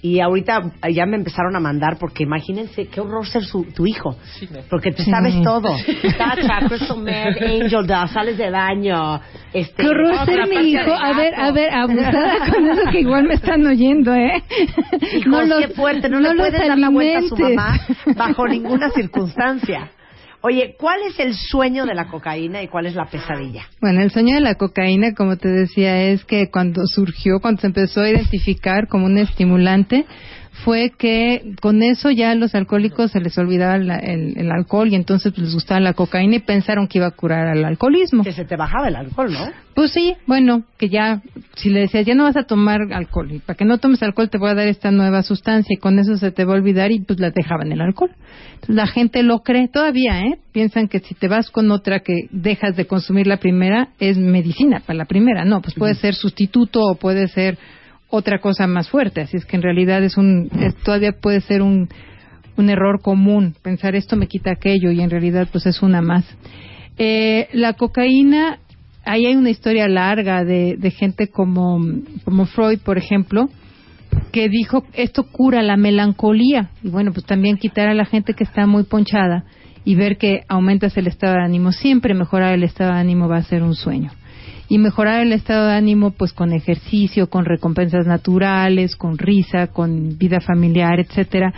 Y 0.00 0.20
ahorita 0.20 0.60
ya 0.94 1.06
me 1.06 1.16
empezaron 1.16 1.56
a 1.56 1.60
mandar 1.60 1.96
porque 1.98 2.22
imagínense 2.22 2.86
qué 2.86 3.00
horror 3.00 3.26
ser 3.26 3.42
su, 3.44 3.64
tu 3.74 3.84
hijo. 3.84 4.16
No. 4.50 4.60
Porque 4.70 4.92
te 4.92 5.02
Sí. 5.04 5.10
sabes 5.10 5.42
todo. 5.42 5.70
Tacha, 6.16 6.94
Meth, 6.96 7.42
Angel 7.42 7.86
Dust, 7.86 8.12
sales 8.14 8.38
de 8.38 8.50
baño. 8.50 9.20
Este, 9.52 9.82
Qué 9.82 9.88
horror 9.88 10.24
ser 10.24 10.46
mi 10.48 10.70
hijo. 10.70 10.92
A 10.94 11.12
ver, 11.16 11.34
a 11.34 11.50
ver, 11.50 11.74
abusada 11.74 12.50
con 12.50 12.70
eso 12.70 12.82
que 12.92 13.00
igual 13.00 13.24
me 13.24 13.34
están 13.34 13.66
oyendo, 13.66 14.14
¿eh? 14.14 14.42
Hijos, 15.16 15.44
qué 15.60 15.68
fuerte, 15.68 16.08
no, 16.08 16.20
le 16.20 16.28
los 16.28 16.36
puedes 16.36 16.68
dar 16.68 16.78
la 16.78 16.90
vuelta 16.90 17.18
a 17.18 17.22
su 17.22 17.36
mamá 17.36 17.80
bajo 18.14 18.46
ninguna 18.46 18.90
circunstancia. 18.90 19.90
Oye, 20.40 20.76
¿cuál 20.78 21.00
es 21.02 21.18
el 21.18 21.34
sueño 21.34 21.84
de 21.84 21.94
la 21.94 22.06
cocaína 22.06 22.62
y 22.62 22.68
cuál 22.68 22.86
es 22.86 22.94
la 22.94 23.06
pesadilla? 23.06 23.66
Bueno, 23.80 24.02
el 24.02 24.12
sueño 24.12 24.36
de 24.36 24.40
la 24.40 24.54
cocaína, 24.54 25.12
como 25.14 25.36
te 25.36 25.48
decía, 25.48 26.10
es 26.10 26.24
que 26.24 26.48
cuando 26.48 26.86
surgió, 26.86 27.40
cuando 27.40 27.60
se 27.60 27.66
empezó 27.66 28.02
a 28.02 28.08
identificar 28.08 28.86
como 28.86 29.06
un 29.06 29.18
estimulante, 29.18 30.06
fue 30.64 30.92
que 30.96 31.54
con 31.60 31.82
eso 31.82 32.10
ya 32.10 32.30
a 32.30 32.34
los 32.34 32.54
alcohólicos 32.54 33.10
se 33.12 33.20
les 33.20 33.36
olvidaba 33.38 33.78
la- 33.78 33.98
el, 33.98 34.36
el 34.36 34.50
alcohol 34.50 34.88
y 34.88 34.94
entonces 34.94 35.32
pues, 35.32 35.44
les 35.46 35.54
gustaba 35.54 35.80
la 35.80 35.92
cocaína 35.94 36.36
y 36.36 36.40
pensaron 36.40 36.88
que 36.88 36.98
iba 36.98 37.06
a 37.06 37.10
curar 37.12 37.46
al 37.48 37.64
alcoholismo. 37.64 38.24
Que 38.24 38.32
se 38.32 38.44
te 38.44 38.56
bajaba 38.56 38.88
el 38.88 38.96
alcohol, 38.96 39.32
¿no? 39.32 39.50
Pues 39.74 39.92
sí, 39.92 40.14
bueno, 40.26 40.64
que 40.76 40.88
ya, 40.88 41.22
si 41.54 41.70
le 41.70 41.80
decías, 41.80 42.04
ya 42.04 42.14
no 42.16 42.24
vas 42.24 42.36
a 42.36 42.42
tomar 42.42 42.80
alcohol, 42.92 43.30
y 43.30 43.38
para 43.38 43.56
que 43.56 43.64
no 43.64 43.78
tomes 43.78 44.02
alcohol 44.02 44.28
te 44.28 44.36
voy 44.38 44.50
a 44.50 44.54
dar 44.54 44.66
esta 44.66 44.90
nueva 44.90 45.22
sustancia, 45.22 45.72
y 45.72 45.76
con 45.76 46.00
eso 46.00 46.16
se 46.16 46.32
te 46.32 46.44
va 46.44 46.54
a 46.54 46.56
olvidar, 46.56 46.90
y 46.90 46.98
pues 47.00 47.20
la 47.20 47.30
dejaban 47.30 47.70
el 47.70 47.80
alcohol. 47.80 48.10
Entonces 48.54 48.74
la 48.74 48.88
gente 48.88 49.22
lo 49.22 49.38
cree 49.40 49.68
todavía, 49.68 50.22
¿eh? 50.22 50.38
Piensan 50.50 50.88
que 50.88 50.98
si 50.98 51.14
te 51.14 51.28
vas 51.28 51.50
con 51.50 51.70
otra 51.70 52.00
que 52.00 52.14
dejas 52.32 52.74
de 52.74 52.86
consumir 52.86 53.28
la 53.28 53.36
primera, 53.36 53.90
es 54.00 54.18
medicina 54.18 54.82
para 54.84 54.96
la 54.96 55.04
primera. 55.04 55.44
No, 55.44 55.62
pues 55.62 55.74
puede 55.76 55.94
ser 55.94 56.14
sustituto 56.14 56.80
o 56.82 56.96
puede 56.96 57.28
ser 57.28 57.56
otra 58.10 58.40
cosa 58.40 58.66
más 58.66 58.88
fuerte. 58.88 59.20
Así 59.20 59.36
es 59.36 59.44
que 59.44 59.56
en 59.56 59.62
realidad 59.62 60.02
es 60.02 60.16
un, 60.16 60.50
todavía 60.84 61.12
puede 61.12 61.40
ser 61.40 61.62
un, 61.62 61.88
error 62.56 63.00
común, 63.00 63.54
pensar 63.62 63.94
esto 63.94 64.16
me 64.16 64.26
quita 64.26 64.50
aquello, 64.50 64.90
y 64.90 65.00
en 65.00 65.10
realidad 65.10 65.48
pues 65.52 65.66
es 65.66 65.80
una 65.80 66.02
más. 66.02 66.24
Eh, 66.96 67.48
la 67.52 67.74
cocaína, 67.74 68.58
ahí 69.04 69.26
hay 69.26 69.36
una 69.36 69.50
historia 69.50 69.86
larga 69.86 70.44
de, 70.44 70.76
de 70.76 70.90
gente 70.90 71.28
como, 71.28 71.78
como 72.24 72.46
Freud, 72.46 72.80
por 72.80 72.98
ejemplo, 72.98 73.48
que 74.32 74.48
dijo 74.48 74.84
esto 74.92 75.24
cura 75.24 75.62
la 75.62 75.76
melancolía. 75.76 76.70
Y 76.82 76.88
bueno, 76.88 77.12
pues 77.12 77.26
también 77.26 77.58
quitar 77.58 77.88
a 77.88 77.94
la 77.94 78.04
gente 78.04 78.34
que 78.34 78.44
está 78.44 78.66
muy 78.66 78.84
ponchada 78.84 79.44
y 79.84 79.94
ver 79.94 80.18
que 80.18 80.42
aumentas 80.48 80.96
el 80.96 81.06
estado 81.06 81.34
de 81.34 81.44
ánimo. 81.44 81.72
Siempre 81.72 82.14
mejorar 82.14 82.54
el 82.54 82.64
estado 82.64 82.92
de 82.92 82.98
ánimo 82.98 83.28
va 83.28 83.36
a 83.36 83.42
ser 83.42 83.62
un 83.62 83.74
sueño. 83.74 84.10
Y 84.68 84.78
mejorar 84.78 85.22
el 85.22 85.32
estado 85.32 85.66
de 85.66 85.74
ánimo 85.74 86.10
pues 86.10 86.32
con 86.32 86.52
ejercicio, 86.52 87.30
con 87.30 87.44
recompensas 87.44 88.06
naturales, 88.06 88.96
con 88.96 89.16
risa, 89.16 89.68
con 89.68 90.18
vida 90.18 90.40
familiar, 90.40 91.00
etcétera 91.00 91.54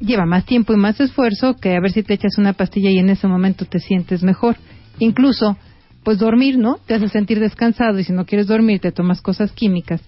lleva 0.00 0.26
más 0.26 0.44
tiempo 0.44 0.72
y 0.72 0.76
más 0.76 1.00
esfuerzo 1.00 1.56
que 1.56 1.74
a 1.74 1.80
ver 1.80 1.92
si 1.92 2.02
te 2.02 2.14
echas 2.14 2.38
una 2.38 2.52
pastilla 2.52 2.90
y 2.90 2.98
en 2.98 3.10
ese 3.10 3.26
momento 3.26 3.64
te 3.64 3.78
sientes 3.78 4.22
mejor. 4.22 4.56
Incluso, 4.98 5.56
pues 6.04 6.18
dormir, 6.18 6.58
¿no? 6.58 6.78
Te 6.86 6.94
hace 6.94 7.08
sentir 7.08 7.40
descansado 7.40 7.98
y 7.98 8.04
si 8.04 8.12
no 8.12 8.26
quieres 8.26 8.46
dormir 8.46 8.80
te 8.80 8.92
tomas 8.92 9.20
cosas 9.20 9.52
químicas. 9.52 10.02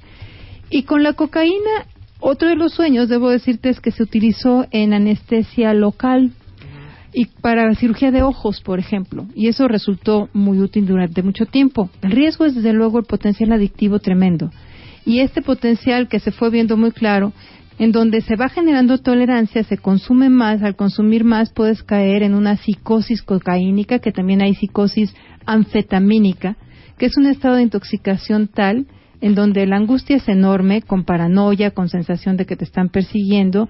Y 0.70 0.84
con 0.84 1.02
la 1.02 1.14
cocaína, 1.14 1.86
otro 2.20 2.48
de 2.48 2.56
los 2.56 2.72
sueños, 2.72 3.08
debo 3.08 3.30
decirte, 3.30 3.68
es 3.68 3.80
que 3.80 3.90
se 3.90 4.02
utilizó 4.02 4.66
en 4.70 4.94
anestesia 4.94 5.74
local 5.74 6.32
y 7.12 7.26
para 7.26 7.74
cirugía 7.74 8.10
de 8.10 8.22
ojos, 8.22 8.60
por 8.60 8.78
ejemplo. 8.78 9.26
Y 9.34 9.48
eso 9.48 9.68
resultó 9.68 10.28
muy 10.32 10.60
útil 10.60 10.86
durante 10.86 11.22
mucho 11.22 11.46
tiempo. 11.46 11.90
El 12.00 12.12
riesgo 12.12 12.44
es, 12.44 12.54
desde 12.54 12.72
luego, 12.72 12.98
el 12.98 13.04
potencial 13.04 13.52
adictivo 13.52 13.98
tremendo. 13.98 14.50
Y 15.04 15.20
este 15.20 15.42
potencial 15.42 16.08
que 16.08 16.20
se 16.20 16.30
fue 16.30 16.50
viendo 16.50 16.76
muy 16.76 16.92
claro, 16.92 17.32
en 17.78 17.92
donde 17.92 18.20
se 18.20 18.36
va 18.36 18.48
generando 18.48 18.98
tolerancia, 18.98 19.64
se 19.64 19.78
consume 19.78 20.28
más, 20.28 20.62
al 20.62 20.76
consumir 20.76 21.24
más 21.24 21.52
puedes 21.52 21.82
caer 21.82 22.22
en 22.22 22.34
una 22.34 22.56
psicosis 22.56 23.22
cocaínica, 23.22 23.98
que 23.98 24.12
también 24.12 24.42
hay 24.42 24.54
psicosis 24.54 25.14
anfetamínica, 25.46 26.56
que 26.98 27.06
es 27.06 27.16
un 27.16 27.26
estado 27.26 27.56
de 27.56 27.62
intoxicación 27.62 28.48
tal 28.48 28.86
en 29.20 29.34
donde 29.34 29.66
la 29.66 29.76
angustia 29.76 30.16
es 30.16 30.28
enorme, 30.28 30.82
con 30.82 31.04
paranoia, 31.04 31.70
con 31.70 31.88
sensación 31.88 32.36
de 32.36 32.44
que 32.44 32.56
te 32.56 32.64
están 32.64 32.88
persiguiendo, 32.88 33.68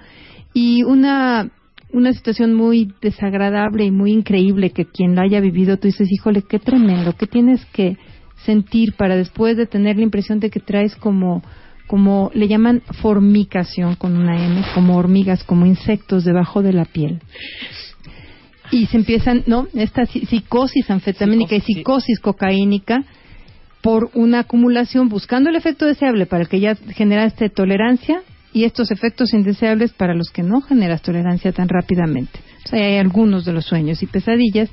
y 0.54 0.82
una, 0.82 1.50
una 1.92 2.12
situación 2.12 2.54
muy 2.54 2.92
desagradable 3.00 3.84
y 3.84 3.90
muy 3.90 4.12
increíble 4.12 4.70
que 4.70 4.86
quien 4.86 5.14
la 5.14 5.22
haya 5.22 5.40
vivido, 5.40 5.76
tú 5.76 5.88
dices, 5.88 6.10
híjole, 6.10 6.42
qué 6.42 6.58
tremendo, 6.58 7.14
qué 7.16 7.26
tienes 7.26 7.64
que 7.66 7.96
sentir 8.44 8.94
para 8.94 9.16
después 9.16 9.56
de 9.56 9.66
tener 9.66 9.96
la 9.96 10.02
impresión 10.02 10.40
de 10.40 10.50
que 10.50 10.60
traes 10.60 10.96
como 10.96 11.42
como 11.86 12.30
le 12.32 12.48
llaman 12.48 12.80
formicación 13.02 13.96
con 13.96 14.16
una 14.16 14.42
M, 14.42 14.62
como 14.74 14.96
hormigas, 14.96 15.44
como 15.44 15.66
insectos 15.66 16.24
debajo 16.24 16.62
de 16.62 16.72
la 16.72 16.86
piel. 16.86 17.20
Y 18.70 18.86
se 18.86 18.96
empiezan, 18.96 19.42
¿no? 19.46 19.66
Esta 19.74 20.06
psicosis 20.06 20.90
anfetamínica 20.90 21.54
y 21.54 21.60
psicosis 21.60 22.18
cocaínica 22.18 23.04
por 23.82 24.10
una 24.14 24.38
acumulación 24.38 25.10
buscando 25.10 25.50
el 25.50 25.56
efecto 25.56 25.84
deseable 25.84 26.24
para 26.24 26.44
el 26.44 26.48
que 26.48 26.60
ya 26.60 26.76
generaste 26.76 27.50
tolerancia 27.50 28.22
y 28.52 28.64
estos 28.64 28.90
efectos 28.90 29.32
indeseables 29.32 29.92
para 29.92 30.14
los 30.14 30.30
que 30.30 30.42
no 30.42 30.60
generas 30.60 31.02
tolerancia 31.02 31.52
tan 31.52 31.68
rápidamente. 31.68 32.40
O 32.64 32.68
sea, 32.68 32.84
hay 32.84 32.98
algunos 32.98 33.44
de 33.44 33.52
los 33.52 33.64
sueños 33.64 34.02
y 34.02 34.06
pesadillas. 34.06 34.70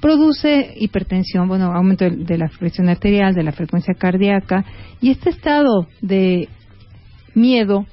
Produce 0.00 0.74
hipertensión, 0.76 1.48
bueno, 1.48 1.72
aumento 1.72 2.04
de 2.08 2.38
la 2.38 2.48
presión 2.48 2.88
arterial, 2.88 3.34
de 3.34 3.42
la 3.42 3.52
frecuencia 3.52 3.94
cardíaca 3.94 4.64
y 5.00 5.10
este 5.10 5.30
estado 5.30 5.88
de 6.02 6.48
miedo 7.34 7.86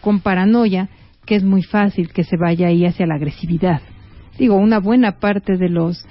con 0.00 0.20
paranoia 0.20 0.88
que 1.26 1.36
es 1.36 1.44
muy 1.44 1.62
fácil 1.62 2.10
que 2.10 2.24
se 2.24 2.38
vaya 2.38 2.68
ahí 2.68 2.86
hacia 2.86 3.06
la 3.06 3.16
agresividad. 3.16 3.82
Digo, 4.38 4.54
una 4.54 4.78
buena 4.78 5.18
parte 5.18 5.58
de 5.58 5.68
los 5.68 6.06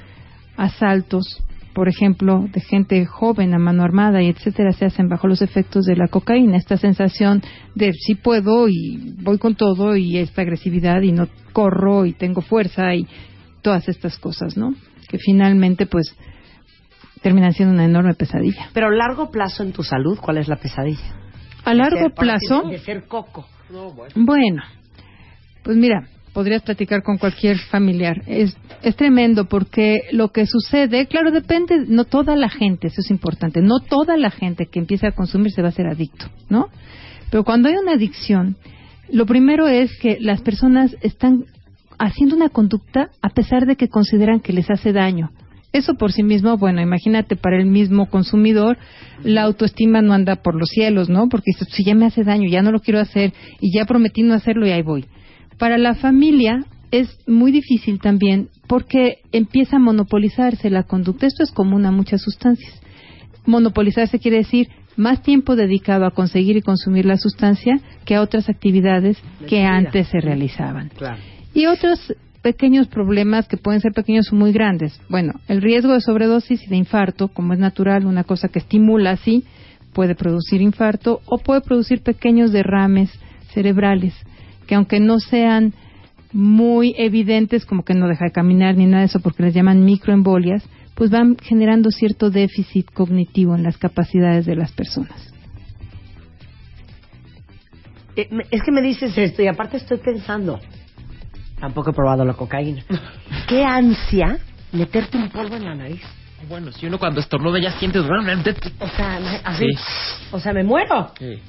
asaltos 0.58 1.44
por 1.78 1.90
ejemplo, 1.90 2.44
de 2.52 2.60
gente 2.60 3.06
joven 3.06 3.54
a 3.54 3.60
mano 3.60 3.84
armada 3.84 4.20
y 4.24 4.30
etcétera, 4.30 4.72
se 4.72 4.86
hacen 4.86 5.10
bajo 5.10 5.28
los 5.28 5.44
efectos 5.44 5.86
de 5.86 5.96
la 5.96 6.08
cocaína. 6.08 6.58
Esta 6.58 6.76
sensación 6.76 7.44
de 7.76 7.94
sí 7.94 8.16
puedo 8.16 8.68
y 8.68 9.14
voy 9.22 9.38
con 9.38 9.54
todo 9.54 9.96
y 9.96 10.18
esta 10.18 10.42
agresividad 10.42 11.04
y 11.04 11.12
no 11.12 11.28
corro 11.54 12.08
y 12.08 12.14
tengo 12.14 12.42
fuerza 12.42 12.96
y 12.96 13.06
todas 13.62 13.88
estas 13.90 14.18
cosas, 14.18 14.58
¿no? 14.58 14.74
Que 15.08 15.20
finalmente, 15.20 15.86
pues, 15.86 16.18
terminan 17.22 17.54
siendo 17.54 17.76
una 17.76 17.86
enorme 17.86 18.16
pesadilla. 18.16 18.70
Pero 18.74 18.88
a 18.88 18.92
largo 18.92 19.30
plazo 19.30 19.62
en 19.62 19.72
tu 19.72 19.84
salud, 19.84 20.18
¿cuál 20.20 20.40
es 20.40 20.48
la 20.48 20.56
pesadilla? 20.56 21.14
A 21.64 21.76
largo 21.76 22.10
plazo. 22.10 22.64
De 22.72 22.80
ser 22.80 23.04
coco. 23.04 23.46
bueno, 24.16 24.64
pues 25.62 25.78
mira, 25.78 26.08
podrías 26.38 26.62
platicar 26.62 27.02
con 27.02 27.18
cualquier 27.18 27.58
familiar. 27.58 28.22
Es, 28.28 28.56
es 28.84 28.96
tremendo 28.96 29.46
porque 29.46 30.02
lo 30.12 30.28
que 30.28 30.46
sucede, 30.46 31.08
claro, 31.08 31.32
depende, 31.32 31.86
no 31.88 32.04
toda 32.04 32.36
la 32.36 32.48
gente, 32.48 32.90
eso 32.90 33.02
es 33.02 33.10
importante, 33.10 33.60
no 33.64 33.80
toda 33.80 34.18
la 34.18 34.30
gente 34.30 34.68
que 34.68 34.78
empieza 34.78 35.08
a 35.08 35.12
consumir 35.14 35.52
se 35.52 35.64
va 35.64 35.70
a 35.70 35.72
ser 35.72 35.88
adicto, 35.88 36.28
¿no? 36.48 36.68
Pero 37.32 37.44
cuando 37.44 37.70
hay 37.70 37.76
una 37.78 37.94
adicción, 37.94 38.56
lo 39.12 39.26
primero 39.26 39.68
es 39.68 39.98
que 39.98 40.20
las 40.20 40.42
personas 40.42 40.96
están 41.02 41.46
haciendo 41.98 42.36
una 42.36 42.50
conducta 42.50 43.10
a 43.24 43.30
pesar 43.30 43.66
de 43.66 43.76
que 43.76 43.90
consideran 43.90 44.40
que 44.40 44.54
les 44.54 44.70
hace 44.70 44.94
daño. 44.94 45.32
Eso 45.74 45.96
por 45.96 46.12
sí 46.12 46.22
mismo, 46.22 46.56
bueno, 46.56 46.84
imagínate 46.84 47.36
para 47.36 47.58
el 47.58 47.66
mismo 47.66 48.12
consumidor, 48.12 48.78
la 49.24 49.42
autoestima 49.42 50.04
no 50.04 50.14
anda 50.14 50.36
por 50.36 50.54
los 50.54 50.70
cielos, 50.70 51.10
¿no? 51.10 51.30
Porque 51.30 51.54
si 51.72 51.84
ya 51.84 51.96
me 51.96 52.06
hace 52.06 52.24
daño, 52.24 52.48
ya 52.48 52.62
no 52.62 52.72
lo 52.72 52.80
quiero 52.80 53.00
hacer 53.00 53.34
y 53.60 53.76
ya 53.76 53.86
prometí 53.86 54.22
no 54.22 54.36
hacerlo 54.36 54.68
y 54.68 54.70
ahí 54.70 54.84
voy. 54.84 55.08
Para 55.58 55.78
la 55.78 55.96
familia 55.96 56.64
es 56.92 57.10
muy 57.28 57.52
difícil 57.52 58.00
también 58.00 58.50
porque 58.68 59.20
empieza 59.32 59.78
a 59.78 59.80
monopolizarse 59.80 60.70
la 60.70 60.84
conducta. 60.84 61.26
Esto 61.26 61.44
es 61.44 61.52
común 61.52 61.86
a 61.86 61.92
muchas 61.92 62.22
sustancias. 62.22 62.80
Monopolizarse 63.46 64.20
quiere 64.20 64.38
decir 64.38 64.70
más 64.96 65.22
tiempo 65.22 65.56
dedicado 65.56 66.06
a 66.06 66.12
conseguir 66.12 66.58
y 66.58 66.62
consumir 66.62 67.06
la 67.06 67.18
sustancia 67.18 67.80
que 68.06 68.16
a 68.16 68.22
otras 68.22 68.50
actividades 68.50 69.18
que 69.48 69.64
antes 69.64 70.08
se 70.08 70.20
realizaban. 70.20 70.92
Y 71.54 71.66
otros 71.68 72.14
pequeños 72.42 72.88
problemas 72.88 73.48
que 73.48 73.58
pueden 73.58 73.82
ser 73.82 73.94
pequeños 73.94 74.32
o 74.32 74.36
muy 74.36 74.52
grandes. 74.52 75.00
Bueno, 75.10 75.34
el 75.48 75.62
riesgo 75.62 75.94
de 75.94 76.02
sobredosis 76.02 76.64
y 76.64 76.68
de 76.68 76.78
infarto, 76.78 77.30
como 77.30 77.54
es 77.54 77.60
natural, 77.60 78.06
una 78.06 78.24
cosa 78.24 78.48
que 78.48 78.60
estimula 78.60 79.12
así, 79.12 79.44
puede 79.94 80.16
producir 80.16 80.62
infarto 80.62 81.22
o 81.26 81.38
puede 81.38 81.62
producir 81.62 82.02
pequeños 82.02 82.52
derrames 82.52 83.12
cerebrales 83.54 84.14
que 84.68 84.76
aunque 84.76 85.00
no 85.00 85.20
sean 85.20 85.74
muy 86.34 86.94
evidentes, 86.98 87.66
como 87.66 87.84
que 87.84 87.94
no 87.94 88.08
deja 88.08 88.26
de 88.26 88.32
caminar 88.32 88.76
ni 88.76 88.86
nada 88.86 89.00
de 89.00 89.06
eso, 89.08 89.20
porque 89.20 89.44
les 89.44 89.54
llaman 89.54 89.84
microembolias, 89.84 90.64
pues 90.94 91.10
van 91.10 91.38
generando 91.42 91.90
cierto 91.90 92.30
déficit 92.30 92.92
cognitivo 92.92 93.56
en 93.56 93.64
las 93.64 93.78
capacidades 93.78 94.46
de 94.46 94.56
las 94.56 94.72
personas. 94.72 95.34
Eh, 98.16 98.28
es 98.52 98.64
que 98.64 98.72
me 98.72 98.82
dices 98.82 99.18
esto 99.18 99.42
y 99.42 99.48
aparte 99.48 99.78
estoy 99.78 100.00
pensando, 100.00 100.60
tampoco 101.60 101.92
he 101.92 101.94
probado 101.94 102.26
la 102.26 102.34
cocaína. 102.34 102.84
Qué 103.48 103.64
ansia 103.64 104.40
meterte 104.72 105.18
un 105.18 105.30
polvo 105.30 105.56
en 105.56 105.66
la 105.66 105.76
nariz. 105.76 106.02
Bueno, 106.50 106.72
si 106.72 106.86
uno 106.86 107.00
cuando 107.00 107.20
estornuda 107.20 107.60
ya 107.60 107.72
siente 107.80 108.00
realmente... 108.02 108.56
O 108.80 108.88
sea, 108.90 109.18
así, 109.44 109.66
o 110.32 110.40
sea, 110.40 110.54
me 110.54 110.64
muero. 110.64 111.12
Sí. 111.18 111.40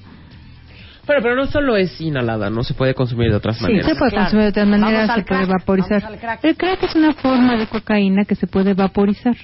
Bueno, 1.08 1.22
pero 1.22 1.36
no 1.36 1.46
solo 1.46 1.74
es 1.78 1.98
inhalada, 2.02 2.50
no 2.50 2.62
se 2.62 2.74
puede 2.74 2.92
consumir 2.92 3.30
de 3.30 3.36
otras 3.36 3.62
maneras. 3.62 3.86
Sí, 3.86 3.92
se 3.92 3.98
puede 3.98 4.12
consumir 4.12 4.42
de 4.44 4.48
otras 4.50 4.68
maneras, 4.68 5.14
se 5.14 5.22
puede 5.22 5.46
vaporizar. 5.46 6.02
El 6.42 6.54
crack 6.54 6.82
es 6.82 6.94
una 6.94 7.14
forma 7.14 7.56
de 7.56 7.66
cocaína 7.66 8.26
que 8.26 8.34
se 8.34 8.46
puede 8.46 8.74
vaporizar. 8.74 9.34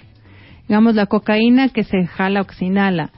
Digamos, 0.69 0.95
la 0.95 1.07
cocaína 1.07 1.71
que 1.71 1.83
se 1.83 2.07
jala 2.07 2.43
o 2.43 2.45
que 2.45 2.55
se 2.55 2.67
inhala. 2.67 3.11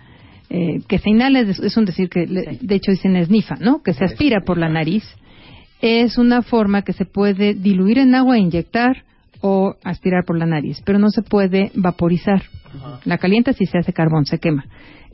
Eh, 0.49 0.79
que 0.87 0.99
se 0.99 1.11
inhala 1.11 1.41
es, 1.41 1.77
un 1.77 1.87
decir 1.87 2.09
que, 2.09 2.25
de 2.25 2.75
hecho, 2.77 2.93
dicen 2.93 3.17
esnifa, 3.17 3.57
¿no? 3.57 3.83
Que 3.83 3.95
se 3.95 4.05
aspira 4.05 4.41
por 4.47 4.59
la 4.59 4.69
nariz. 4.69 5.03
Es 5.81 6.17
una 6.17 6.43
forma 6.43 6.83
que 6.83 6.93
se 6.93 7.05
puede 7.05 7.53
diluir 7.53 7.99
en 7.99 8.15
agua 8.15 8.37
e 8.37 8.41
inyectar 8.43 9.03
o 9.47 9.77
aspirar 9.85 10.25
por 10.25 10.39
la 10.39 10.47
nariz, 10.47 10.83
pero 10.85 10.99
no 10.99 11.11
se 11.11 11.23
puede 11.23 11.71
vaporizar. 11.75 12.43
La 13.05 13.19
calienta 13.19 13.53
si 13.53 13.65
se 13.67 13.79
hace 13.79 13.93
carbón, 13.93 14.27
se 14.27 14.39
quema 14.39 14.65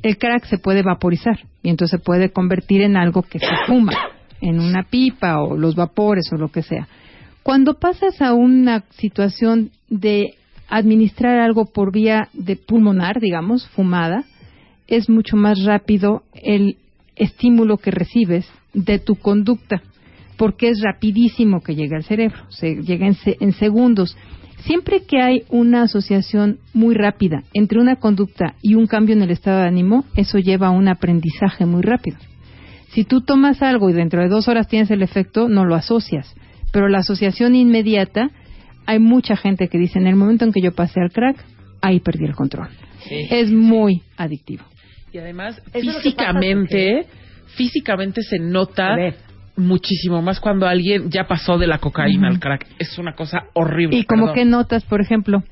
el 0.02 0.18
crack 0.18 0.46
se 0.46 0.58
puede 0.58 0.82
vaporizar 0.82 1.38
y 1.62 1.70
entonces 1.70 1.98
se 1.98 2.04
puede 2.04 2.30
convertir 2.30 2.82
en 2.82 2.96
algo 2.96 3.22
que 3.22 3.38
se 3.38 3.46
fuma, 3.66 3.92
en 4.40 4.58
una 4.58 4.82
pipa 4.84 5.40
o 5.40 5.56
los 5.56 5.76
vapores 5.76 6.30
o 6.32 6.36
lo 6.36 6.48
que 6.48 6.62
sea. 6.62 6.88
Cuando 7.42 7.74
pasas 7.74 8.20
a 8.20 8.34
una 8.34 8.84
situación 8.90 9.70
de 9.88 10.34
administrar 10.68 11.38
algo 11.38 11.66
por 11.66 11.92
vía 11.92 12.28
de 12.32 12.56
pulmonar, 12.56 13.20
digamos, 13.20 13.68
fumada, 13.68 14.24
es 14.86 15.08
mucho 15.08 15.36
más 15.36 15.62
rápido 15.64 16.22
el 16.34 16.76
estímulo 17.14 17.78
que 17.78 17.90
recibes 17.90 18.48
de 18.74 18.98
tu 18.98 19.16
conducta, 19.16 19.82
porque 20.36 20.68
es 20.70 20.80
rapidísimo 20.82 21.60
que 21.60 21.74
llega 21.74 21.96
al 21.96 22.04
cerebro, 22.04 22.42
se 22.48 22.76
llega 22.82 23.06
en, 23.06 23.16
en 23.24 23.52
segundos. 23.52 24.16
Siempre 24.64 25.02
que 25.06 25.20
hay 25.20 25.42
una 25.48 25.82
asociación 25.82 26.58
muy 26.72 26.94
rápida 26.94 27.42
entre 27.52 27.80
una 27.80 27.96
conducta 27.96 28.54
y 28.62 28.74
un 28.74 28.86
cambio 28.86 29.14
en 29.14 29.22
el 29.22 29.30
estado 29.30 29.58
de 29.60 29.66
ánimo, 29.66 30.04
eso 30.16 30.38
lleva 30.38 30.68
a 30.68 30.70
un 30.70 30.88
aprendizaje 30.88 31.66
muy 31.66 31.82
rápido. 31.82 32.16
Si 32.92 33.04
tú 33.04 33.22
tomas 33.22 33.62
algo 33.62 33.88
y 33.88 33.94
dentro 33.94 34.20
de 34.22 34.28
dos 34.28 34.48
horas 34.48 34.68
tienes 34.68 34.90
el 34.90 35.02
efecto, 35.02 35.48
no 35.48 35.64
lo 35.64 35.74
asocias. 35.74 36.32
Pero 36.72 36.88
la 36.88 36.98
asociación 36.98 37.54
inmediata, 37.54 38.30
hay 38.86 38.98
mucha 38.98 39.34
gente 39.34 39.68
que 39.68 39.78
dice, 39.78 39.98
en 39.98 40.06
el 40.06 40.14
momento 40.14 40.44
en 40.44 40.52
que 40.52 40.60
yo 40.60 40.72
pasé 40.72 41.00
al 41.00 41.10
crack, 41.10 41.42
ahí 41.80 42.00
perdí 42.00 42.24
el 42.24 42.34
control. 42.34 42.68
Es 43.30 43.50
muy 43.50 44.02
adictivo. 44.16 44.64
Y 45.12 45.18
además, 45.18 45.60
físicamente, 45.72 47.06
físicamente 47.56 48.22
se 48.22 48.38
nota 48.38 48.94
muchísimo 49.56 50.22
más 50.22 50.40
cuando 50.40 50.66
alguien 50.66 51.10
ya 51.10 51.24
pasó 51.24 51.58
de 51.58 51.66
la 51.66 51.78
cocaína 51.78 52.28
al 52.28 52.40
crack. 52.40 52.66
Es 52.78 52.98
una 52.98 53.14
cosa 53.14 53.44
horrible. 53.54 53.96
¿Y 53.96 54.04
como 54.04 54.32
que 54.32 54.44
notas, 54.44 54.84
por 54.84 55.00
ejemplo? 55.00 55.42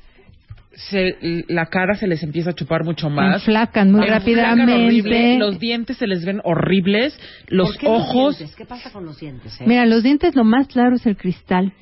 Se, 0.73 1.45
la 1.49 1.65
cara 1.65 1.95
se 1.95 2.07
les 2.07 2.23
empieza 2.23 2.51
a 2.51 2.53
chupar 2.53 2.85
mucho 2.85 3.09
más. 3.09 3.35
Enflacan 3.35 3.91
muy 3.91 4.07
rápidamente. 4.07 5.37
los 5.37 5.59
dientes 5.59 5.97
se 5.97 6.07
les 6.07 6.25
ven 6.25 6.39
horribles. 6.43 7.19
Los 7.47 7.77
ojos. 7.83 8.41
¿Qué 8.57 8.65
pasa 8.65 8.89
con 8.89 9.05
los 9.05 9.19
dientes? 9.19 9.59
Eh? 9.59 9.65
Mira, 9.67 9.85
los 9.85 10.01
dientes 10.01 10.35
lo 10.35 10.45
más 10.45 10.67
claro 10.67 10.95
es 10.95 11.05
el 11.05 11.17
cristal. 11.17 11.73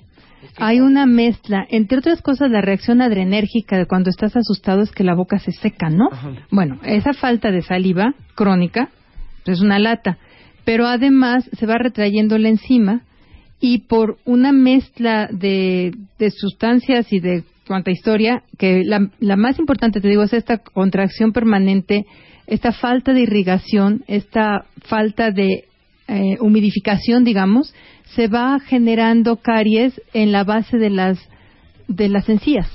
Hay 0.57 0.79
una 0.79 1.05
mezcla, 1.05 1.65
entre 1.69 1.97
otras 1.97 2.21
cosas, 2.21 2.49
la 2.49 2.61
reacción 2.61 3.01
adrenérgica 3.01 3.77
de 3.77 3.85
cuando 3.85 4.09
estás 4.09 4.37
asustado 4.37 4.81
es 4.81 4.91
que 4.91 5.03
la 5.03 5.13
boca 5.13 5.37
se 5.37 5.51
seca, 5.51 5.89
¿no? 5.89 6.09
Bueno, 6.49 6.79
esa 6.83 7.13
falta 7.13 7.51
de 7.51 7.61
saliva 7.61 8.13
crónica 8.35 8.89
es 9.45 9.59
una 9.59 9.79
lata 9.79 10.17
pero 10.65 10.87
además 10.87 11.49
se 11.57 11.65
va 11.65 11.77
retrayendo 11.77 12.37
la 12.37 12.49
enzima 12.49 13.03
y 13.59 13.79
por 13.79 14.17
una 14.25 14.51
mezcla 14.51 15.27
de, 15.31 15.93
sustancias 16.37 17.11
y 17.11 17.19
de 17.19 17.43
cuanta 17.67 17.91
historia, 17.91 18.43
que 18.57 18.83
la, 18.83 19.35
más 19.35 19.59
importante, 19.59 20.01
te 20.01 20.07
digo, 20.07 20.23
es 20.23 20.33
esta 20.33 20.57
contracción 20.57 21.33
permanente 21.33 22.05
esta 22.47 22.71
falta 22.71 23.13
de 23.13 23.21
irrigación, 23.21 24.03
esta 24.07 24.65
falta 24.87 25.29
de 25.29 25.65
eh, 26.07 26.37
humidificación, 26.39 27.23
digamos, 27.23 27.75
se 28.15 28.27
va 28.27 28.59
generando 28.59 29.35
caries 29.35 30.01
en 30.13 30.31
la 30.31 30.43
base 30.43 30.77
de 30.77 30.89
las 30.89 31.19
de 31.87 32.09
las 32.09 32.27
encías. 32.27 32.67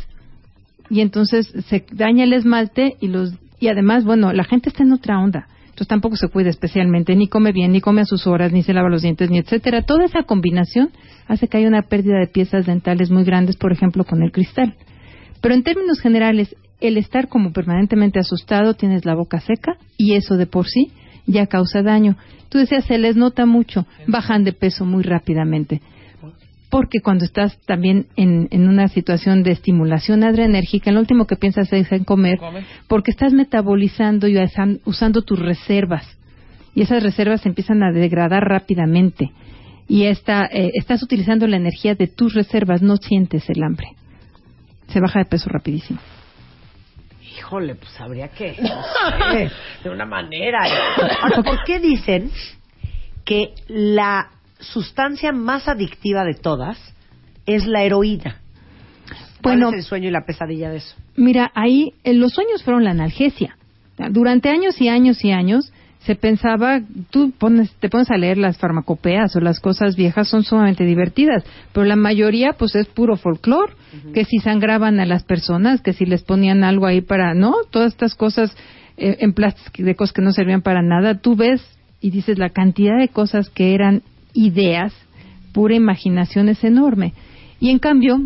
Y 0.90 1.00
entonces 1.00 1.52
se 1.68 1.84
daña 1.90 2.22
el 2.22 2.34
esmalte 2.34 2.94
y 3.00 3.08
los 3.08 3.32
y 3.58 3.68
además, 3.68 4.04
bueno, 4.04 4.32
la 4.32 4.44
gente 4.44 4.68
está 4.68 4.84
en 4.84 4.92
otra 4.92 5.18
onda. 5.18 5.48
Entonces 5.74 5.88
tampoco 5.88 6.14
se 6.14 6.28
cuida 6.28 6.50
especialmente, 6.50 7.16
ni 7.16 7.26
come 7.26 7.50
bien, 7.50 7.72
ni 7.72 7.80
come 7.80 8.02
a 8.02 8.04
sus 8.04 8.28
horas, 8.28 8.52
ni 8.52 8.62
se 8.62 8.72
lava 8.72 8.88
los 8.88 9.02
dientes, 9.02 9.28
ni 9.28 9.38
etcétera. 9.38 9.82
Toda 9.82 10.04
esa 10.04 10.22
combinación 10.22 10.90
hace 11.26 11.48
que 11.48 11.56
haya 11.56 11.66
una 11.66 11.82
pérdida 11.82 12.20
de 12.20 12.28
piezas 12.28 12.64
dentales 12.64 13.10
muy 13.10 13.24
grandes, 13.24 13.56
por 13.56 13.72
ejemplo, 13.72 14.04
con 14.04 14.22
el 14.22 14.30
cristal. 14.30 14.76
Pero 15.40 15.52
en 15.52 15.64
términos 15.64 15.98
generales, 16.00 16.54
el 16.80 16.96
estar 16.96 17.26
como 17.26 17.52
permanentemente 17.52 18.20
asustado, 18.20 18.74
tienes 18.74 19.04
la 19.04 19.16
boca 19.16 19.40
seca 19.40 19.76
y 19.96 20.12
eso 20.12 20.36
de 20.36 20.46
por 20.46 20.68
sí 20.68 20.92
ya 21.26 21.48
causa 21.48 21.82
daño. 21.82 22.16
Tú 22.50 22.58
decías, 22.58 22.84
se 22.84 22.96
les 22.98 23.16
nota 23.16 23.44
mucho, 23.44 23.84
bajan 24.06 24.44
de 24.44 24.52
peso 24.52 24.84
muy 24.84 25.02
rápidamente. 25.02 25.80
Porque 26.74 26.98
cuando 27.00 27.24
estás 27.24 27.56
también 27.66 28.08
en, 28.16 28.68
una 28.68 28.88
situación 28.88 29.44
de 29.44 29.52
estimulación 29.52 30.24
adrenérgica, 30.24 30.90
lo 30.90 30.98
último 30.98 31.24
que 31.24 31.36
piensas 31.36 31.72
es 31.72 31.92
en 31.92 32.02
comer, 32.02 32.40
porque 32.88 33.12
estás 33.12 33.32
metabolizando 33.32 34.26
y 34.26 34.36
usando 34.84 35.22
tus 35.22 35.38
reservas. 35.38 36.04
Y 36.74 36.82
esas 36.82 37.04
reservas 37.04 37.42
se 37.42 37.48
empiezan 37.48 37.84
a 37.84 37.92
degradar 37.92 38.42
rápidamente. 38.42 39.30
Y 39.86 40.06
esta, 40.06 40.46
eh, 40.46 40.72
estás 40.74 41.00
utilizando 41.04 41.46
la 41.46 41.58
energía 41.58 41.94
de 41.94 42.08
tus 42.08 42.34
reservas, 42.34 42.82
no 42.82 42.96
sientes 42.96 43.48
el 43.48 43.62
hambre. 43.62 43.86
Se 44.88 44.98
baja 44.98 45.20
de 45.20 45.26
peso 45.26 45.48
rapidísimo. 45.50 46.00
Híjole, 47.38 47.76
pues 47.76 48.00
habría 48.00 48.26
que, 48.30 48.56
de 49.84 49.90
una 49.90 50.06
manera. 50.06 50.58
¿por 51.44 51.62
qué 51.64 51.78
dicen 51.78 52.32
que 53.24 53.54
la 53.68 54.32
sustancia 54.58 55.32
más 55.32 55.68
adictiva 55.68 56.24
de 56.24 56.34
todas 56.34 56.78
es 57.46 57.66
la 57.66 57.82
heroína? 57.82 58.40
¿Cuál 59.42 59.58
bueno, 59.58 59.68
es 59.68 59.74
el 59.74 59.82
sueño 59.82 60.08
y 60.08 60.12
la 60.12 60.24
pesadilla 60.24 60.70
de 60.70 60.78
eso? 60.78 60.96
Mira, 61.16 61.52
ahí 61.54 61.92
los 62.04 62.32
sueños 62.32 62.62
fueron 62.62 62.84
la 62.84 62.92
analgesia. 62.92 63.56
Durante 64.10 64.48
años 64.48 64.80
y 64.80 64.88
años 64.88 65.22
y 65.24 65.32
años 65.32 65.72
se 66.00 66.16
pensaba, 66.16 66.80
tú 67.10 67.32
pones, 67.38 67.72
te 67.80 67.88
pones 67.88 68.10
a 68.10 68.16
leer 68.16 68.36
las 68.36 68.58
farmacopeas 68.58 69.34
o 69.36 69.40
las 69.40 69.60
cosas 69.60 69.96
viejas 69.96 70.28
son 70.28 70.44
sumamente 70.44 70.84
divertidas, 70.84 71.44
pero 71.72 71.86
la 71.86 71.96
mayoría 71.96 72.52
pues 72.52 72.74
es 72.74 72.86
puro 72.86 73.16
folclore, 73.16 73.72
que 74.12 74.24
si 74.24 74.38
sangraban 74.38 75.00
a 75.00 75.06
las 75.06 75.24
personas, 75.24 75.80
que 75.80 75.94
si 75.94 76.04
les 76.04 76.22
ponían 76.22 76.62
algo 76.62 76.86
ahí 76.86 77.00
para, 77.00 77.32
no, 77.32 77.54
todas 77.70 77.92
estas 77.92 78.14
cosas 78.14 78.54
eh, 78.98 79.16
en 79.20 79.32
plástico 79.32 79.82
de 79.82 79.94
cosas 79.94 80.12
que 80.12 80.22
no 80.22 80.32
servían 80.32 80.62
para 80.62 80.82
nada, 80.82 81.18
tú 81.20 81.36
ves 81.36 81.62
y 82.00 82.10
dices 82.10 82.38
la 82.38 82.50
cantidad 82.50 82.98
de 82.98 83.08
cosas 83.08 83.48
que 83.48 83.74
eran 83.74 84.02
ideas, 84.34 84.92
pura 85.52 85.74
imaginación 85.74 86.48
es 86.48 86.62
enorme. 86.64 87.14
Y 87.60 87.70
en 87.70 87.78
cambio, 87.78 88.18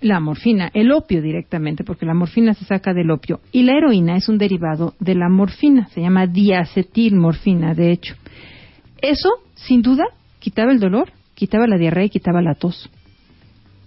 la 0.00 0.20
morfina, 0.20 0.70
el 0.72 0.92
opio 0.92 1.20
directamente, 1.20 1.84
porque 1.84 2.06
la 2.06 2.14
morfina 2.14 2.54
se 2.54 2.64
saca 2.64 2.94
del 2.94 3.10
opio, 3.10 3.40
y 3.52 3.62
la 3.62 3.76
heroína 3.76 4.16
es 4.16 4.28
un 4.28 4.38
derivado 4.38 4.94
de 5.00 5.14
la 5.14 5.28
morfina, 5.28 5.88
se 5.88 6.00
llama 6.00 6.26
diacetilmorfina, 6.26 7.74
de 7.74 7.92
hecho. 7.92 8.14
Eso, 9.02 9.30
sin 9.54 9.82
duda, 9.82 10.04
quitaba 10.38 10.72
el 10.72 10.80
dolor, 10.80 11.12
quitaba 11.34 11.66
la 11.66 11.76
diarrea 11.76 12.06
y 12.06 12.10
quitaba 12.10 12.40
la 12.40 12.54
tos. 12.54 12.90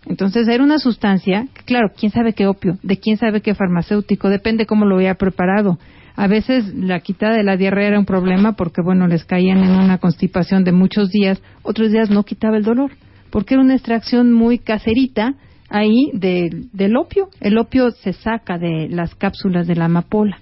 Entonces 0.05 0.47
era 0.47 0.63
una 0.63 0.79
sustancia, 0.79 1.47
claro, 1.65 1.91
quién 1.97 2.11
sabe 2.11 2.33
qué 2.33 2.47
opio, 2.47 2.77
de 2.83 2.97
quién 2.97 3.17
sabe 3.17 3.41
qué 3.41 3.53
farmacéutico, 3.53 4.29
depende 4.29 4.65
cómo 4.65 4.85
lo 4.85 4.95
había 4.95 5.15
preparado. 5.15 5.77
A 6.19 6.27
veces 6.27 6.75
la 6.75 6.99
quitada 6.99 7.37
de 7.37 7.45
la 7.45 7.55
diarrea 7.55 7.87
era 7.87 7.99
un 7.99 8.03
problema 8.03 8.51
porque, 8.51 8.81
bueno, 8.81 9.07
les 9.07 9.23
caían 9.23 9.59
en 9.59 9.71
una 9.71 9.99
constipación 9.99 10.65
de 10.65 10.73
muchos 10.73 11.11
días, 11.11 11.41
otros 11.61 11.93
días 11.93 12.09
no 12.09 12.25
quitaba 12.25 12.57
el 12.57 12.65
dolor, 12.65 12.91
porque 13.29 13.53
era 13.53 13.63
una 13.63 13.75
extracción 13.75 14.33
muy 14.33 14.59
caserita 14.59 15.35
ahí 15.69 16.11
del 16.11 16.97
opio. 16.97 17.29
El 17.39 17.57
opio 17.57 17.91
se 17.91 18.11
saca 18.11 18.57
de 18.57 18.89
las 18.89 19.15
cápsulas 19.15 19.65
de 19.65 19.77
la 19.77 19.85
amapola 19.85 20.39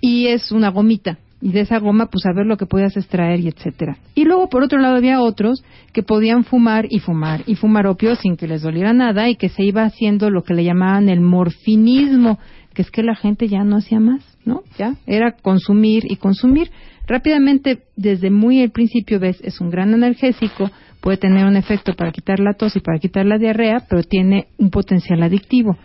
y 0.00 0.28
es 0.28 0.50
una 0.50 0.70
gomita. 0.70 1.18
Y 1.42 1.52
de 1.52 1.60
esa 1.60 1.78
goma, 1.78 2.06
pues 2.06 2.24
a 2.24 2.32
ver 2.32 2.46
lo 2.46 2.56
que 2.56 2.64
podías 2.64 2.96
extraer 2.96 3.40
y 3.40 3.48
etcétera. 3.48 3.98
Y 4.14 4.24
luego, 4.24 4.48
por 4.48 4.62
otro 4.62 4.78
lado, 4.78 4.96
había 4.96 5.20
otros 5.20 5.62
que 5.92 6.02
podían 6.02 6.44
fumar 6.44 6.86
y 6.88 6.98
fumar 7.00 7.42
y 7.46 7.56
fumar 7.56 7.86
opio 7.86 8.14
sin 8.14 8.38
que 8.38 8.48
les 8.48 8.62
doliera 8.62 8.94
nada 8.94 9.28
y 9.28 9.36
que 9.36 9.50
se 9.50 9.64
iba 9.64 9.84
haciendo 9.84 10.30
lo 10.30 10.44
que 10.44 10.54
le 10.54 10.64
llamaban 10.64 11.10
el 11.10 11.20
morfinismo, 11.20 12.38
que 12.72 12.80
es 12.80 12.90
que 12.90 13.02
la 13.02 13.14
gente 13.14 13.48
ya 13.48 13.64
no 13.64 13.76
hacía 13.76 14.00
más, 14.00 14.31
¿no? 14.44 14.62
Ya 14.78 14.96
era 15.06 15.32
consumir 15.32 16.04
y 16.10 16.16
consumir. 16.16 16.70
Rápidamente, 17.06 17.82
desde 17.96 18.30
muy 18.30 18.60
el 18.60 18.70
principio, 18.70 19.18
ves, 19.18 19.40
es 19.42 19.60
un 19.60 19.70
gran 19.70 19.92
analgésico, 19.92 20.70
puede 21.00 21.16
tener 21.16 21.44
un 21.46 21.56
efecto 21.56 21.94
para 21.94 22.12
quitar 22.12 22.38
la 22.38 22.54
tos 22.54 22.76
y 22.76 22.80
para 22.80 22.98
quitar 22.98 23.26
la 23.26 23.38
diarrea, 23.38 23.84
pero 23.88 24.02
tiene 24.02 24.46
un 24.58 24.70
potencial 24.70 25.22
adictivo. 25.22 25.76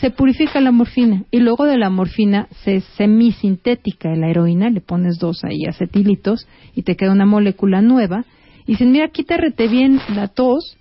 Se 0.00 0.10
purifica 0.10 0.60
la 0.60 0.72
morfina 0.72 1.24
y 1.30 1.40
luego 1.40 1.66
de 1.66 1.76
la 1.76 1.90
morfina 1.90 2.48
se 2.64 2.80
semisintética 2.80 4.16
la 4.16 4.30
heroína, 4.30 4.70
le 4.70 4.80
pones 4.80 5.18
dos 5.18 5.44
ahí 5.44 5.66
acetilitos 5.68 6.48
y 6.74 6.82
te 6.82 6.96
queda 6.96 7.12
una 7.12 7.26
molécula 7.26 7.82
nueva. 7.82 8.24
Y 8.66 8.72
dicen, 8.72 8.90
mira, 8.90 9.08
quítarte 9.08 9.68
bien 9.68 10.00
la 10.14 10.28
tos 10.28 10.78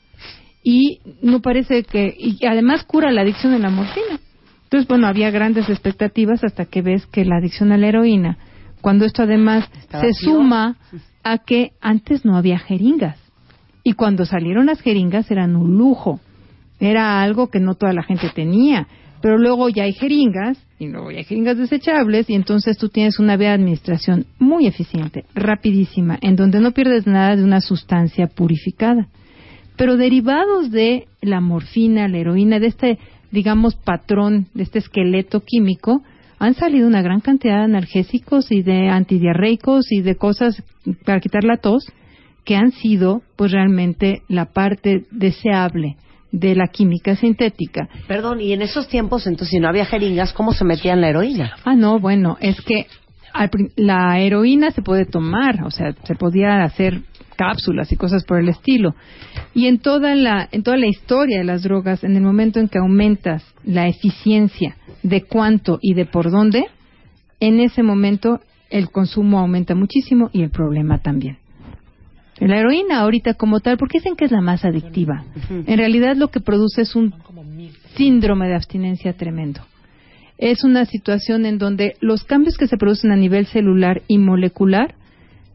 y 0.63 0.99
no 1.21 1.41
parece 1.41 1.83
que, 1.83 2.15
y 2.17 2.45
además 2.45 2.83
cura 2.85 3.11
la 3.11 3.21
adicción 3.21 3.53
a 3.53 3.59
la 3.59 3.69
morfina. 3.69 4.19
Entonces, 4.71 4.87
bueno, 4.87 5.07
había 5.07 5.31
grandes 5.31 5.67
expectativas 5.67 6.45
hasta 6.45 6.63
que 6.63 6.81
ves 6.81 7.05
que 7.07 7.25
la 7.25 7.39
adicción 7.39 7.73
a 7.73 7.77
la 7.77 7.89
heroína, 7.89 8.37
cuando 8.79 9.03
esto 9.03 9.23
además 9.23 9.69
se 9.89 10.13
suma 10.13 10.77
a 11.23 11.39
que 11.39 11.73
antes 11.81 12.23
no 12.23 12.37
había 12.37 12.57
jeringas 12.57 13.17
y 13.83 13.93
cuando 13.93 14.25
salieron 14.25 14.67
las 14.67 14.79
jeringas 14.79 15.29
eran 15.29 15.57
un 15.57 15.77
lujo. 15.77 16.21
Era 16.79 17.21
algo 17.21 17.49
que 17.49 17.59
no 17.59 17.75
toda 17.75 17.91
la 17.91 18.03
gente 18.03 18.29
tenía. 18.33 18.87
Pero 19.21 19.37
luego 19.37 19.67
ya 19.67 19.83
hay 19.83 19.91
jeringas, 19.91 20.57
y 20.79 20.87
luego 20.87 21.11
ya 21.11 21.17
hay 21.17 21.25
jeringas 21.25 21.57
desechables, 21.57 22.29
y 22.29 22.33
entonces 22.33 22.77
tú 22.77 22.87
tienes 22.87 23.19
una 23.19 23.35
vía 23.35 23.49
de 23.49 23.55
administración 23.55 24.25
muy 24.39 24.67
eficiente, 24.67 25.25
rapidísima, 25.35 26.17
en 26.21 26.37
donde 26.37 26.61
no 26.61 26.71
pierdes 26.71 27.05
nada 27.05 27.35
de 27.35 27.43
una 27.43 27.59
sustancia 27.59 28.27
purificada. 28.27 29.09
Pero 29.75 29.97
derivados 29.97 30.71
de 30.71 31.07
la 31.21 31.41
morfina, 31.41 32.07
la 32.07 32.19
heroína, 32.19 32.59
de 32.59 32.67
este, 32.67 32.99
digamos, 33.31 33.75
patrón, 33.75 34.47
de 34.53 34.63
este 34.63 34.79
esqueleto 34.79 35.41
químico, 35.41 36.03
han 36.39 36.53
salido 36.55 36.87
una 36.87 37.01
gran 37.01 37.19
cantidad 37.21 37.57
de 37.57 37.65
analgésicos 37.65 38.51
y 38.51 38.63
de 38.63 38.89
antidiarreicos 38.89 39.91
y 39.91 40.01
de 40.01 40.15
cosas 40.15 40.63
para 41.05 41.19
quitar 41.19 41.43
la 41.43 41.57
tos 41.57 41.85
que 42.43 42.55
han 42.55 42.71
sido 42.71 43.21
pues 43.35 43.51
realmente 43.51 44.23
la 44.27 44.45
parte 44.45 45.05
deseable 45.11 45.97
de 46.31 46.55
la 46.55 46.67
química 46.67 47.15
sintética. 47.15 47.89
Perdón, 48.07 48.41
y 48.41 48.53
en 48.53 48.61
esos 48.61 48.87
tiempos, 48.87 49.27
entonces, 49.27 49.49
si 49.49 49.59
no 49.59 49.67
había 49.67 49.85
jeringas, 49.85 50.33
¿cómo 50.33 50.53
se 50.53 50.63
metían 50.63 51.01
la 51.01 51.09
heroína? 51.09 51.53
Ah, 51.65 51.75
no, 51.75 51.99
bueno, 51.99 52.37
es 52.39 52.59
que 52.61 52.87
la 53.75 54.19
heroína 54.19 54.71
se 54.71 54.81
puede 54.81 55.05
tomar, 55.05 55.63
o 55.63 55.71
sea, 55.71 55.93
se 56.03 56.15
podía 56.15 56.63
hacer 56.63 57.01
cápsulas 57.35 57.91
y 57.91 57.95
cosas 57.95 58.23
por 58.23 58.39
el 58.39 58.49
estilo. 58.49 58.95
Y 59.53 59.67
en 59.67 59.79
toda 59.79 60.15
la 60.15 60.47
en 60.51 60.63
toda 60.63 60.77
la 60.77 60.87
historia 60.87 61.39
de 61.39 61.43
las 61.43 61.63
drogas, 61.63 62.03
en 62.03 62.15
el 62.15 62.23
momento 62.23 62.59
en 62.59 62.67
que 62.67 62.79
aumentas 62.79 63.43
la 63.63 63.87
eficiencia 63.87 64.75
de 65.03 65.23
cuánto 65.23 65.79
y 65.81 65.93
de 65.93 66.05
por 66.05 66.31
dónde, 66.31 66.65
en 67.39 67.59
ese 67.59 67.83
momento 67.83 68.39
el 68.69 68.89
consumo 68.89 69.39
aumenta 69.39 69.75
muchísimo 69.75 70.29
y 70.31 70.43
el 70.43 70.49
problema 70.49 70.99
también. 70.99 71.37
La 72.39 72.57
heroína 72.57 73.01
ahorita 73.01 73.35
como 73.35 73.59
tal, 73.59 73.77
porque 73.77 73.99
dicen 73.99 74.15
que 74.15 74.25
es 74.25 74.31
la 74.31 74.41
más 74.41 74.65
adictiva. 74.65 75.25
En 75.49 75.77
realidad 75.77 76.15
lo 76.15 76.29
que 76.29 76.39
produce 76.39 76.81
es 76.81 76.95
un 76.95 77.13
síndrome 77.95 78.47
de 78.47 78.55
abstinencia 78.55 79.13
tremendo. 79.13 79.61
Es 80.39 80.63
una 80.63 80.85
situación 80.85 81.45
en 81.45 81.59
donde 81.59 81.93
los 82.01 82.23
cambios 82.23 82.57
que 82.57 82.65
se 82.65 82.77
producen 82.77 83.11
a 83.11 83.15
nivel 83.15 83.45
celular 83.45 84.01
y 84.07 84.17
molecular 84.17 84.95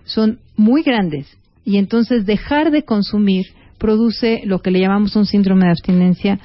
son 0.04 0.38
muy 0.56 0.82
grandes 0.82 1.36
y 1.66 1.76
entonces 1.76 2.24
dejar 2.24 2.70
de 2.70 2.84
consumir 2.84 3.44
produce 3.76 4.40
lo 4.46 4.62
que 4.62 4.70
le 4.70 4.80
llamamos 4.80 5.16
un 5.16 5.26
síndrome 5.26 5.66
de 5.66 5.72
abstinencia 5.72 6.38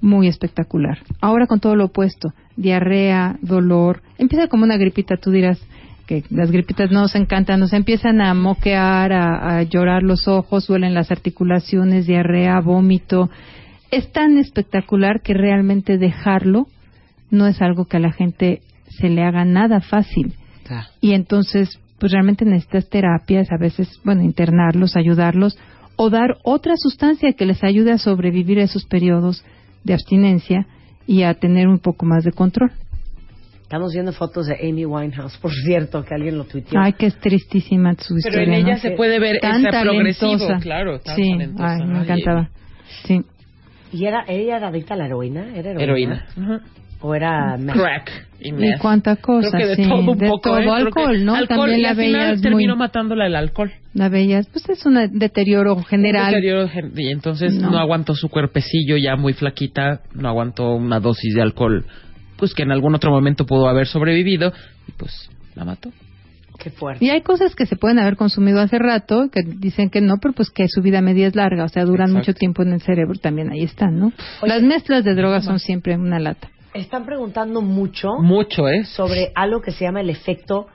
muy 0.00 0.28
espectacular. 0.28 0.98
Ahora 1.20 1.46
con 1.46 1.60
todo 1.60 1.76
lo 1.76 1.86
opuesto, 1.86 2.32
diarrea, 2.56 3.36
dolor, 3.42 4.00
empieza 4.16 4.46
como 4.46 4.64
una 4.64 4.78
gripita, 4.78 5.16
tú 5.16 5.30
dirás, 5.30 5.58
que 6.06 6.24
las 6.30 6.50
gripitas 6.50 6.90
nos 6.90 7.14
encantan, 7.14 7.60
nos 7.60 7.74
empiezan 7.74 8.22
a 8.22 8.32
moquear, 8.32 9.12
a, 9.12 9.62
llorar 9.64 10.02
los 10.02 10.26
ojos, 10.26 10.66
duelen 10.66 10.94
las 10.94 11.10
articulaciones, 11.10 12.06
diarrea, 12.06 12.60
vómito. 12.60 13.28
Es 13.90 14.10
tan 14.12 14.38
espectacular 14.38 15.20
que 15.22 15.34
realmente 15.34 15.98
dejarlo 15.98 16.66
no 17.30 17.46
es 17.46 17.60
algo 17.60 17.84
que 17.84 17.98
a 17.98 18.00
la 18.00 18.12
gente 18.12 18.62
se 18.88 19.10
le 19.10 19.22
haga 19.22 19.44
nada 19.44 19.80
fácil. 19.80 20.32
Y 21.02 21.12
entonces, 21.12 21.78
pues 21.98 22.12
realmente 22.12 22.44
necesitas 22.44 22.88
terapias, 22.88 23.48
a 23.50 23.56
veces, 23.58 23.88
bueno, 24.04 24.22
internarlos, 24.22 24.96
ayudarlos, 24.96 25.58
o 25.96 26.10
dar 26.10 26.36
otra 26.44 26.74
sustancia 26.76 27.32
que 27.32 27.44
les 27.46 27.62
ayude 27.64 27.92
a 27.92 27.98
sobrevivir 27.98 28.58
esos 28.58 28.84
periodos 28.84 29.44
de 29.84 29.94
abstinencia 29.94 30.66
y 31.06 31.22
a 31.22 31.34
tener 31.34 31.66
un 31.68 31.78
poco 31.78 32.06
más 32.06 32.24
de 32.24 32.32
control. 32.32 32.70
Estamos 33.62 33.92
viendo 33.92 34.12
fotos 34.12 34.46
de 34.46 34.54
Amy 34.66 34.86
Winehouse, 34.86 35.36
por 35.38 35.52
cierto, 35.52 36.02
que 36.02 36.14
alguien 36.14 36.38
lo 36.38 36.44
tuiteó. 36.44 36.80
Ay, 36.80 36.94
que 36.94 37.06
es 37.06 37.18
tristísima 37.20 37.94
su 37.98 38.16
historia. 38.16 38.38
Pero 38.40 38.52
en 38.52 38.54
ella 38.64 38.74
¿no? 38.74 38.78
se 38.80 38.92
puede 38.92 39.18
ver 39.18 39.40
Tan 39.40 39.66
esa 39.66 39.82
progresivo, 39.82 40.30
talentosa. 40.38 40.60
claro, 40.60 41.00
tan 41.00 41.16
sí, 41.16 41.30
talentosa. 41.32 41.74
ay, 41.74 41.84
me 41.86 42.00
encantaba. 42.00 42.48
Sí. 43.04 43.20
¿Y 43.92 44.04
era, 44.06 44.24
ella 44.26 44.56
era 44.56 44.68
adicta 44.68 44.94
a 44.94 44.96
la 44.96 45.06
heroína? 45.06 45.54
¿Era 45.54 45.70
heroína? 45.72 45.82
Heroína. 45.82 46.26
Ajá. 46.36 46.60
¿O 47.00 47.14
era 47.14 47.56
meth? 47.56 47.76
Crack 47.76 48.26
y 48.40 48.48
Y 48.48 48.78
cuánta 48.78 49.16
cosa, 49.16 49.50
Creo 49.50 49.60
que 49.62 49.66
de 49.68 49.76
sí, 49.76 49.88
todo 49.88 50.12
un 50.12 50.18
de 50.18 50.26
poco, 50.28 50.40
todo 50.50 50.58
¿eh? 50.58 50.62
Creo 50.64 50.74
que 50.74 50.82
alcohol, 51.00 51.24
¿no? 51.24 51.34
Alcohol, 51.36 51.58
También 51.58 51.78
y 51.78 51.82
la 51.82 51.90
al 51.90 51.96
final 51.96 52.20
veías 52.26 52.40
terminó 52.42 52.72
muy, 52.74 52.78
matándola 52.78 53.26
el 53.26 53.36
alcohol. 53.36 53.72
la 53.94 54.08
veías, 54.08 54.48
pues 54.48 54.68
es 54.68 54.84
un 54.84 54.94
deterioro 55.18 55.76
general. 55.84 56.26
Un 56.26 56.30
deterioro 56.40 56.68
y 56.96 57.08
entonces 57.10 57.54
No. 57.54 57.70
no. 57.70 57.78
aguantó 57.78 58.14
su 58.14 58.28
cuerpecillo 58.28 58.96
ya 58.96 59.14
muy 59.16 59.32
flaquita, 59.32 60.00
no 60.14 60.28
aguantó 60.28 60.74
una 60.74 60.98
dosis 61.00 61.34
de 61.34 61.42
alcohol, 61.42 61.84
pues 62.36 62.52
que 62.54 62.64
en 62.64 62.72
algún 62.72 62.94
otro 62.94 63.10
momento 63.12 63.46
pudo 63.46 63.68
haber 63.68 63.86
sobrevivido 63.86 64.52
y 64.88 64.92
pues 64.92 65.30
la 65.54 65.64
mató. 65.64 65.90
Qué 66.58 66.70
fuerte. 66.70 67.04
Y 67.04 67.10
hay 67.10 67.20
cosas 67.22 67.54
que 67.54 67.66
se 67.66 67.76
pueden 67.76 68.00
haber 68.00 68.16
consumido 68.16 68.58
hace 68.60 68.80
rato, 68.80 69.28
que 69.30 69.42
dicen 69.44 69.90
que 69.90 70.00
no, 70.00 70.16
pero 70.20 70.34
pues 70.34 70.50
que 70.50 70.66
su 70.66 70.82
vida 70.82 71.00
media 71.00 71.28
es 71.28 71.36
larga, 71.36 71.62
o 71.62 71.68
sea, 71.68 71.84
duran 71.84 72.08
Exacto. 72.10 72.18
mucho 72.30 72.34
tiempo 72.36 72.62
en 72.62 72.72
el 72.72 72.80
cerebro, 72.82 73.14
también 73.20 73.52
ahí 73.52 73.62
están, 73.62 73.96
¿no? 74.00 74.06
Oye, 74.42 74.52
Las 74.52 74.62
mezclas 74.64 75.04
de 75.04 75.14
drogas 75.14 75.44
son 75.44 75.60
siempre 75.60 75.94
una 75.96 76.18
lata. 76.18 76.48
Están 76.80 77.04
preguntando 77.04 77.60
mucho 77.60 78.08
Mucho, 78.20 78.68
¿eh? 78.68 78.84
sobre 78.84 79.32
algo 79.34 79.60
que 79.60 79.72
se 79.72 79.84
llama 79.84 80.00
el 80.00 80.10
efecto 80.10 80.66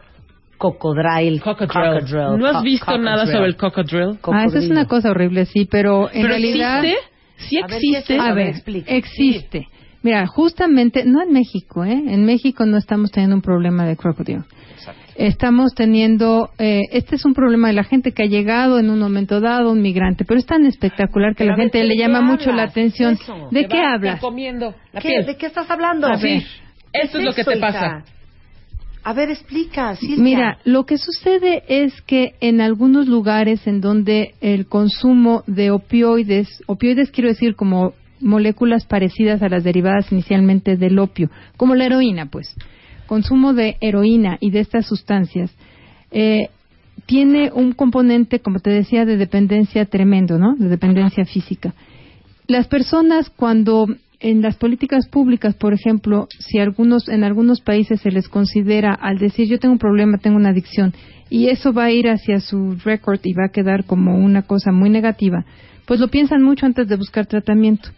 cocodrilo. 0.58 1.44
Cocodril. 1.44 2.38
¿No 2.40 2.48
has 2.48 2.58
Co- 2.58 2.62
visto 2.64 2.98
nada 2.98 3.26
sobre 3.26 3.46
el 3.48 3.56
cocodril? 3.58 4.18
Ah, 4.32 4.46
esa 4.46 4.60
es 4.60 4.70
una 4.70 4.86
cosa 4.88 5.12
horrible, 5.12 5.46
sí, 5.46 5.66
pero 5.70 6.10
en 6.10 6.22
¿Pero 6.22 6.28
realidad... 6.30 6.84
existe? 6.84 7.10
¿Sí 7.36 7.58
A 7.58 7.68
ver, 7.68 7.80
¿qué 7.82 7.90
es 7.90 7.98
existe? 8.00 8.20
A 8.20 8.34
ver, 8.34 8.56
existe. 8.88 9.68
Mira, 10.02 10.28
justamente, 10.28 11.04
no 11.06 11.22
en 11.22 11.32
México, 11.34 11.84
¿eh? 11.84 11.92
En 12.08 12.26
México 12.26 12.66
no 12.66 12.78
estamos 12.78 13.12
teniendo 13.12 13.36
un 13.36 13.42
problema 13.42 13.86
de 13.86 13.98
Estamos 15.16 15.74
teniendo, 15.76 16.50
eh, 16.58 16.82
este 16.92 17.16
es 17.16 17.26
un 17.26 17.34
problema 17.34 17.68
de 17.68 17.74
la 17.74 17.84
gente 17.84 18.12
que 18.12 18.24
ha 18.24 18.28
llegado 18.28 18.80
en 18.80 18.90
un 18.90 19.00
momento 19.00 19.40
dado, 19.40 19.72
un 19.72 19.82
migrante, 19.82 20.26
pero 20.26 20.40
es 20.40 20.46
tan 20.46 20.66
espectacular 20.66 21.34
que 21.36 21.44
Pero 21.44 21.52
la 21.52 21.58
gente 21.58 21.80
¿de 21.80 21.86
le 21.86 21.96
llama 21.98 22.22
mucho 22.22 22.52
la 22.52 22.64
atención. 22.64 23.14
Eso. 23.14 23.50
¿De 23.52 23.68
qué 23.68 23.82
va 23.82 23.94
hablas? 23.94 24.20
comiendo 24.20 24.74
la 24.92 25.02
¿Qué? 25.02 25.10
piel. 25.10 25.26
¿De 25.26 25.38
qué 25.38 25.46
estás 25.46 25.70
hablando? 25.70 26.08
A 26.08 26.18
ver. 26.18 26.44
Esto 26.94 27.20
es 27.20 27.26
lo 27.26 27.34
que 27.34 27.44
te 27.44 27.58
pasa. 27.58 28.04
A 29.06 29.14
ver, 29.14 29.30
explica, 29.30 29.96
Silvia. 29.98 30.24
Mira, 30.24 30.58
lo 30.64 30.86
que 30.86 30.98
sucede 30.98 31.64
es 31.68 32.02
que 32.04 32.36
en 32.40 32.62
algunos 32.62 33.08
lugares 33.08 33.68
en 33.68 33.82
donde 33.82 34.34
el 34.40 34.68
consumo 34.68 35.44
de 35.46 35.72
opioides, 35.72 36.48
opioides 36.68 37.12
quiero 37.12 37.30
decir 37.30 37.56
como 37.56 37.94
moléculas 38.22 38.86
parecidas 38.86 39.42
a 39.42 39.50
las 39.50 39.66
derivadas 39.66 40.10
inicialmente 40.12 40.78
del 40.78 40.98
opio, 41.00 41.30
como 41.58 41.76
la 41.76 41.86
heroína, 41.86 42.28
pues, 42.28 42.56
consumo 43.08 43.54
de 43.54 43.78
heroína 43.82 44.38
y 44.40 44.52
de 44.52 44.60
estas 44.60 44.86
sustancias, 44.86 45.52
eh, 46.12 46.50
tiene 47.06 47.52
un 47.54 47.74
componente, 47.74 48.40
como 48.40 48.60
te 48.60 48.70
decía, 48.70 49.06
de 49.06 49.18
dependencia 49.18 49.86
tremendo, 49.86 50.38
¿no? 50.38 50.56
De 50.56 50.70
dependencia 50.70 51.26
física. 51.26 51.74
Las 52.48 52.68
personas 52.68 53.30
cuando 53.30 53.88
en 54.20 54.42
las 54.42 54.56
políticas 54.56 55.08
públicas, 55.08 55.54
por 55.56 55.74
ejemplo, 55.74 56.28
si 56.40 56.58
algunos 56.58 57.10
en 57.10 57.24
algunos 57.24 57.62
países 57.62 58.00
se 58.02 58.10
les 58.10 58.30
considera 58.30 58.94
al 58.94 59.18
decir 59.18 59.48
yo 59.48 59.60
tengo 59.60 59.74
un 59.74 59.80
problema, 59.80 60.18
tengo 60.18 60.38
una 60.38 60.50
adicción 60.50 60.94
y 61.30 61.50
eso 61.50 61.74
va 61.74 61.86
a 61.86 61.92
ir 61.92 62.08
hacia 62.10 62.40
su 62.40 62.78
récord 62.84 63.20
y 63.24 63.34
va 63.34 63.46
a 63.46 63.52
quedar 63.52 63.84
como 63.84 64.18
una 64.18 64.44
cosa 64.44 64.72
muy 64.72 64.90
negativa, 64.90 65.46
pues 65.86 66.00
lo 66.00 66.08
piensan 66.08 66.42
mucho 66.42 66.66
antes 66.66 66.88
de 66.88 66.96
buscar 66.96 67.26
tratamiento. 67.26 67.90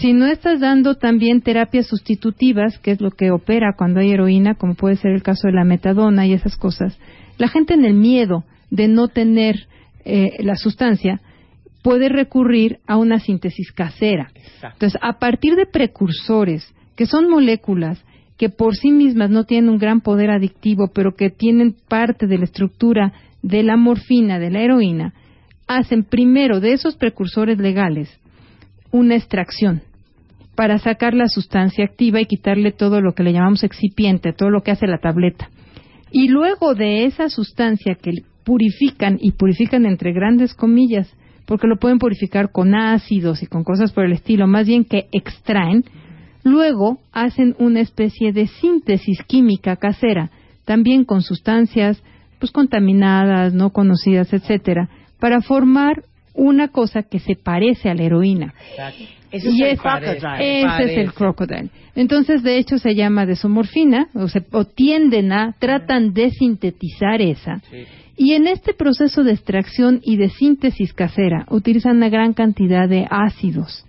Si 0.00 0.12
no 0.12 0.26
estás 0.26 0.60
dando 0.60 0.96
también 0.96 1.40
terapias 1.40 1.86
sustitutivas, 1.86 2.78
que 2.78 2.90
es 2.90 3.00
lo 3.00 3.10
que 3.10 3.30
opera 3.30 3.74
cuando 3.76 4.00
hay 4.00 4.10
heroína, 4.10 4.54
como 4.54 4.74
puede 4.74 4.96
ser 4.96 5.12
el 5.12 5.22
caso 5.22 5.46
de 5.46 5.54
la 5.54 5.64
metadona 5.64 6.26
y 6.26 6.32
esas 6.32 6.56
cosas, 6.56 6.98
la 7.38 7.48
gente 7.48 7.74
en 7.74 7.84
el 7.84 7.94
miedo 7.94 8.44
de 8.70 8.88
no 8.88 9.08
tener 9.08 9.66
eh, 10.04 10.42
la 10.42 10.56
sustancia 10.56 11.20
puede 11.82 12.08
recurrir 12.08 12.78
a 12.86 12.96
una 12.96 13.18
síntesis 13.18 13.72
casera. 13.72 14.30
Entonces, 14.62 14.98
a 15.02 15.18
partir 15.18 15.54
de 15.56 15.66
precursores, 15.66 16.72
que 16.96 17.06
son 17.06 17.28
moléculas 17.28 18.04
que 18.36 18.48
por 18.48 18.74
sí 18.74 18.90
mismas 18.90 19.30
no 19.30 19.44
tienen 19.44 19.70
un 19.70 19.78
gran 19.78 20.00
poder 20.00 20.30
adictivo, 20.30 20.90
pero 20.92 21.14
que 21.14 21.30
tienen 21.30 21.76
parte 21.88 22.26
de 22.26 22.38
la 22.38 22.44
estructura 22.44 23.12
de 23.42 23.62
la 23.62 23.76
morfina, 23.76 24.38
de 24.38 24.50
la 24.50 24.62
heroína, 24.62 25.14
hacen 25.66 26.04
primero 26.04 26.60
de 26.60 26.72
esos 26.72 26.96
precursores 26.96 27.58
legales 27.58 28.08
una 28.92 29.16
extracción 29.16 29.82
para 30.54 30.78
sacar 30.78 31.14
la 31.14 31.26
sustancia 31.26 31.84
activa 31.84 32.20
y 32.20 32.26
quitarle 32.26 32.72
todo 32.72 33.00
lo 33.00 33.14
que 33.14 33.22
le 33.22 33.32
llamamos 33.32 33.64
excipiente, 33.64 34.32
todo 34.32 34.50
lo 34.50 34.62
que 34.62 34.70
hace 34.70 34.86
la 34.86 34.98
tableta. 34.98 35.48
Y 36.10 36.28
luego 36.28 36.74
de 36.74 37.06
esa 37.06 37.28
sustancia 37.30 37.96
que 38.00 38.12
purifican, 38.44 39.18
y 39.20 39.32
purifican 39.32 39.86
entre 39.86 40.12
grandes 40.12 40.54
comillas, 40.54 41.10
porque 41.46 41.66
lo 41.66 41.78
pueden 41.78 41.98
purificar 41.98 42.52
con 42.52 42.74
ácidos 42.74 43.42
y 43.42 43.46
con 43.46 43.64
cosas 43.64 43.92
por 43.92 44.04
el 44.04 44.12
estilo, 44.12 44.46
más 44.46 44.66
bien 44.66 44.84
que 44.84 45.08
extraen, 45.10 45.84
luego 46.44 46.98
hacen 47.12 47.56
una 47.58 47.80
especie 47.80 48.32
de 48.32 48.46
síntesis 48.46 49.22
química 49.26 49.76
casera, 49.76 50.30
también 50.64 51.04
con 51.04 51.22
sustancias 51.22 52.02
pues 52.38 52.52
contaminadas, 52.52 53.54
no 53.54 53.70
conocidas, 53.70 54.32
etcétera, 54.32 54.88
para 55.18 55.40
formar 55.40 56.02
una 56.34 56.68
cosa 56.68 57.02
que 57.02 57.18
se 57.18 57.34
parece 57.36 57.90
a 57.90 57.94
la 57.94 58.02
heroína. 58.04 58.54
Ese 59.30 59.48
es 59.48 59.54
Y 59.54 59.62
el 59.62 59.70
es- 59.72 59.80
crocodile. 59.80 60.62
Ese 60.62 60.84
es 60.84 60.98
el 60.98 61.12
crocodile. 61.12 61.70
Entonces, 61.94 62.42
de 62.42 62.58
hecho, 62.58 62.78
se 62.78 62.94
llama 62.94 63.26
desomorfina, 63.26 64.08
o, 64.14 64.28
se, 64.28 64.44
o 64.52 64.64
tienden 64.64 65.32
a, 65.32 65.54
tratan 65.58 66.12
de 66.14 66.30
sintetizar 66.30 67.20
esa. 67.20 67.60
Y 68.16 68.32
en 68.32 68.46
este 68.46 68.74
proceso 68.74 69.24
de 69.24 69.32
extracción 69.32 70.00
y 70.02 70.16
de 70.16 70.28
síntesis 70.30 70.92
casera, 70.92 71.46
utilizan 71.50 71.96
una 71.96 72.08
gran 72.08 72.34
cantidad 72.34 72.88
de 72.88 73.06
ácidos. 73.10 73.84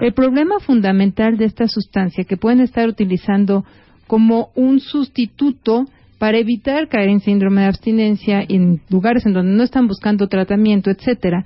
El 0.00 0.12
problema 0.12 0.58
fundamental 0.60 1.36
de 1.36 1.46
esta 1.46 1.66
sustancia, 1.68 2.24
que 2.24 2.36
pueden 2.36 2.60
estar 2.60 2.88
utilizando 2.88 3.64
como 4.06 4.50
un 4.54 4.80
sustituto 4.80 5.84
para 6.18 6.38
evitar 6.38 6.88
caer 6.88 7.08
en 7.10 7.20
síndrome 7.20 7.60
de 7.62 7.68
abstinencia 7.68 8.44
en 8.46 8.80
lugares 8.90 9.24
en 9.26 9.32
donde 9.32 9.52
no 9.52 9.62
están 9.62 9.86
buscando 9.86 10.26
tratamiento, 10.28 10.90
etcétera, 10.90 11.44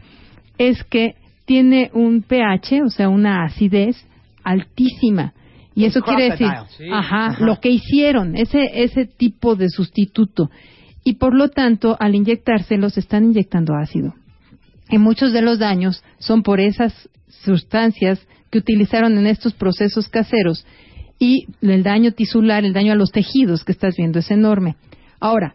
es 0.59 0.83
que 0.85 1.15
tiene 1.45 1.91
un 1.93 2.23
pH, 2.23 2.83
o 2.83 2.91
sea, 2.91 3.09
una 3.09 3.45
acidez 3.45 3.97
altísima. 4.45 5.35
Y 5.75 5.87
eso 5.87 6.01
quiere 6.03 6.31
decir. 6.31 6.49
Sí. 6.77 6.85
ajá, 6.93 7.27
Ajá. 7.27 7.45
lo 7.45 7.59
que 7.61 7.71
hicieron, 7.71 8.37
ese, 8.37 8.83
ese 8.83 9.07
tipo 9.07 9.57
de 9.57 9.69
sustituto. 9.69 10.51
Y 11.05 11.15
por 11.15 11.35
lo 11.35 11.49
tanto, 11.49 11.97
al 11.99 12.15
inyectárselos, 12.15 12.99
están 12.99 13.25
inyectando 13.25 13.75
ácido. 13.75 14.15
Y 14.91 14.99
muchos 14.99 15.33
de 15.33 15.43
los 15.43 15.59
daños 15.59 16.05
son 16.19 16.43
por 16.43 16.61
esas 16.61 17.09
sustancias 17.29 18.27
que 18.51 18.59
utilizaron 18.59 19.17
en 19.17 19.27
estos 19.27 19.55
procesos 19.55 20.09
caseros. 20.09 20.67
Y 21.19 21.47
el 21.63 21.83
daño 21.83 22.13
tisular, 22.13 22.65
el 22.65 22.73
daño 22.73 22.93
a 22.93 22.97
los 22.97 23.11
tejidos 23.11 23.65
que 23.65 23.73
estás 23.73 23.97
viendo 23.97 24.19
es 24.19 24.31
enorme. 24.31 24.77
Ahora, 25.19 25.55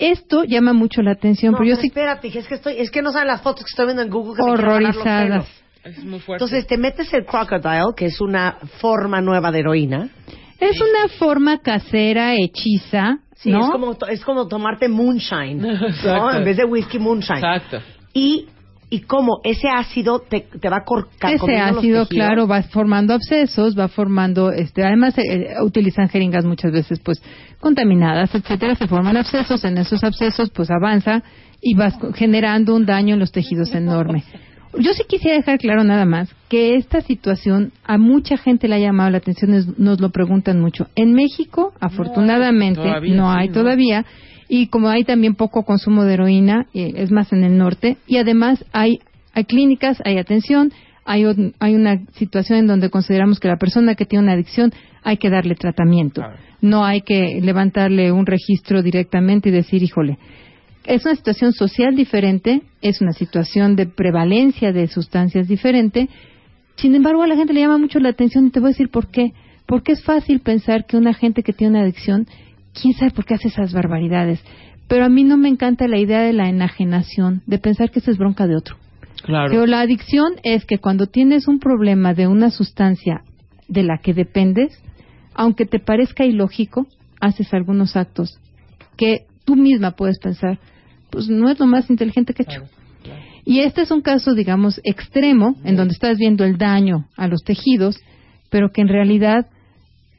esto 0.00 0.44
llama 0.44 0.72
mucho 0.72 1.02
la 1.02 1.12
atención, 1.12 1.52
No, 1.52 1.58
pero 1.58 1.68
yo 1.70 1.74
pero 1.76 1.80
sí 1.82 1.86
espérate, 1.88 2.28
es 2.36 2.46
que, 2.48 2.54
estoy, 2.54 2.74
es 2.78 2.90
que 2.90 3.02
no 3.02 3.12
saben 3.12 3.28
las 3.28 3.42
fotos 3.42 3.64
que 3.64 3.70
estoy 3.70 3.84
viendo 3.86 4.02
en 4.02 4.10
Google 4.10 4.34
que 4.36 4.42
horrorizadas. 4.50 5.46
Es 5.84 6.04
muy 6.04 6.18
fuerte. 6.20 6.44
Entonces 6.44 6.66
te 6.66 6.76
metes 6.76 7.12
el 7.14 7.24
crocodile, 7.24 7.92
que 7.96 8.06
es 8.06 8.20
una 8.20 8.56
forma 8.80 9.20
nueva 9.20 9.50
de 9.52 9.60
heroína. 9.60 10.08
Es 10.58 10.78
una 10.80 11.08
forma 11.18 11.58
casera, 11.60 12.34
hechiza, 12.34 13.18
Sí, 13.36 13.50
¿no? 13.50 13.64
es, 13.64 13.70
como, 13.70 13.94
to- 13.94 14.06
es 14.06 14.22
como 14.22 14.46
tomarte 14.46 14.88
moonshine, 14.88 15.56
¿no? 15.56 16.30
En 16.36 16.44
vez 16.44 16.58
de 16.58 16.64
whisky 16.66 16.98
moonshine. 16.98 17.38
Exacto. 17.38 17.80
Y, 18.12 18.46
y 18.92 19.02
cómo 19.02 19.40
ese 19.44 19.68
ácido 19.68 20.18
te, 20.18 20.40
te 20.60 20.68
va 20.68 20.82
cor- 20.84 21.08
Ese 21.46 21.58
ácido, 21.78 22.06
claro, 22.06 22.46
va 22.48 22.62
formando 22.64 23.14
abscesos, 23.14 23.78
va 23.78 23.86
formando, 23.88 24.50
este, 24.50 24.84
además 24.84 25.16
eh, 25.16 25.22
eh, 25.26 25.62
utilizan 25.62 26.08
jeringas 26.08 26.44
muchas 26.44 26.72
veces, 26.72 26.98
pues, 26.98 27.22
contaminadas, 27.60 28.34
etcétera, 28.34 28.74
se 28.74 28.88
forman 28.88 29.16
abscesos, 29.16 29.64
en 29.64 29.78
esos 29.78 30.02
abscesos, 30.02 30.50
pues, 30.50 30.70
avanza 30.70 31.22
y 31.62 31.74
vas 31.76 31.94
generando 32.14 32.74
un 32.74 32.84
daño 32.84 33.14
en 33.14 33.20
los 33.20 33.30
tejidos 33.32 33.72
enorme. 33.74 34.24
Yo 34.78 34.92
sí 34.92 35.02
quisiera 35.08 35.36
dejar 35.36 35.58
claro 35.58 35.82
nada 35.82 36.04
más 36.04 36.32
que 36.48 36.76
esta 36.76 37.00
situación 37.00 37.72
a 37.84 37.98
mucha 37.98 38.36
gente 38.36 38.68
le 38.68 38.76
ha 38.76 38.78
llamado 38.78 39.10
la 39.10 39.18
atención, 39.18 39.52
es- 39.54 39.78
nos 39.78 40.00
lo 40.00 40.10
preguntan 40.10 40.60
mucho. 40.60 40.86
En 40.96 41.12
México, 41.12 41.72
afortunadamente, 41.80 42.80
todavía, 42.80 43.14
no 43.16 43.32
sí, 43.32 43.38
hay 43.38 43.48
¿no? 43.48 43.54
Y 44.52 44.66
como 44.66 44.88
hay 44.88 45.04
también 45.04 45.36
poco 45.36 45.64
consumo 45.64 46.02
de 46.02 46.14
heroína, 46.14 46.66
eh, 46.74 46.92
es 46.96 47.12
más 47.12 47.32
en 47.32 47.44
el 47.44 47.56
norte, 47.56 47.98
y 48.08 48.16
además 48.16 48.64
hay, 48.72 48.98
hay 49.32 49.44
clínicas, 49.44 50.02
hay 50.04 50.18
atención, 50.18 50.72
hay, 51.04 51.24
un- 51.24 51.54
hay 51.60 51.76
una 51.76 52.00
situación 52.14 52.58
en 52.58 52.66
donde 52.66 52.90
consideramos 52.90 53.38
que 53.38 53.46
la 53.46 53.58
persona 53.58 53.94
que 53.94 54.06
tiene 54.06 54.24
una 54.24 54.32
adicción 54.32 54.72
hay 55.04 55.18
que 55.18 55.30
darle 55.30 55.54
tratamiento. 55.54 56.20
No 56.60 56.84
hay 56.84 57.02
que 57.02 57.40
levantarle 57.40 58.10
un 58.10 58.26
registro 58.26 58.82
directamente 58.82 59.48
y 59.50 59.52
decir, 59.52 59.82
híjole, 59.84 60.18
es 60.84 61.04
una 61.06 61.14
situación 61.14 61.52
social 61.52 61.94
diferente, 61.94 62.62
es 62.82 63.00
una 63.00 63.12
situación 63.12 63.76
de 63.76 63.86
prevalencia 63.86 64.72
de 64.72 64.88
sustancias 64.88 65.46
diferente. 65.46 66.08
Sin 66.74 66.94
embargo, 66.96 67.22
a 67.22 67.28
la 67.28 67.36
gente 67.36 67.52
le 67.52 67.60
llama 67.60 67.78
mucho 67.78 68.00
la 68.00 68.08
atención 68.08 68.46
y 68.46 68.50
te 68.50 68.58
voy 68.58 68.68
a 68.70 68.72
decir 68.72 68.90
por 68.90 69.10
qué. 69.12 69.32
Porque 69.66 69.92
es 69.92 70.02
fácil 70.02 70.40
pensar 70.40 70.86
que 70.86 70.96
una 70.96 71.14
gente 71.14 71.42
que 71.44 71.52
tiene 71.52 71.74
una 71.78 71.82
adicción, 71.82 72.26
quién 72.74 72.94
sabe 72.94 73.10
por 73.10 73.24
qué 73.24 73.34
hace 73.34 73.48
esas 73.48 73.72
barbaridades. 73.72 74.40
Pero 74.88 75.04
a 75.04 75.08
mí 75.08 75.24
no 75.24 75.36
me 75.36 75.48
encanta 75.48 75.86
la 75.86 75.98
idea 75.98 76.20
de 76.20 76.32
la 76.32 76.48
enajenación, 76.48 77.42
de 77.46 77.58
pensar 77.58 77.90
que 77.90 78.00
esa 78.00 78.10
es 78.10 78.18
bronca 78.18 78.46
de 78.46 78.56
otro. 78.56 78.76
Claro. 79.22 79.50
Pero 79.50 79.66
la 79.66 79.80
adicción 79.80 80.32
es 80.42 80.64
que 80.64 80.78
cuando 80.78 81.06
tienes 81.06 81.46
un 81.46 81.60
problema 81.60 82.14
de 82.14 82.26
una 82.26 82.50
sustancia 82.50 83.22
de 83.68 83.82
la 83.82 83.98
que 83.98 84.14
dependes, 84.14 84.82
aunque 85.34 85.66
te 85.66 85.78
parezca 85.78 86.24
ilógico, 86.24 86.86
haces 87.20 87.52
algunos 87.54 87.96
actos 87.96 88.40
que 88.96 89.26
tú 89.44 89.56
misma 89.56 89.92
puedes 89.92 90.18
pensar, 90.18 90.58
pues 91.10 91.28
no 91.28 91.48
es 91.48 91.58
lo 91.58 91.66
más 91.66 91.88
inteligente 91.90 92.34
que 92.34 92.42
he 92.42 92.46
hecho. 92.46 92.62
Y 93.44 93.60
este 93.60 93.82
es 93.82 93.90
un 93.90 94.02
caso, 94.02 94.34
digamos, 94.34 94.80
extremo, 94.84 95.56
en 95.64 95.76
donde 95.76 95.94
estás 95.94 96.18
viendo 96.18 96.44
el 96.44 96.58
daño 96.58 97.08
a 97.16 97.26
los 97.26 97.42
tejidos, 97.42 97.98
pero 98.50 98.70
que 98.70 98.82
en 98.82 98.88
realidad, 98.88 99.46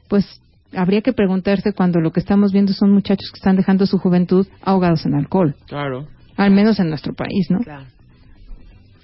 pues 0.08 0.42
habría 0.74 1.00
que 1.02 1.12
preguntarse 1.12 1.72
cuando 1.72 2.00
lo 2.00 2.10
que 2.12 2.20
estamos 2.20 2.52
viendo 2.52 2.72
son 2.72 2.90
muchachos 2.92 3.30
que 3.32 3.38
están 3.38 3.56
dejando 3.56 3.86
su 3.86 3.98
juventud 3.98 4.46
ahogados 4.62 5.04
en 5.06 5.14
alcohol. 5.14 5.54
Claro. 5.66 6.06
Al 6.36 6.50
menos 6.50 6.78
en 6.80 6.88
nuestro 6.88 7.14
país, 7.14 7.46
¿no? 7.50 7.58
Claro. 7.60 7.84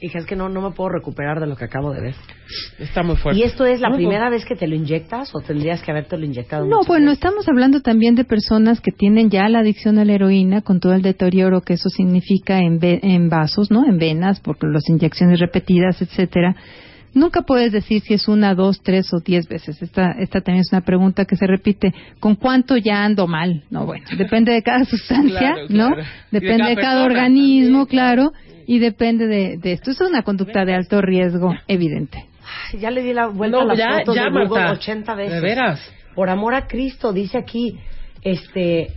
Hija, 0.00 0.20
es 0.20 0.26
que 0.26 0.36
no, 0.36 0.48
no 0.48 0.60
me 0.60 0.70
puedo 0.70 0.90
recuperar 0.90 1.40
de 1.40 1.48
lo 1.48 1.56
que 1.56 1.64
acabo 1.64 1.92
de 1.92 2.00
ver. 2.00 2.14
Está 2.78 3.02
muy 3.02 3.16
fuerte. 3.16 3.40
¿Y 3.40 3.42
esto 3.42 3.66
es 3.66 3.80
la 3.80 3.88
No, 3.88 3.96
primera 3.96 4.30
vez 4.30 4.44
que 4.44 4.54
te 4.54 4.68
lo 4.68 4.76
inyectas 4.76 5.34
o 5.34 5.40
tendrías 5.40 5.82
que 5.82 5.90
haberte 5.90 6.16
lo 6.16 6.24
inyectado? 6.24 6.66
No, 6.66 6.82
bueno, 6.86 7.06
veces? 7.06 7.18
estamos 7.18 7.48
hablando 7.48 7.80
también 7.80 8.14
de 8.14 8.22
personas 8.24 8.80
que 8.80 8.92
tienen 8.92 9.28
ya 9.28 9.48
la 9.48 9.58
adicción 9.58 9.98
a 9.98 10.04
la 10.04 10.12
heroína 10.12 10.62
con 10.62 10.78
todo 10.78 10.92
el 10.94 11.02
deterioro 11.02 11.62
que 11.62 11.72
eso 11.72 11.88
significa 11.88 12.58
en, 12.60 12.78
ve- 12.78 13.00
en 13.02 13.28
vasos, 13.28 13.72
¿no? 13.72 13.84
En 13.88 13.98
venas, 13.98 14.38
por 14.38 14.56
las 14.72 14.88
inyecciones 14.88 15.40
repetidas, 15.40 16.00
etcétera. 16.00 16.54
Nunca 17.14 17.42
puedes 17.42 17.72
decir 17.72 18.02
si 18.02 18.14
es 18.14 18.28
una, 18.28 18.54
dos, 18.54 18.80
tres 18.82 19.12
o 19.14 19.20
diez 19.20 19.48
veces. 19.48 19.80
Esta, 19.82 20.12
esta 20.12 20.40
también 20.40 20.60
es 20.62 20.72
una 20.72 20.82
pregunta 20.82 21.24
que 21.24 21.36
se 21.36 21.46
repite. 21.46 21.92
¿Con 22.20 22.34
cuánto 22.36 22.76
ya 22.76 23.04
ando 23.04 23.26
mal? 23.26 23.64
No, 23.70 23.86
bueno, 23.86 24.04
depende 24.18 24.52
de 24.52 24.62
cada 24.62 24.84
sustancia, 24.84 25.38
Claro, 25.38 25.66
¿no? 25.70 25.86
claro. 25.88 26.02
Y 26.02 26.04
de 26.34 26.40
Depende 26.40 26.58
cada 26.58 26.68
de 26.68 26.76
cada 26.76 27.04
organismo, 27.04 27.86
claro. 27.86 28.30
claro, 28.32 28.62
y 28.66 28.78
depende 28.78 29.26
de, 29.26 29.56
de 29.56 29.72
esto. 29.72 29.90
Esto 29.90 30.04
es 30.04 30.10
una 30.10 30.22
conducta 30.22 30.64
de 30.64 30.74
alto 30.74 31.00
riesgo, 31.00 31.54
evidente. 31.66 32.26
Ay, 32.72 32.80
Ya 32.80 32.90
le 32.90 33.02
di 33.02 33.12
la 33.12 33.26
vuelta 33.26 33.56
No, 33.58 33.62
a 33.62 33.66
las 33.66 33.78
ya, 33.78 33.98
fotos 33.98 34.14
ya, 34.14 34.24
de 34.24 34.30
Google 34.30 34.48
Marta. 34.48 34.72
80 34.72 35.14
veces. 35.14 35.34
De 35.34 35.40
veras. 35.40 35.92
Por 36.14 36.28
amor 36.30 36.54
a 36.54 36.66
Cristo, 36.66 37.12
dice 37.12 37.38
aquí, 37.38 37.78
este, 38.22 38.92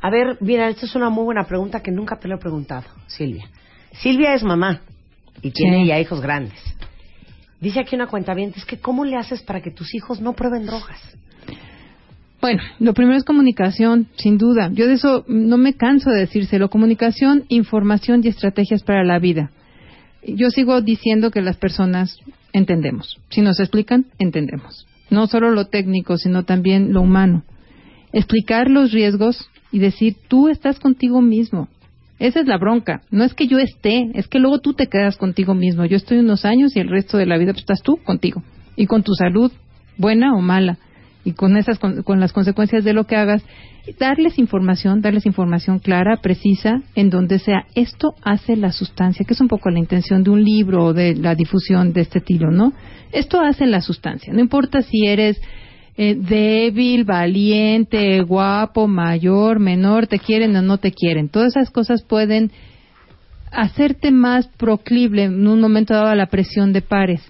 a 0.00 0.10
ver, 0.10 0.38
mira, 0.40 0.68
esta 0.68 0.86
es 0.86 0.94
una 0.94 1.10
muy 1.10 1.24
buena 1.24 1.44
pregunta 1.44 1.80
que 1.80 1.90
nunca 1.90 2.16
te 2.18 2.26
lo 2.28 2.36
he 2.36 2.38
preguntado, 2.38 2.84
Silvia. 3.06 3.44
Silvia 3.92 4.34
es 4.34 4.42
mamá 4.42 4.80
y 5.42 5.50
tiene 5.50 5.82
Sí. 5.82 5.86
ya 5.86 6.00
hijos 6.00 6.20
grandes. 6.20 6.54
Dice 7.64 7.80
aquí 7.80 7.96
una 7.96 8.08
cuenta 8.08 8.34
bien, 8.34 8.52
es 8.54 8.66
que 8.66 8.78
¿cómo 8.78 9.06
le 9.06 9.16
haces 9.16 9.42
para 9.42 9.62
que 9.62 9.70
tus 9.70 9.94
hijos 9.94 10.20
no 10.20 10.34
prueben 10.34 10.66
drogas? 10.66 11.00
Bueno, 12.38 12.62
lo 12.78 12.92
primero 12.92 13.16
es 13.16 13.24
comunicación, 13.24 14.06
sin 14.16 14.36
duda. 14.36 14.68
Yo 14.70 14.86
de 14.86 14.92
eso 14.92 15.24
no 15.28 15.56
me 15.56 15.72
canso 15.72 16.10
de 16.10 16.20
decírselo. 16.20 16.68
Comunicación, 16.68 17.44
información 17.48 18.20
y 18.22 18.28
estrategias 18.28 18.82
para 18.82 19.02
la 19.02 19.18
vida. 19.18 19.50
Yo 20.26 20.50
sigo 20.50 20.82
diciendo 20.82 21.30
que 21.30 21.40
las 21.40 21.56
personas 21.56 22.18
entendemos. 22.52 23.18
Si 23.30 23.40
nos 23.40 23.58
explican, 23.58 24.04
entendemos. 24.18 24.86
No 25.08 25.26
solo 25.26 25.50
lo 25.50 25.68
técnico, 25.68 26.18
sino 26.18 26.44
también 26.44 26.92
lo 26.92 27.00
humano. 27.00 27.44
Explicar 28.12 28.68
los 28.68 28.92
riesgos 28.92 29.48
y 29.72 29.78
decir, 29.78 30.16
tú 30.28 30.50
estás 30.50 30.78
contigo 30.78 31.22
mismo. 31.22 31.68
Esa 32.18 32.40
es 32.40 32.46
la 32.46 32.58
bronca. 32.58 33.02
No 33.10 33.24
es 33.24 33.34
que 33.34 33.46
yo 33.46 33.58
esté, 33.58 34.10
es 34.14 34.28
que 34.28 34.38
luego 34.38 34.60
tú 34.60 34.74
te 34.74 34.86
quedas 34.86 35.16
contigo 35.16 35.54
mismo. 35.54 35.84
Yo 35.84 35.96
estoy 35.96 36.18
unos 36.18 36.44
años 36.44 36.76
y 36.76 36.80
el 36.80 36.88
resto 36.88 37.18
de 37.18 37.26
la 37.26 37.38
vida 37.38 37.52
pues, 37.52 37.62
estás 37.62 37.82
tú 37.82 37.96
contigo. 38.04 38.42
Y 38.76 38.86
con 38.86 39.02
tu 39.02 39.14
salud, 39.14 39.52
buena 39.98 40.34
o 40.34 40.40
mala. 40.40 40.78
Y 41.24 41.32
con, 41.32 41.56
esas, 41.56 41.78
con, 41.78 42.20
las 42.20 42.32
consecuencias 42.32 42.84
de 42.84 42.92
lo 42.92 43.04
que 43.04 43.16
hagas. 43.16 43.42
Darles 43.98 44.38
información, 44.38 45.00
darles 45.00 45.26
información 45.26 45.78
clara, 45.78 46.18
precisa, 46.22 46.82
en 46.94 47.10
donde 47.10 47.38
sea 47.38 47.66
esto 47.74 48.14
hace 48.22 48.56
la 48.56 48.72
sustancia, 48.72 49.24
que 49.26 49.34
es 49.34 49.40
un 49.40 49.48
poco 49.48 49.70
la 49.70 49.78
intención 49.78 50.22
de 50.22 50.30
un 50.30 50.44
libro 50.44 50.84
o 50.84 50.92
de 50.92 51.14
la 51.14 51.34
difusión 51.34 51.92
de 51.92 52.02
este 52.02 52.18
estilo, 52.18 52.50
¿no? 52.50 52.72
Esto 53.12 53.40
hace 53.40 53.66
la 53.66 53.80
sustancia. 53.80 54.32
No 54.32 54.40
importa 54.40 54.82
si 54.82 55.06
eres 55.06 55.40
eh, 55.96 56.16
débil, 56.16 57.04
valiente, 57.04 58.20
guapo, 58.22 58.88
mayor, 58.88 59.60
menor, 59.60 60.06
te 60.06 60.18
quieren 60.18 60.56
o 60.56 60.62
no 60.62 60.78
te 60.78 60.92
quieren. 60.92 61.28
Todas 61.28 61.56
esas 61.56 61.70
cosas 61.70 62.02
pueden 62.02 62.50
hacerte 63.52 64.10
más 64.10 64.48
proclible 64.48 65.24
en 65.24 65.46
un 65.46 65.60
momento 65.60 65.94
dado 65.94 66.08
a 66.08 66.16
la 66.16 66.26
presión 66.26 66.72
de 66.72 66.82
pares. 66.82 67.22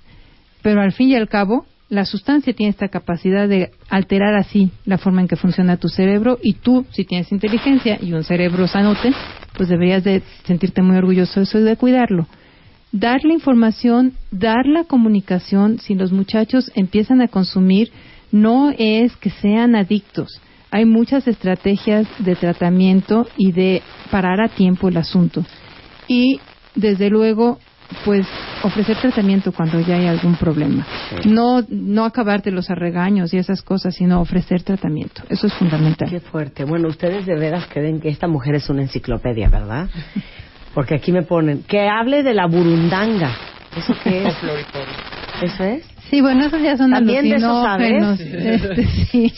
Pero 0.63 0.81
al 0.81 0.93
fin 0.93 1.11
y 1.11 1.15
al 1.15 1.29
cabo, 1.29 1.67
la 1.91 2.07
sustancia 2.07 2.55
tiene 2.55 2.71
esta 2.71 2.89
capacidad 2.89 3.47
de 3.47 3.71
alterar 3.91 4.35
así 4.35 4.71
la 4.87 4.99
forma 4.99 5.21
en 5.21 5.29
que 5.29 5.37
funciona 5.37 5.77
tu 5.77 5.89
cerebro 5.89 6.39
y 6.43 6.55
tú, 6.55 6.87
si 6.91 7.05
tienes 7.05 7.31
inteligencia 7.31 7.99
y 8.01 8.15
un 8.15 8.25
cerebro 8.25 8.67
sanote, 8.67 9.13
pues 9.57 9.69
deberías 9.69 10.03
de 10.03 10.23
sentirte 10.45 10.83
muy 10.83 10.97
orgulloso 10.97 11.41
de 11.41 11.45
eso 11.45 11.59
y 11.59 11.63
de 11.63 11.77
cuidarlo. 11.77 12.27
Dar 12.91 13.25
la 13.25 13.35
información, 13.35 14.15
dar 14.31 14.67
la 14.67 14.85
comunicación, 14.85 15.79
si 15.79 15.95
los 15.95 16.13
muchachos 16.13 16.71
empiezan 16.75 17.21
a 17.21 17.29
consumir, 17.29 17.91
no 18.35 18.73
es 18.77 19.17
que 19.17 19.31
sean 19.31 19.77
adictos. 19.77 20.41
Hay 20.73 20.87
muchas 20.87 21.29
estrategias 21.29 22.09
de 22.19 22.35
tratamiento 22.35 23.29
y 23.37 23.53
de 23.53 23.81
parar 24.11 24.41
a 24.41 24.49
tiempo 24.49 24.89
el 24.89 24.97
asunto. 24.97 25.45
Y, 26.09 26.41
desde 26.75 27.11
luego, 27.11 27.61
pues 28.05 28.27
ofrecer 28.65 28.97
tratamiento 28.97 29.53
cuando 29.53 29.79
ya 29.79 29.95
hay 29.99 30.09
algún 30.09 30.35
problema. 30.35 30.85
No, 31.27 31.65
no 31.69 32.05
acabarte 32.05 32.51
los 32.51 32.71
arregaños 32.71 33.33
y 33.33 33.39
esas 33.39 33.63
cosas, 33.63 33.95
sino 33.95 34.21
ofrecer 34.21 34.65
tratamiento. 34.65 35.23
Eso 35.29 35.47
es 35.47 35.55
fundamental. 35.55 36.11
Qué 36.11 36.19
fuerte. 36.19 36.65
Bueno, 36.65 36.89
ustedes 36.89 37.27
de 37.27 37.37
veras 37.37 37.69
creen 37.73 38.01
que 38.01 38.09
esta 38.09 38.27
mujer 38.27 38.57
es 38.57 38.69
una 38.69 38.83
enciclopedia, 38.83 39.49
¿verdad? 39.49 39.89
Porque 40.75 40.97
aquí 40.97 41.13
me 41.13 41.23
ponen 41.23 41.63
que 41.63 41.89
hable 41.89 42.25
de 42.25 42.35
la 42.35 42.47
burundanga. 42.47 43.31
¿Eso 43.77 43.95
qué 44.03 44.27
es? 44.27 44.35
¿Eso 45.43 45.63
es? 45.63 45.94
Sí, 46.11 46.21
bueno, 46.21 46.45
esos 46.47 46.63
ya 46.63 46.77
son 46.77 46.91
¿También 46.93 47.29
de 47.29 47.37
eso 47.37 47.67
alucinógenos. 47.67 48.19
sabes? 48.19 48.63
Este, 48.63 48.87
sí. 49.11 49.33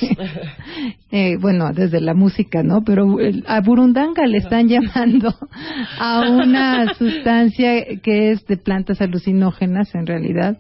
Eh, 1.13 1.37
bueno, 1.41 1.73
desde 1.73 2.01
la 2.01 2.15
música, 2.15 2.63
¿no? 2.63 2.83
Pero 2.85 3.21
el- 3.21 3.45
a 3.47 3.61
burundanga 3.61 4.27
le 4.27 4.39
están 4.39 4.69
llamando 4.69 5.35
a 5.99 6.21
una 6.29 6.93
sustancia 6.95 7.85
que 8.03 8.33
es 8.33 8.45
de 8.47 8.57
plantas 8.57 9.01
alucinógenas, 9.01 9.95
en 9.95 10.07
realidad, 10.07 10.59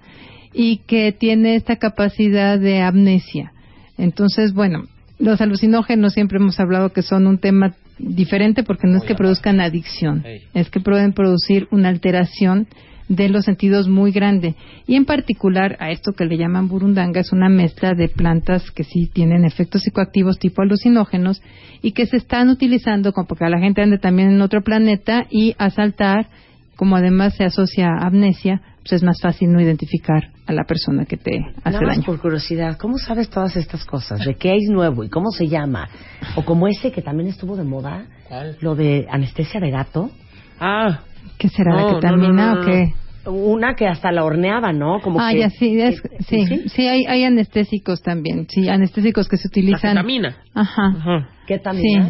y 0.54 0.78
que 0.86 1.12
tiene 1.12 1.56
esta 1.56 1.76
capacidad 1.76 2.58
de 2.58 2.80
amnesia. 2.80 3.52
Entonces, 3.98 4.52
bueno, 4.54 4.84
los 5.18 5.40
alucinógenos 5.40 6.12
siempre 6.12 6.38
hemos 6.38 6.58
hablado 6.60 6.92
que 6.92 7.02
son 7.02 7.26
un 7.26 7.38
tema 7.38 7.74
diferente 7.98 8.62
porque 8.62 8.86
no 8.86 8.98
es 8.98 9.04
que 9.04 9.14
produzcan 9.14 9.60
adicción, 9.60 10.22
es 10.54 10.68
que 10.70 10.80
pueden 10.80 11.12
producir 11.14 11.66
una 11.70 11.88
alteración 11.88 12.66
de 13.08 13.28
los 13.28 13.44
sentidos 13.44 13.88
muy 13.88 14.10
grande. 14.12 14.54
Y 14.86 14.96
en 14.96 15.04
particular 15.04 15.76
a 15.80 15.90
esto 15.90 16.12
que 16.12 16.24
le 16.24 16.36
llaman 16.36 16.68
burundanga 16.68 17.20
es 17.20 17.32
una 17.32 17.48
mezcla 17.48 17.92
de 17.94 18.08
plantas 18.08 18.70
que 18.70 18.84
sí 18.84 19.06
tienen 19.12 19.44
efectos 19.44 19.82
psicoactivos 19.82 20.38
tipo 20.38 20.62
alucinógenos 20.62 21.40
y 21.82 21.92
que 21.92 22.06
se 22.06 22.16
están 22.16 22.48
utilizando 22.48 23.12
como 23.12 23.26
porque 23.28 23.48
la 23.48 23.58
gente 23.60 23.82
ande 23.82 23.98
también 23.98 24.30
en 24.30 24.40
otro 24.42 24.62
planeta 24.62 25.26
y 25.30 25.54
asaltar, 25.58 26.26
como 26.76 26.96
además 26.96 27.34
se 27.36 27.44
asocia 27.44 27.88
a 27.88 28.06
amnesia, 28.06 28.60
pues 28.80 28.92
es 28.94 29.02
más 29.02 29.20
fácil 29.20 29.50
no 29.52 29.60
identificar 29.60 30.30
a 30.46 30.52
la 30.52 30.64
persona 30.64 31.06
que 31.06 31.16
te 31.16 31.38
hace 31.64 31.72
Nada 31.72 31.80
más 31.80 31.96
daño. 31.96 32.06
por 32.06 32.20
curiosidad, 32.20 32.76
¿cómo 32.78 32.98
sabes 32.98 33.28
todas 33.30 33.56
estas 33.56 33.84
cosas? 33.84 34.24
¿De 34.24 34.34
qué 34.34 34.54
es 34.54 34.68
nuevo 34.68 35.02
y 35.02 35.08
cómo 35.08 35.30
se 35.30 35.48
llama? 35.48 35.88
O 36.36 36.44
como 36.44 36.68
ese 36.68 36.92
que 36.92 37.02
también 37.02 37.28
estuvo 37.28 37.56
de 37.56 37.64
moda, 37.64 38.06
¿Cuál? 38.28 38.56
lo 38.60 38.74
de 38.76 39.06
anestesia 39.10 39.58
de 39.60 39.70
gato. 39.70 40.10
Ah, 40.60 41.00
¿Qué 41.38 41.48
será? 41.48 41.72
No, 41.72 41.76
¿La 41.76 41.82
no, 41.92 41.94
ketamina 42.00 42.28
no, 42.28 42.54
no, 42.54 42.60
o 42.60 42.64
qué? 42.64 42.92
Una 43.28 43.74
que 43.74 43.88
hasta 43.88 44.12
la 44.12 44.24
horneaba, 44.24 44.72
¿no? 44.72 45.00
Como 45.00 45.20
ah, 45.20 45.32
que, 45.32 45.40
ya, 45.40 45.50
sí, 45.50 45.80
es- 45.80 46.00
que- 46.00 46.22
sí, 46.22 46.68
sí, 46.68 46.86
hay, 46.86 47.04
hay 47.06 47.24
anestésicos 47.24 48.00
también, 48.00 48.46
sí, 48.48 48.68
anestésicos 48.68 49.28
que 49.28 49.36
se 49.36 49.48
la 49.48 49.50
utilizan. 49.50 49.90
ketamina. 49.96 50.36
Ajá, 50.54 50.86
Ajá. 50.96 51.28
¿Qué 51.46 51.58
también? 51.58 52.04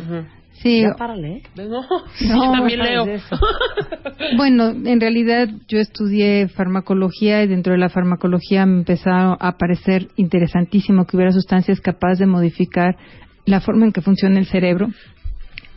Sí. 0.53 0.61
sí. 0.63 0.81
Ya 0.83 0.95
párale. 0.95 1.37
¿eh? 1.39 1.43
No, 1.57 1.83
sí, 2.17 2.29
No, 2.29 2.53
también 2.53 2.81
leo. 2.81 3.07
Bueno, 4.37 4.69
en 4.71 5.01
realidad 5.01 5.49
yo 5.69 5.79
estudié 5.79 6.49
farmacología 6.49 7.43
y 7.43 7.47
dentro 7.47 7.73
de 7.73 7.79
la 7.79 7.89
farmacología 7.89 8.67
me 8.67 8.79
empezaron 8.79 9.37
a 9.41 9.57
parecer 9.57 10.09
interesantísimo 10.17 11.07
que 11.07 11.17
hubiera 11.17 11.33
sustancias 11.33 11.81
capaces 11.81 12.19
de 12.19 12.27
modificar 12.27 12.97
la 13.45 13.61
forma 13.61 13.87
en 13.87 13.93
que 13.93 14.01
funciona 14.01 14.39
el 14.39 14.47
cerebro. 14.47 14.89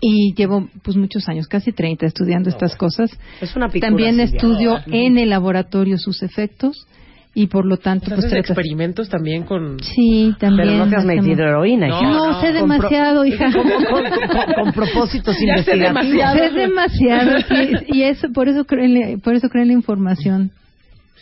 Y 0.01 0.33
llevo 0.33 0.67
pues 0.83 0.95
muchos 0.95 1.27
años, 1.27 1.47
casi 1.47 1.71
30, 1.73 2.05
estudiando 2.05 2.49
estas 2.49 2.75
cosas. 2.75 3.11
Es 3.41 3.55
una 3.55 3.67
También 3.69 4.19
estudio 4.19 4.79
en 4.87 5.17
el 5.17 5.29
laboratorio 5.29 5.97
sus 5.97 6.23
efectos 6.23 6.87
y 7.35 7.47
por 7.47 7.65
lo 7.65 7.77
tanto 7.77 8.05
Pues 8.07 8.19
haces 8.19 8.31
tratas- 8.31 8.49
experimentos 8.51 9.09
también 9.09 9.43
con... 9.43 9.77
Sí, 9.81 10.33
también. 10.39 10.67
Pero 10.69 10.77
no 10.85 10.89
te 10.89 10.95
has 10.95 11.03
hacemos- 11.03 11.25
metido 11.25 11.45
heroína, 11.47 11.87
hija. 11.89 12.01
No, 12.01 12.31
no, 12.31 12.41
sé 12.41 12.47
Con 12.47 12.53
pro- 12.53 12.61
demasiado, 12.61 13.25
hija. 13.25 13.51
Con, 13.51 13.63
con- 13.69 13.83
con- 13.85 14.53
con 14.63 14.73
propósitos 14.73 15.35
Ya 15.37 15.63
sé 15.63 15.75
investigativos. 15.75 16.15
demasiado. 16.15 16.43
Es 16.43 16.53
demasiado, 16.53 17.39
sí, 17.49 17.85
y 17.89 18.01
eso, 18.03 18.29
por 18.33 18.47
eso 18.47 18.65
creo 18.65 18.85
en 18.85 18.93
la, 18.93 19.17
por 19.17 19.35
eso 19.35 19.49
creo 19.49 19.61
en 19.63 19.67
la 19.67 19.73
información. 19.75 20.51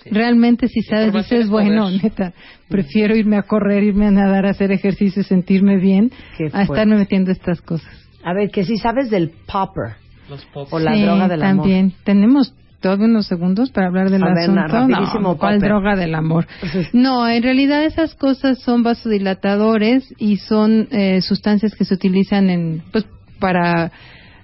Realmente 0.09 0.67
si 0.69 0.82
sabes, 0.84 1.11
dices, 1.11 1.49
bueno, 1.49 1.89
neta, 1.89 2.32
prefiero 2.69 3.15
irme 3.17 3.36
a 3.38 3.41
correr, 3.41 3.84
irme 3.84 4.05
a 4.05 4.11
nadar, 4.11 4.45
a 4.45 4.51
hacer 4.51 4.71
ejercicio, 4.71 5.23
sentirme 5.23 5.78
bien, 5.78 6.11
a 6.53 6.61
estarme 6.63 6.95
metiendo 6.95 7.32
estas 7.32 7.59
cosas. 7.61 8.07
A 8.24 8.34
ver, 8.34 8.49
que 8.51 8.63
si 8.63 8.78
sabes 8.78 9.09
del 9.09 9.32
popper. 9.51 9.95
Los. 10.30 10.45
O 10.72 10.80
la 10.80 10.95
droga 10.97 11.28
del 11.28 11.41
amor. 11.41 11.63
también. 11.63 11.93
Tenemos 12.03 12.53
todos 12.82 12.99
unos 12.99 13.26
segundos 13.28 13.72
para 13.72 13.88
hablar 13.88 14.09
del 14.11 14.22
A 14.24 14.28
ver, 14.28 14.38
asunto. 14.49 14.59
na- 14.61 14.68
rapidísimo, 14.68 15.22
no, 15.30 15.38
¿cuál 15.38 15.55
popper. 15.55 15.70
droga 15.70 15.95
del 15.95 16.13
amor? 16.15 16.47
No, 16.93 17.28
en 17.28 17.41
realidad 17.43 17.84
esas 17.86 18.13
cosas 18.15 18.59
son 18.59 18.84
vasodilatadores 18.84 20.13
y 20.18 20.38
son 20.38 20.88
eh, 20.91 21.22
sustancias 21.22 21.76
que 21.76 21.86
se 21.86 21.93
utilizan 21.95 22.49
en, 22.49 22.84
pues, 22.91 23.05
para 23.39 23.91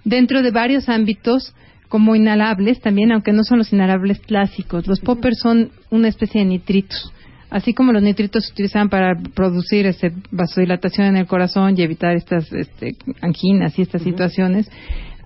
dentro 0.04 0.42
de 0.42 0.52
varios 0.52 0.90
ámbitos 0.90 1.54
como 1.90 2.16
inhalables 2.16 2.80
también, 2.82 3.12
aunque 3.12 3.34
no 3.34 3.44
son 3.44 3.60
los 3.60 3.72
inhalables 3.72 4.20
clásicos. 4.20 4.88
Los 4.88 5.00
poppers 5.00 5.38
son 5.40 5.70
una 5.92 6.08
especie 6.08 6.42
de 6.42 6.48
nitritos. 6.48 7.14
Así 7.54 7.76
como 7.76 7.92
los 7.92 8.02
nitritos 8.02 8.46
se 8.46 8.52
utilizan 8.52 8.90
para 8.90 9.16
producir 9.16 9.86
este, 9.86 10.12
vasodilatación 10.32 11.06
en 11.06 11.18
el 11.18 11.28
corazón 11.28 11.76
y 11.78 11.84
evitar 11.84 12.16
estas 12.16 12.52
este, 12.52 12.96
anginas 13.22 13.78
y 13.78 13.84
estas 13.84 14.02
situaciones, 14.02 14.68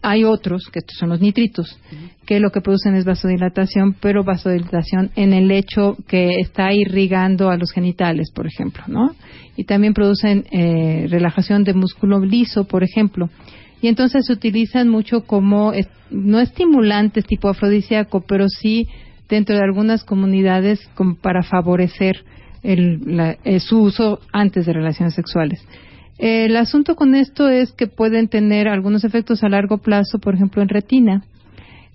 hay 0.02 0.26
otros, 0.26 0.68
que 0.70 0.80
estos 0.80 0.98
son 0.98 1.08
los 1.08 1.22
nitritos, 1.22 1.80
que 2.26 2.42
lo 2.42 2.52
que 2.52 2.60
producen 2.60 2.96
es 2.96 3.06
vasodilatación, 3.06 3.96
pero 4.02 4.26
vasodilatación 4.26 5.10
en 5.16 5.32
el 5.32 5.48
lecho 5.48 5.96
que 6.06 6.42
está 6.42 6.74
irrigando 6.74 7.50
a 7.50 7.56
los 7.56 7.72
genitales, 7.72 8.30
por 8.36 8.46
ejemplo, 8.46 8.84
¿no? 8.88 9.16
Y 9.56 9.64
también 9.64 9.94
producen 9.94 10.44
eh, 10.52 11.08
relajación 11.10 11.64
de 11.64 11.76
músculo 11.76 12.20
liso, 12.20 12.66
por 12.66 12.84
ejemplo. 12.84 13.30
Y 13.82 13.88
entonces 13.88 14.26
se 14.26 14.34
utilizan 14.34 14.90
mucho 14.90 15.22
como, 15.22 15.72
no 16.12 16.42
estimulantes 16.42 17.26
tipo 17.26 17.48
afrodisíaco, 17.48 18.20
pero 18.20 18.50
sí 18.50 18.86
dentro 19.30 19.56
de 19.56 19.64
algunas 19.64 20.04
comunidades 20.04 20.80
como 20.96 21.16
para 21.16 21.44
favorecer 21.44 22.24
el- 22.64 23.02
la- 23.18 23.38
eh, 23.44 23.60
su 23.60 23.80
uso 23.82 24.20
antes 24.32 24.66
de 24.66 24.74
relaciones 24.74 25.14
sexuales. 25.14 25.66
El 26.18 26.56
asunto 26.58 26.96
con 26.96 27.14
esto 27.14 27.48
es 27.48 27.72
que 27.74 27.88
pueden 27.88 28.28
tener 28.28 28.68
algunos 28.68 29.04
efectos 29.04 29.44
a 29.44 29.50
largo 29.50 29.78
plazo, 29.78 30.18
por 30.20 30.34
ejemplo, 30.34 30.62
en 30.62 30.70
retina, 30.70 31.24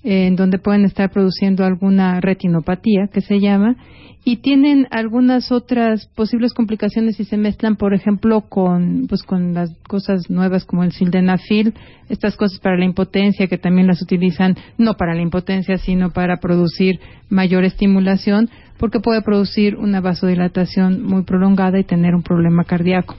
en 0.05 0.37
donde 0.37 0.59
pueden 0.59 0.85
estar 0.85 1.11
produciendo 1.11 1.65
alguna 1.65 2.21
retinopatía, 2.21 3.09
que 3.13 3.21
se 3.21 3.39
llama, 3.41 3.77
y 4.25 4.37
tienen 4.37 4.87
algunas 4.93 5.51
otras 5.51 6.07
posibles 6.15 6.55
complicaciones 6.55 7.17
si 7.17 7.25
se 7.25 7.37
mezclan, 7.37 7.75
por 7.75 7.93
ejemplo, 7.93 8.43
con, 8.43 9.07
pues, 9.09 9.25
con 9.25 9.53
las 9.53 9.71
cosas 9.89 10.31
nuevas 10.31 10.65
como 10.65 10.85
el 10.85 10.93
sildenafil, 10.93 11.75
estas 12.09 12.37
cosas 12.37 12.61
para 12.61 12.77
la 12.79 12.85
impotencia, 12.85 13.49
que 13.49 13.59
también 13.59 13.89
las 13.89 14.01
utilizan, 14.01 14.57
no 14.79 14.95
para 14.95 15.15
la 15.15 15.23
impotencia, 15.23 15.77
sino 15.77 16.11
para 16.11 16.37
producir 16.37 17.01
mayor 17.31 17.65
estimulación, 17.65 18.49
porque 18.79 19.01
puede 19.01 19.23
producir 19.23 19.77
una 19.77 20.01
vasodilatación 20.01 21.03
muy 21.03 21.23
prolongada 21.25 21.81
y 21.81 21.85
tener 21.85 22.15
un 22.15 22.23
problema 22.23 22.63
cardíaco. 22.65 23.17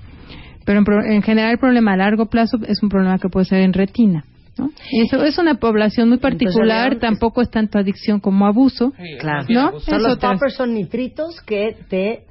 Pero 0.65 0.79
en, 0.79 0.85
pro- 0.85 1.03
en 1.03 1.21
general 1.21 1.51
el 1.51 1.57
problema 1.57 1.93
a 1.93 1.97
largo 1.97 2.27
plazo 2.27 2.57
es 2.65 2.81
un 2.81 2.87
problema 2.87 3.19
que 3.19 3.27
puede 3.27 3.45
ser 3.45 3.59
en 3.61 3.73
retina. 3.73 4.23
¿No? 4.57 4.69
Y 4.91 5.01
eso 5.01 5.23
es 5.23 5.37
una 5.37 5.55
población 5.55 6.09
muy 6.09 6.17
particular, 6.19 6.93
Entonces, 6.93 7.01
tampoco 7.01 7.41
es 7.41 7.49
tanto 7.49 7.79
adicción 7.79 8.19
como 8.19 8.45
abuso. 8.45 8.93
Sí, 8.97 9.17
Claro. 9.19 9.45
¿No? 9.49 9.61
abuso. 9.69 9.97
Los 9.97 10.17
poppers 10.17 10.55
son 10.55 10.73
nitritos 10.73 11.41
que 11.41 11.75
te 11.89 12.25